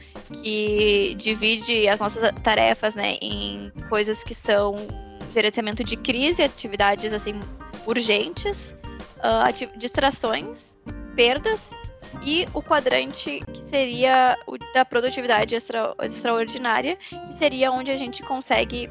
que 0.42 1.14
divide 1.16 1.88
as 1.88 1.98
nossas 1.98 2.30
tarefas 2.42 2.94
né, 2.94 3.16
em 3.22 3.72
coisas 3.88 4.22
que 4.22 4.34
são 4.34 4.76
gerenciamento 5.32 5.82
de 5.82 5.96
crise, 5.96 6.42
atividades 6.42 7.12
assim 7.12 7.34
urgentes, 7.86 8.74
uh, 9.18 9.78
distrações, 9.78 10.64
perdas 11.16 11.60
e 12.22 12.46
o 12.52 12.62
quadrante 12.62 13.40
que 13.52 13.62
seria 13.62 14.36
o 14.46 14.56
da 14.74 14.84
produtividade 14.84 15.54
extra, 15.54 15.94
extraordinária, 16.02 16.96
que 16.96 17.34
seria 17.34 17.70
onde 17.72 17.90
a 17.90 17.96
gente 17.96 18.22
consegue 18.22 18.90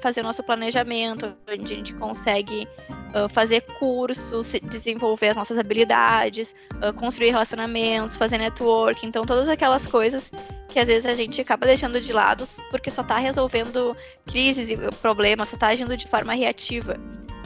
fazer 0.00 0.20
o 0.20 0.24
nosso 0.24 0.42
planejamento, 0.42 1.34
onde 1.48 1.74
a 1.74 1.76
gente 1.76 1.94
consegue 1.94 2.66
uh, 3.14 3.28
fazer 3.28 3.62
cursos, 3.78 4.52
desenvolver 4.62 5.28
as 5.28 5.36
nossas 5.36 5.58
habilidades, 5.58 6.54
uh, 6.76 6.92
construir 6.94 7.30
relacionamentos, 7.30 8.16
fazer 8.16 8.38
network, 8.38 9.04
então 9.06 9.24
todas 9.24 9.48
aquelas 9.48 9.86
coisas 9.86 10.30
que 10.68 10.78
às 10.78 10.86
vezes 10.86 11.06
a 11.06 11.14
gente 11.14 11.40
acaba 11.40 11.66
deixando 11.66 12.00
de 12.00 12.12
lado 12.12 12.48
porque 12.70 12.90
só 12.90 13.02
está 13.02 13.18
resolvendo 13.18 13.94
crises 14.26 14.68
e 14.70 14.76
problemas, 15.00 15.48
só 15.48 15.56
está 15.56 15.68
agindo 15.68 15.96
de 15.96 16.08
forma 16.08 16.32
reativa. 16.32 16.96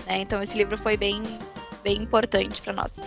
Né? 0.06 0.18
Então 0.18 0.42
esse 0.42 0.56
livro 0.56 0.78
foi 0.78 0.96
bem, 0.96 1.22
bem 1.82 2.02
importante 2.02 2.62
para 2.62 2.72
nós. 2.72 3.00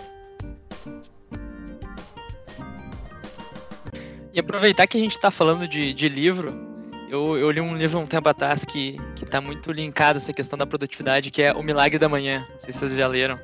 E 4.32 4.38
aproveitar 4.38 4.86
que 4.86 4.96
a 4.96 5.00
gente 5.00 5.12
está 5.12 5.30
falando 5.30 5.66
de, 5.66 5.92
de 5.92 6.08
livro, 6.08 6.69
Eu, 7.10 7.36
eu 7.36 7.50
li 7.50 7.60
um 7.60 7.76
livro 7.76 7.98
um 7.98 8.06
tempo 8.06 8.28
atrás 8.28 8.64
que, 8.64 8.96
que 9.16 9.26
tá 9.26 9.40
muito 9.40 9.72
linkado 9.72 10.18
essa 10.18 10.32
questão 10.32 10.56
da 10.56 10.64
produtividade, 10.64 11.32
que 11.32 11.42
é 11.42 11.52
O 11.52 11.60
Milagre 11.60 11.98
da 11.98 12.08
Manhã. 12.08 12.46
Não 12.48 12.60
sei 12.60 12.72
se 12.72 12.78
vocês 12.78 12.92
já 12.92 13.08
leram. 13.08 13.36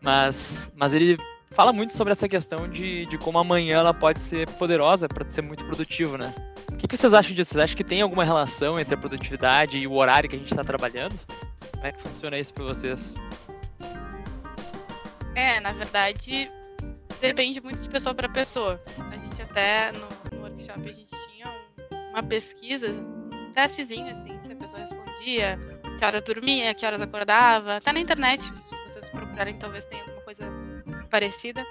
Mas, 0.00 0.72
mas 0.74 0.94
ele 0.94 1.18
fala 1.50 1.74
muito 1.74 1.94
sobre 1.94 2.12
essa 2.12 2.26
questão 2.26 2.66
de, 2.66 3.04
de 3.04 3.18
como 3.18 3.38
amanhã 3.38 3.80
ela 3.80 3.92
pode 3.92 4.18
ser 4.18 4.48
poderosa 4.52 5.08
para 5.08 5.28
ser 5.28 5.44
muito 5.44 5.62
produtivo, 5.62 6.16
né? 6.16 6.34
O 6.72 6.76
que, 6.78 6.88
que 6.88 6.96
vocês 6.96 7.12
acham 7.12 7.34
disso? 7.34 7.50
Vocês 7.50 7.62
acham 7.62 7.76
que 7.76 7.84
tem 7.84 8.00
alguma 8.00 8.24
relação 8.24 8.80
entre 8.80 8.94
a 8.94 8.96
produtividade 8.96 9.76
e 9.76 9.86
o 9.86 9.92
horário 9.92 10.30
que 10.30 10.36
a 10.36 10.38
gente 10.38 10.50
está 10.50 10.64
trabalhando? 10.64 11.14
Como 11.74 11.86
é 11.86 11.92
que 11.92 12.00
funciona 12.00 12.38
isso 12.38 12.54
para 12.54 12.64
vocês? 12.64 13.14
É, 15.34 15.60
na 15.60 15.72
verdade, 15.72 16.50
depende 17.20 17.60
muito 17.60 17.82
de 17.82 17.90
pessoa 17.90 18.14
para 18.14 18.26
pessoa. 18.30 18.80
A 19.10 19.18
gente 19.18 19.42
até 19.42 19.92
no, 19.92 20.08
no 20.34 20.44
workshop 20.44 20.88
a 20.88 20.92
gente 20.92 21.11
uma 22.12 22.22
pesquisa, 22.22 22.90
um 22.90 23.52
testezinho 23.52 24.10
assim, 24.10 24.38
se 24.44 24.52
a 24.52 24.56
pessoa 24.56 24.78
respondia, 24.80 25.58
que 25.98 26.04
horas 26.04 26.22
dormia, 26.22 26.74
que 26.74 26.86
horas 26.86 27.02
acordava, 27.02 27.76
até 27.76 27.92
na 27.92 28.00
internet, 28.00 28.42
se 28.42 28.82
vocês 28.88 29.08
procurarem 29.08 29.56
talvez 29.56 29.84
tenha 29.86 30.02
alguma 30.02 30.22
coisa 30.22 30.44
parecida, 31.10 31.66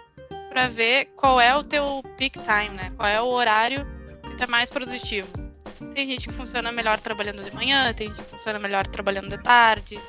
para 0.49 0.67
ver 0.67 1.05
qual 1.15 1.39
é 1.39 1.55
o 1.55 1.63
teu 1.63 2.03
peak 2.17 2.37
time, 2.39 2.75
né? 2.75 2.91
Qual 2.97 3.07
é 3.07 3.21
o 3.21 3.27
horário 3.27 3.87
que 4.21 4.35
tá 4.35 4.47
mais 4.47 4.69
produtivo. 4.69 5.29
Tem 5.93 6.07
gente 6.07 6.27
que 6.27 6.33
funciona 6.33 6.71
melhor 6.71 6.99
trabalhando 6.99 7.43
de 7.43 7.53
manhã, 7.55 7.93
tem 7.93 8.09
gente 8.09 8.17
que 8.17 8.29
funciona 8.29 8.59
melhor 8.59 8.85
trabalhando 8.85 9.29
de 9.29 9.37
tarde, 9.41 9.99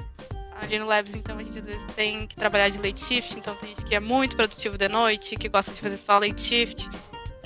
ali 0.61 0.79
no 0.79 0.87
Labs, 0.87 1.15
então 1.15 1.39
a 1.39 1.43
gente 1.43 1.59
às 1.59 1.67
vezes 1.67 1.83
tem 1.95 2.27
que 2.27 2.37
trabalhar 2.37 2.69
de 2.69 2.79
late 2.79 3.01
shift, 3.01 3.39
então 3.39 3.55
tem 3.57 3.71
gente 3.71 3.85
que 3.85 3.95
é 3.95 4.01
muito 4.01 4.37
produtivo 4.37 4.77
de 4.77 4.89
noite, 4.89 5.37
que 5.37 5.49
gosta 5.49 5.73
de 5.73 5.81
fazer 5.81 5.97
só 5.97 6.19
late 6.19 6.41
shift. 6.41 6.89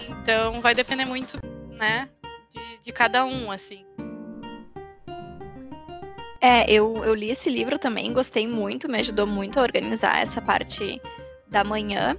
Então 0.09 0.61
vai 0.61 0.75
depender 0.75 1.05
muito, 1.05 1.39
né, 1.73 2.09
de, 2.87 2.93
cada 2.93 3.25
um, 3.25 3.51
assim. 3.51 3.85
É, 6.41 6.71
eu, 6.71 7.05
eu 7.05 7.15
li 7.15 7.31
esse 7.31 7.51
livro 7.51 7.79
também, 7.79 8.13
gostei 8.13 8.47
muito, 8.47 8.89
me 8.89 9.01
ajudou 9.01 9.27
muito 9.27 9.59
a 9.59 9.63
organizar 9.63 10.23
essa 10.23 10.41
parte 10.41 11.01
da 11.49 11.65
manhã. 11.65 12.17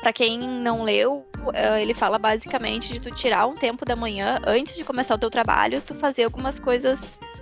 Para 0.00 0.12
quem 0.12 0.38
não 0.38 0.84
leu, 0.84 1.26
eh, 1.54 1.82
ele 1.82 1.94
fala 1.94 2.18
basicamente 2.18 2.92
de 2.92 3.00
tu 3.00 3.10
tirar 3.10 3.46
um 3.46 3.54
tempo 3.54 3.84
da 3.84 3.96
manhã 3.96 4.40
antes 4.46 4.76
de 4.76 4.84
começar 4.84 5.14
o 5.14 5.18
teu 5.18 5.30
trabalho, 5.30 5.80
tu 5.80 5.94
fazer 5.94 6.24
algumas 6.24 6.60
coisas 6.60 6.98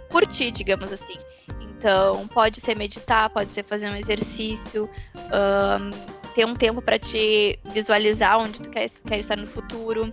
por 0.09 0.27
ti, 0.27 0.51
digamos 0.51 0.93
assim. 0.93 1.17
Então, 1.61 2.29
pode 2.29 2.61
ser 2.61 2.77
meditar, 2.77 3.29
pode 3.31 3.51
ser 3.51 3.65
fazer 3.65 3.91
um 3.91 3.97
exercício, 3.97 4.89
um, 5.17 5.91
ter 6.35 6.47
um 6.47 6.55
tempo 6.55 6.81
para 6.81 6.99
te 6.99 7.59
visualizar 7.65 8.41
onde 8.41 8.63
tu 8.63 8.71
quer, 8.71 8.89
quer 8.89 9.19
estar 9.19 9.37
no 9.37 9.49
futuro, 9.49 10.13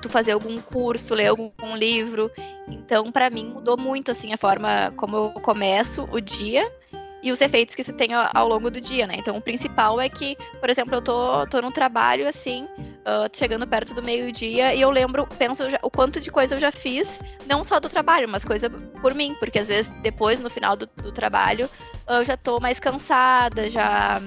tu 0.00 0.08
fazer 0.08 0.32
algum 0.32 0.56
curso, 0.60 1.14
ler 1.14 1.28
algum, 1.28 1.50
livro. 1.76 2.30
Então, 2.68 3.10
para 3.10 3.28
mim, 3.30 3.46
mudou 3.46 3.76
muito 3.76 4.10
assim 4.10 4.32
a 4.32 4.38
forma 4.38 4.92
como 4.96 5.16
eu 5.16 5.30
começo 5.40 6.08
o 6.12 6.20
dia 6.20 6.70
e 7.24 7.32
os 7.32 7.40
efeitos 7.40 7.74
que 7.74 7.80
isso 7.80 7.92
tem 7.94 8.10
ao, 8.12 8.46
longo 8.46 8.70
do 8.70 8.78
dia, 8.78 9.06
né? 9.06 9.16
Então, 9.18 9.34
o 9.34 9.40
principal 9.40 9.98
é 9.98 10.10
que, 10.10 10.36
por 10.60 10.68
exemplo, 10.68 10.94
eu 10.94 11.00
tô, 11.00 11.46
tô 11.46 11.62
no 11.62 11.72
trabalho 11.72 12.28
assim, 12.28 12.64
uh, 12.64 13.26
chegando 13.32 13.66
perto 13.66 13.94
do 13.94 14.02
meio-dia, 14.02 14.74
e 14.74 14.82
eu 14.82 14.90
lembro, 14.90 15.26
penso 15.38 15.68
já, 15.70 15.78
o 15.82 15.90
quanto 15.90 16.20
de 16.20 16.30
coisa 16.30 16.54
eu 16.54 16.58
já 16.58 16.70
fiz, 16.70 17.18
não 17.46 17.64
só 17.64 17.80
do 17.80 17.88
trabalho, 17.88 18.28
mas 18.28 18.44
coisa 18.44 18.68
por 18.68 19.14
mim, 19.14 19.34
porque 19.38 19.58
às 19.58 19.68
vezes 19.68 19.90
depois, 20.02 20.42
no 20.42 20.50
final 20.50 20.76
do, 20.76 20.86
do 20.86 21.10
trabalho, 21.12 21.66
eu 22.06 22.22
já 22.26 22.36
tô 22.36 22.60
mais 22.60 22.78
cansada, 22.78 23.70
já, 23.70 24.20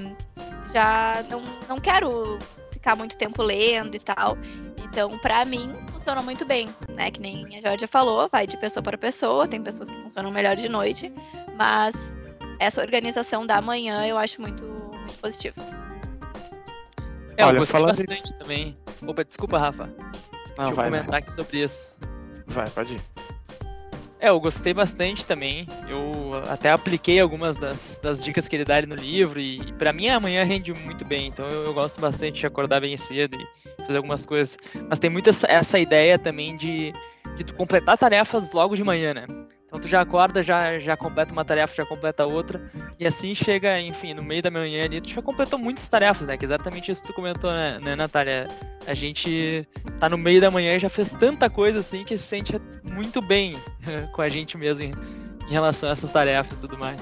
já 0.74 1.24
não, 1.30 1.44
não 1.70 1.78
quero 1.78 2.40
ficar 2.78 2.96
muito 2.96 3.18
tempo 3.18 3.42
lendo 3.44 3.96
e 3.96 4.00
tal. 4.00 4.38
Então, 4.84 5.18
para 5.20 5.44
mim, 5.44 5.74
funciona 5.92 6.22
muito 6.22 6.46
bem, 6.46 6.70
né? 6.90 7.12
Que 7.12 7.20
nem 7.20 7.58
a 7.58 7.62
Georgia 7.62 7.88
falou, 7.88 8.30
vai 8.32 8.48
de 8.48 8.58
pessoa 8.58 8.82
para 8.82 8.98
pessoa, 8.98 9.48
tem 9.48 9.62
pessoas 9.62 9.90
que 9.90 10.02
funcionam 10.04 10.32
melhor 10.32 10.56
de 10.56 10.70
noite, 10.70 11.12
mas 11.56 11.94
essa 12.60 12.82
organização 12.82 13.46
da 13.46 13.62
manhã 13.62 14.06
eu 14.06 14.18
acho 14.18 14.42
muito, 14.42 14.64
muito 14.64 15.20
positivo. 15.20 15.56
É, 17.36 17.46
Olha, 17.46 17.56
eu 17.56 17.60
gostei 17.60 17.74
falando 17.74 17.98
bastante 17.98 18.24
de... 18.24 18.40
também. 18.40 18.78
Opa, 19.06 19.24
desculpa, 19.24 19.60
Rafa. 19.60 19.84
Não, 19.86 20.66
Deixa 20.66 20.72
vai, 20.72 20.88
eu 20.88 20.92
comentar 20.92 21.10
vai. 21.10 21.20
aqui 21.20 21.32
sobre 21.32 21.64
isso. 21.64 21.96
Vai, 22.48 22.68
pode 22.70 22.96
ir. 22.96 23.02
É, 24.20 24.30
eu 24.30 24.40
gostei 24.40 24.74
bastante 24.74 25.26
também. 25.26 25.68
Eu 25.88 26.42
até 26.50 26.72
apliquei 26.72 27.20
algumas 27.20 27.56
das, 27.58 28.00
das 28.02 28.24
dicas 28.24 28.48
que 28.48 28.56
ele 28.56 28.66
dá 28.66 28.82
no 28.82 28.96
livro 28.96 29.40
e, 29.40 29.60
e 29.60 29.74
para 29.74 29.94
mim 29.94 30.10
amanhã 30.10 30.44
rende 30.44 30.74
muito 30.74 31.06
bem. 31.06 31.28
Então 31.28 31.48
eu, 31.48 31.66
eu, 31.66 31.74
gosto 31.74 32.02
bastante 32.02 32.40
de 32.40 32.48
acordar 32.48 32.82
bem 32.82 32.98
cedo 32.98 33.38
e 33.38 33.82
fazer 33.84 33.98
algumas 33.98 34.26
coisas. 34.26 34.58
Mas 34.90 35.00
tem 35.00 35.10
muito 35.10 35.30
essa, 35.30 35.48
essa 35.48 35.80
ideia 35.80 36.18
também 36.18 36.56
de, 36.56 36.92
de 37.36 37.44
tu 37.44 37.54
completar 37.54 37.98
tarefas 37.98 38.52
logo 38.52 38.76
de 38.76 38.84
manhã, 38.84 39.14
né? 39.14 39.28
Então 39.68 39.80
tu 39.80 39.88
já 39.88 40.02
acorda, 40.02 40.42
já, 40.42 40.80
já 40.80 40.96
completa 40.96 41.34
uma 41.34 41.44
tarefa, 41.44 41.76
já 41.76 41.86
completa 41.86 42.26
outra, 42.26 42.72
e 43.00 43.06
assim 43.06 43.36
chega, 43.36 43.80
enfim, 43.80 44.14
no 44.14 44.24
meio 44.24 44.42
da 44.42 44.50
manhã 44.50 44.84
ali, 44.84 45.00
tu 45.00 45.10
já 45.10 45.22
completou 45.22 45.60
muitas 45.60 45.88
tarefas, 45.88 46.26
né? 46.26 46.36
Que 46.36 46.46
é 46.46 46.48
exatamente 46.48 46.92
isso 46.92 47.02
que 47.02 47.08
tu 47.08 47.14
comentou, 47.14 47.52
né, 47.52 47.80
né, 47.84 47.96
Natália? 47.96 48.48
A 48.88 48.94
gente 48.94 49.68
tá 50.00 50.10
no 50.10 50.18
meio 50.18 50.42
da 50.42 50.50
manhã 50.50 50.76
e 50.76 50.80
já 50.80 50.90
fez 50.90 51.12
tanta 51.12 51.50
coisa 51.50 51.80
assim 51.80 52.04
que 52.04 52.18
se 52.18 52.24
sente 52.24 52.60
muito 52.84 53.22
bem 53.22 53.56
com 54.14 54.22
a 54.22 54.30
gente 54.30 54.58
mesmo 54.58 54.86
em, 54.86 54.92
em 55.48 55.52
relação 55.52 55.90
a 55.90 55.92
essas 55.92 56.10
tarefas 56.10 56.58
e 56.58 56.62
tudo 56.62 56.78
mais. 56.78 57.00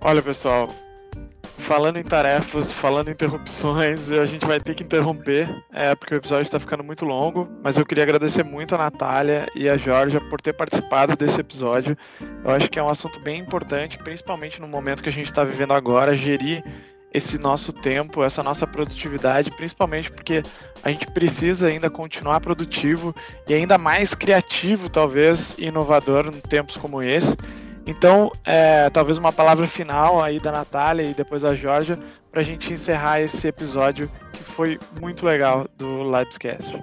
Olha, 0.00 0.22
pessoal, 0.22 0.68
falando 1.66 1.96
em 1.96 2.04
tarefas, 2.04 2.70
falando 2.70 3.08
em 3.08 3.10
interrupções, 3.10 4.08
a 4.12 4.24
gente 4.24 4.46
vai 4.46 4.60
ter 4.60 4.74
que 4.74 4.84
interromper, 4.84 5.48
é, 5.72 5.94
porque 5.96 6.14
o 6.14 6.16
episódio 6.16 6.42
está 6.42 6.60
ficando 6.60 6.84
muito 6.84 7.04
longo, 7.04 7.48
mas 7.62 7.76
eu 7.76 7.84
queria 7.84 8.04
agradecer 8.04 8.44
muito 8.44 8.74
a 8.76 8.78
Natália 8.78 9.48
e 9.54 9.68
a 9.68 9.76
Georgia 9.76 10.20
por 10.20 10.40
ter 10.40 10.52
participado 10.52 11.16
desse 11.16 11.40
episódio. 11.40 11.98
Eu 12.44 12.50
acho 12.52 12.70
que 12.70 12.78
é 12.78 12.82
um 12.82 12.88
assunto 12.88 13.18
bem 13.18 13.40
importante, 13.40 13.98
principalmente 13.98 14.60
no 14.60 14.68
momento 14.68 15.02
que 15.02 15.08
a 15.08 15.12
gente 15.12 15.26
está 15.26 15.42
vivendo 15.42 15.72
agora, 15.72 16.14
gerir 16.14 16.62
esse 17.12 17.36
nosso 17.36 17.72
tempo, 17.72 18.22
essa 18.22 18.44
nossa 18.44 18.66
produtividade, 18.66 19.50
principalmente 19.50 20.10
porque 20.10 20.42
a 20.84 20.90
gente 20.90 21.06
precisa 21.10 21.66
ainda 21.66 21.90
continuar 21.90 22.40
produtivo 22.40 23.12
e 23.48 23.54
ainda 23.54 23.76
mais 23.76 24.14
criativo, 24.14 24.88
talvez, 24.88 25.56
e 25.58 25.64
inovador 25.64 26.26
em 26.28 26.40
tempos 26.40 26.76
como 26.76 27.02
esse. 27.02 27.36
Então, 27.86 28.32
é, 28.44 28.90
talvez 28.90 29.16
uma 29.16 29.32
palavra 29.32 29.68
final 29.68 30.20
aí 30.20 30.40
da 30.40 30.50
Natália 30.50 31.04
e 31.04 31.14
depois 31.14 31.42
da 31.42 31.54
Georgia 31.54 31.96
para 32.32 32.40
a 32.40 32.44
gente 32.44 32.72
encerrar 32.72 33.20
esse 33.20 33.46
episódio 33.46 34.10
que 34.32 34.42
foi 34.42 34.78
muito 35.00 35.24
legal 35.24 35.68
do 35.78 36.02
Livescast. 36.02 36.82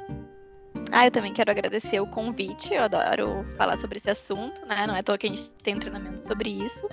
Ah, 0.91 1.07
eu 1.07 1.11
também 1.11 1.33
quero 1.33 1.51
agradecer 1.51 1.99
o 1.99 2.07
convite, 2.07 2.73
eu 2.73 2.83
adoro 2.83 3.43
falar 3.57 3.77
sobre 3.77 3.97
esse 3.97 4.09
assunto, 4.09 4.65
né? 4.65 4.87
Não 4.87 4.95
é 4.95 4.99
à 4.99 5.03
toa 5.03 5.17
que 5.17 5.27
a 5.27 5.29
gente 5.29 5.49
tem 5.63 5.75
um 5.75 5.79
treinamento 5.79 6.21
sobre 6.21 6.49
isso. 6.49 6.87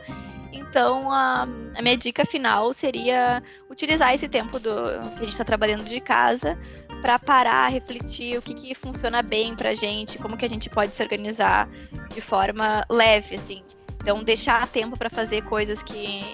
Então, 0.53 1.13
a, 1.13 1.43
a 1.77 1.83
minha 1.83 1.97
dica 1.97 2.25
final 2.25 2.73
seria 2.73 3.43
utilizar 3.71 4.13
esse 4.13 4.29
tempo 4.29 4.59
do, 4.59 4.83
que 5.17 5.21
a 5.21 5.25
gente 5.25 5.31
está 5.31 5.45
trabalhando 5.45 5.85
de 5.85 6.01
casa 6.01 6.59
para 7.03 7.19
parar, 7.19 7.69
refletir 7.69 8.39
o 8.39 8.43
que, 8.43 8.55
que 8.55 8.75
funciona 8.75 9.23
bem 9.23 9.55
para 9.55 9.71
a 9.71 9.75
gente, 9.75 10.19
como 10.19 10.37
que 10.37 10.45
a 10.45 10.49
gente 10.49 10.69
pode 10.69 10.91
se 10.91 11.03
organizar 11.03 11.69
de 12.13 12.21
forma 12.21 12.85
leve, 12.91 13.37
assim 13.37 13.63
então, 14.01 14.23
deixar 14.23 14.67
tempo 14.67 14.97
para 14.97 15.11
fazer 15.11 15.43
coisas 15.43 15.83
que 15.83 16.25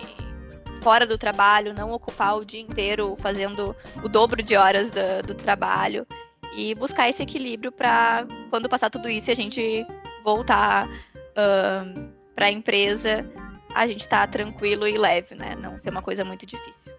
fora 0.83 1.05
do 1.05 1.19
trabalho, 1.19 1.75
não 1.75 1.91
ocupar 1.91 2.37
o 2.37 2.45
dia 2.45 2.61
inteiro 2.61 3.17
fazendo 3.19 3.75
o 4.05 4.09
dobro 4.09 4.41
de 4.43 4.55
horas 4.55 4.89
do, 4.91 5.27
do 5.27 5.35
trabalho 5.35 6.07
e 6.55 6.75
buscar 6.77 7.09
esse 7.09 7.23
equilíbrio 7.23 7.73
para 7.73 8.25
quando 8.51 8.69
passar 8.69 8.89
tudo 8.89 9.11
isso 9.11 9.29
e 9.29 9.33
a 9.33 9.37
gente 9.37 9.85
voltar 10.23 10.87
uh, 10.87 12.09
para 12.37 12.47
a 12.47 12.51
empresa, 12.51 13.29
a 13.75 13.87
gente 13.87 14.03
estar 14.03 14.21
tá 14.21 14.27
tranquilo 14.27 14.87
e 14.87 14.97
leve, 14.97 15.35
né? 15.35 15.57
Não 15.57 15.77
ser 15.77 15.91
uma 15.91 16.03
coisa 16.03 16.25
muito 16.25 16.47
difícil. 16.47 16.93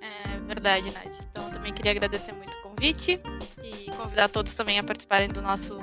É 0.00 0.38
verdade, 0.46 0.90
Nath. 0.92 1.26
Então, 1.30 1.44
eu 1.46 1.52
também 1.52 1.72
queria 1.72 1.90
agradecer 1.90 2.32
muito 2.32 2.52
o 2.52 2.62
convite 2.62 3.18
e 3.62 3.90
convidar 3.90 4.28
todos 4.28 4.54
também 4.54 4.78
a 4.78 4.84
participarem 4.84 5.28
do 5.28 5.42
nosso 5.42 5.78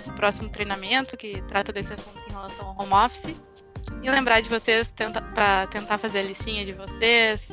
nosso 0.00 0.12
próximo 0.12 0.48
treinamento, 0.48 1.16
que 1.16 1.42
trata 1.42 1.72
desse 1.72 1.92
assunto 1.92 2.18
em 2.26 2.32
relação 2.32 2.66
ao 2.66 2.80
home 2.80 2.92
office. 2.92 3.36
E 4.02 4.10
lembrar 4.10 4.40
de 4.40 4.48
vocês 4.48 4.88
tenta, 4.88 5.20
para 5.20 5.66
tentar 5.66 5.98
fazer 5.98 6.20
a 6.20 6.22
listinha 6.22 6.64
de 6.64 6.72
vocês, 6.72 7.46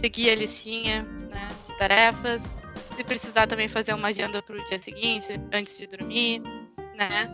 seguir 0.00 0.30
a 0.30 0.34
listinha 0.34 1.02
né, 1.30 1.48
de 1.66 1.76
tarefas. 1.78 2.42
Se 2.96 3.04
precisar 3.04 3.46
também 3.46 3.68
fazer 3.68 3.94
uma 3.94 4.08
agenda 4.08 4.42
para 4.42 4.56
o 4.56 4.64
dia 4.68 4.78
seguinte, 4.78 5.40
antes 5.52 5.78
de 5.78 5.86
dormir, 5.86 6.42
né? 6.94 7.28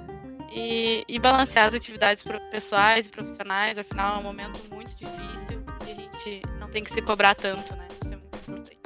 E, 0.53 1.05
e 1.07 1.19
balancear 1.19 1.69
as 1.69 1.75
atividades 1.75 2.25
pessoais 2.51 3.07
e 3.07 3.11
profissionais, 3.11 3.79
afinal 3.79 4.17
é 4.17 4.19
um 4.19 4.23
momento 4.23 4.61
muito 4.75 4.97
difícil 4.97 5.63
e 5.87 5.93
a 5.93 5.95
gente 5.95 6.43
não 6.59 6.69
tem 6.69 6.83
que 6.83 6.93
se 6.93 7.01
cobrar 7.01 7.35
tanto, 7.35 7.75
né? 7.77 7.87
Isso 8.03 8.13
é 8.13 8.17
muito 8.17 8.73
importante. 8.73 8.81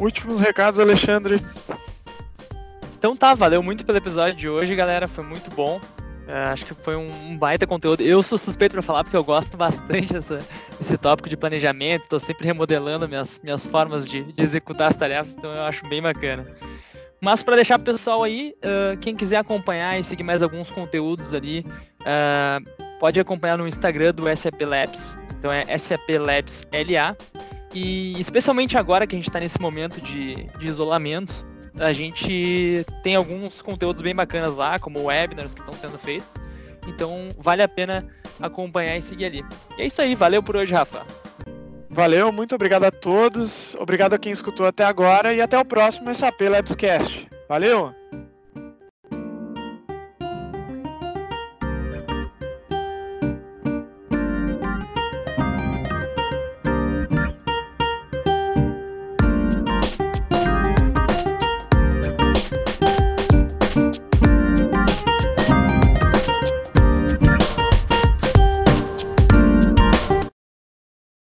Últimos 0.00 0.40
recados, 0.40 0.80
Alexandre. 0.80 1.40
Então 3.04 3.14
tá, 3.14 3.34
valeu 3.34 3.62
muito 3.62 3.84
pelo 3.84 3.98
episódio 3.98 4.34
de 4.34 4.48
hoje, 4.48 4.74
galera. 4.74 5.06
Foi 5.06 5.22
muito 5.22 5.54
bom. 5.54 5.78
É, 6.26 6.38
acho 6.44 6.64
que 6.64 6.72
foi 6.72 6.96
um, 6.96 7.36
baita 7.36 7.66
conteúdo. 7.66 8.02
Eu 8.02 8.22
sou 8.22 8.38
suspeito 8.38 8.72
para 8.72 8.80
falar 8.80 9.04
porque 9.04 9.14
eu 9.14 9.22
gosto 9.22 9.54
bastante 9.58 10.10
dessa, 10.10 10.38
desse 10.78 10.96
tópico 10.96 11.28
de 11.28 11.36
planejamento. 11.36 12.04
Estou 12.04 12.18
sempre 12.18 12.46
remodelando 12.46 13.06
minhas, 13.06 13.38
minhas 13.44 13.66
formas 13.66 14.08
de, 14.08 14.32
de 14.32 14.42
executar 14.42 14.88
as 14.88 14.96
tarefas, 14.96 15.34
então 15.34 15.52
eu 15.52 15.64
acho 15.64 15.86
bem 15.86 16.00
bacana. 16.00 16.50
Mas 17.20 17.42
para 17.42 17.56
deixar 17.56 17.78
o 17.78 17.82
pessoal 17.82 18.22
aí, 18.22 18.54
uh, 18.64 18.96
quem 18.96 19.14
quiser 19.14 19.36
acompanhar 19.36 20.00
e 20.00 20.02
seguir 20.02 20.24
mais 20.24 20.42
alguns 20.42 20.70
conteúdos 20.70 21.34
ali, 21.34 21.60
uh, 22.00 22.98
pode 22.98 23.20
acompanhar 23.20 23.58
no 23.58 23.68
Instagram 23.68 24.14
do 24.14 24.34
SAP 24.34 24.62
Labs. 24.62 25.14
Então 25.38 25.52
é 25.52 25.60
SAP 25.76 26.08
Labs 26.08 26.62
LA. 26.72 27.14
E 27.74 28.18
especialmente 28.18 28.78
agora 28.78 29.06
que 29.06 29.14
a 29.14 29.18
gente 29.18 29.28
está 29.28 29.40
nesse 29.40 29.60
momento 29.60 30.00
de, 30.00 30.36
de 30.58 30.66
isolamento, 30.66 31.34
a 31.78 31.92
gente 31.92 32.84
tem 33.02 33.16
alguns 33.16 33.60
conteúdos 33.60 34.02
bem 34.02 34.14
bacanas 34.14 34.54
lá, 34.54 34.78
como 34.78 35.04
webinars 35.04 35.54
que 35.54 35.60
estão 35.60 35.74
sendo 35.74 35.98
feitos. 35.98 36.32
Então 36.86 37.28
vale 37.38 37.62
a 37.62 37.68
pena 37.68 38.06
acompanhar 38.40 38.96
e 38.96 39.02
seguir 39.02 39.26
ali. 39.26 39.44
E 39.78 39.82
é 39.82 39.86
isso 39.86 40.00
aí, 40.00 40.14
valeu 40.14 40.42
por 40.42 40.56
hoje, 40.56 40.72
Rafa. 40.72 41.02
Valeu, 41.88 42.32
muito 42.32 42.54
obrigado 42.54 42.84
a 42.84 42.90
todos, 42.90 43.74
obrigado 43.76 44.14
a 44.14 44.18
quem 44.18 44.32
escutou 44.32 44.66
até 44.66 44.84
agora 44.84 45.32
e 45.32 45.40
até 45.40 45.58
o 45.58 45.64
próximo 45.64 46.12
SAP 46.12 46.40
Labscast. 46.40 47.28
Valeu! 47.48 47.94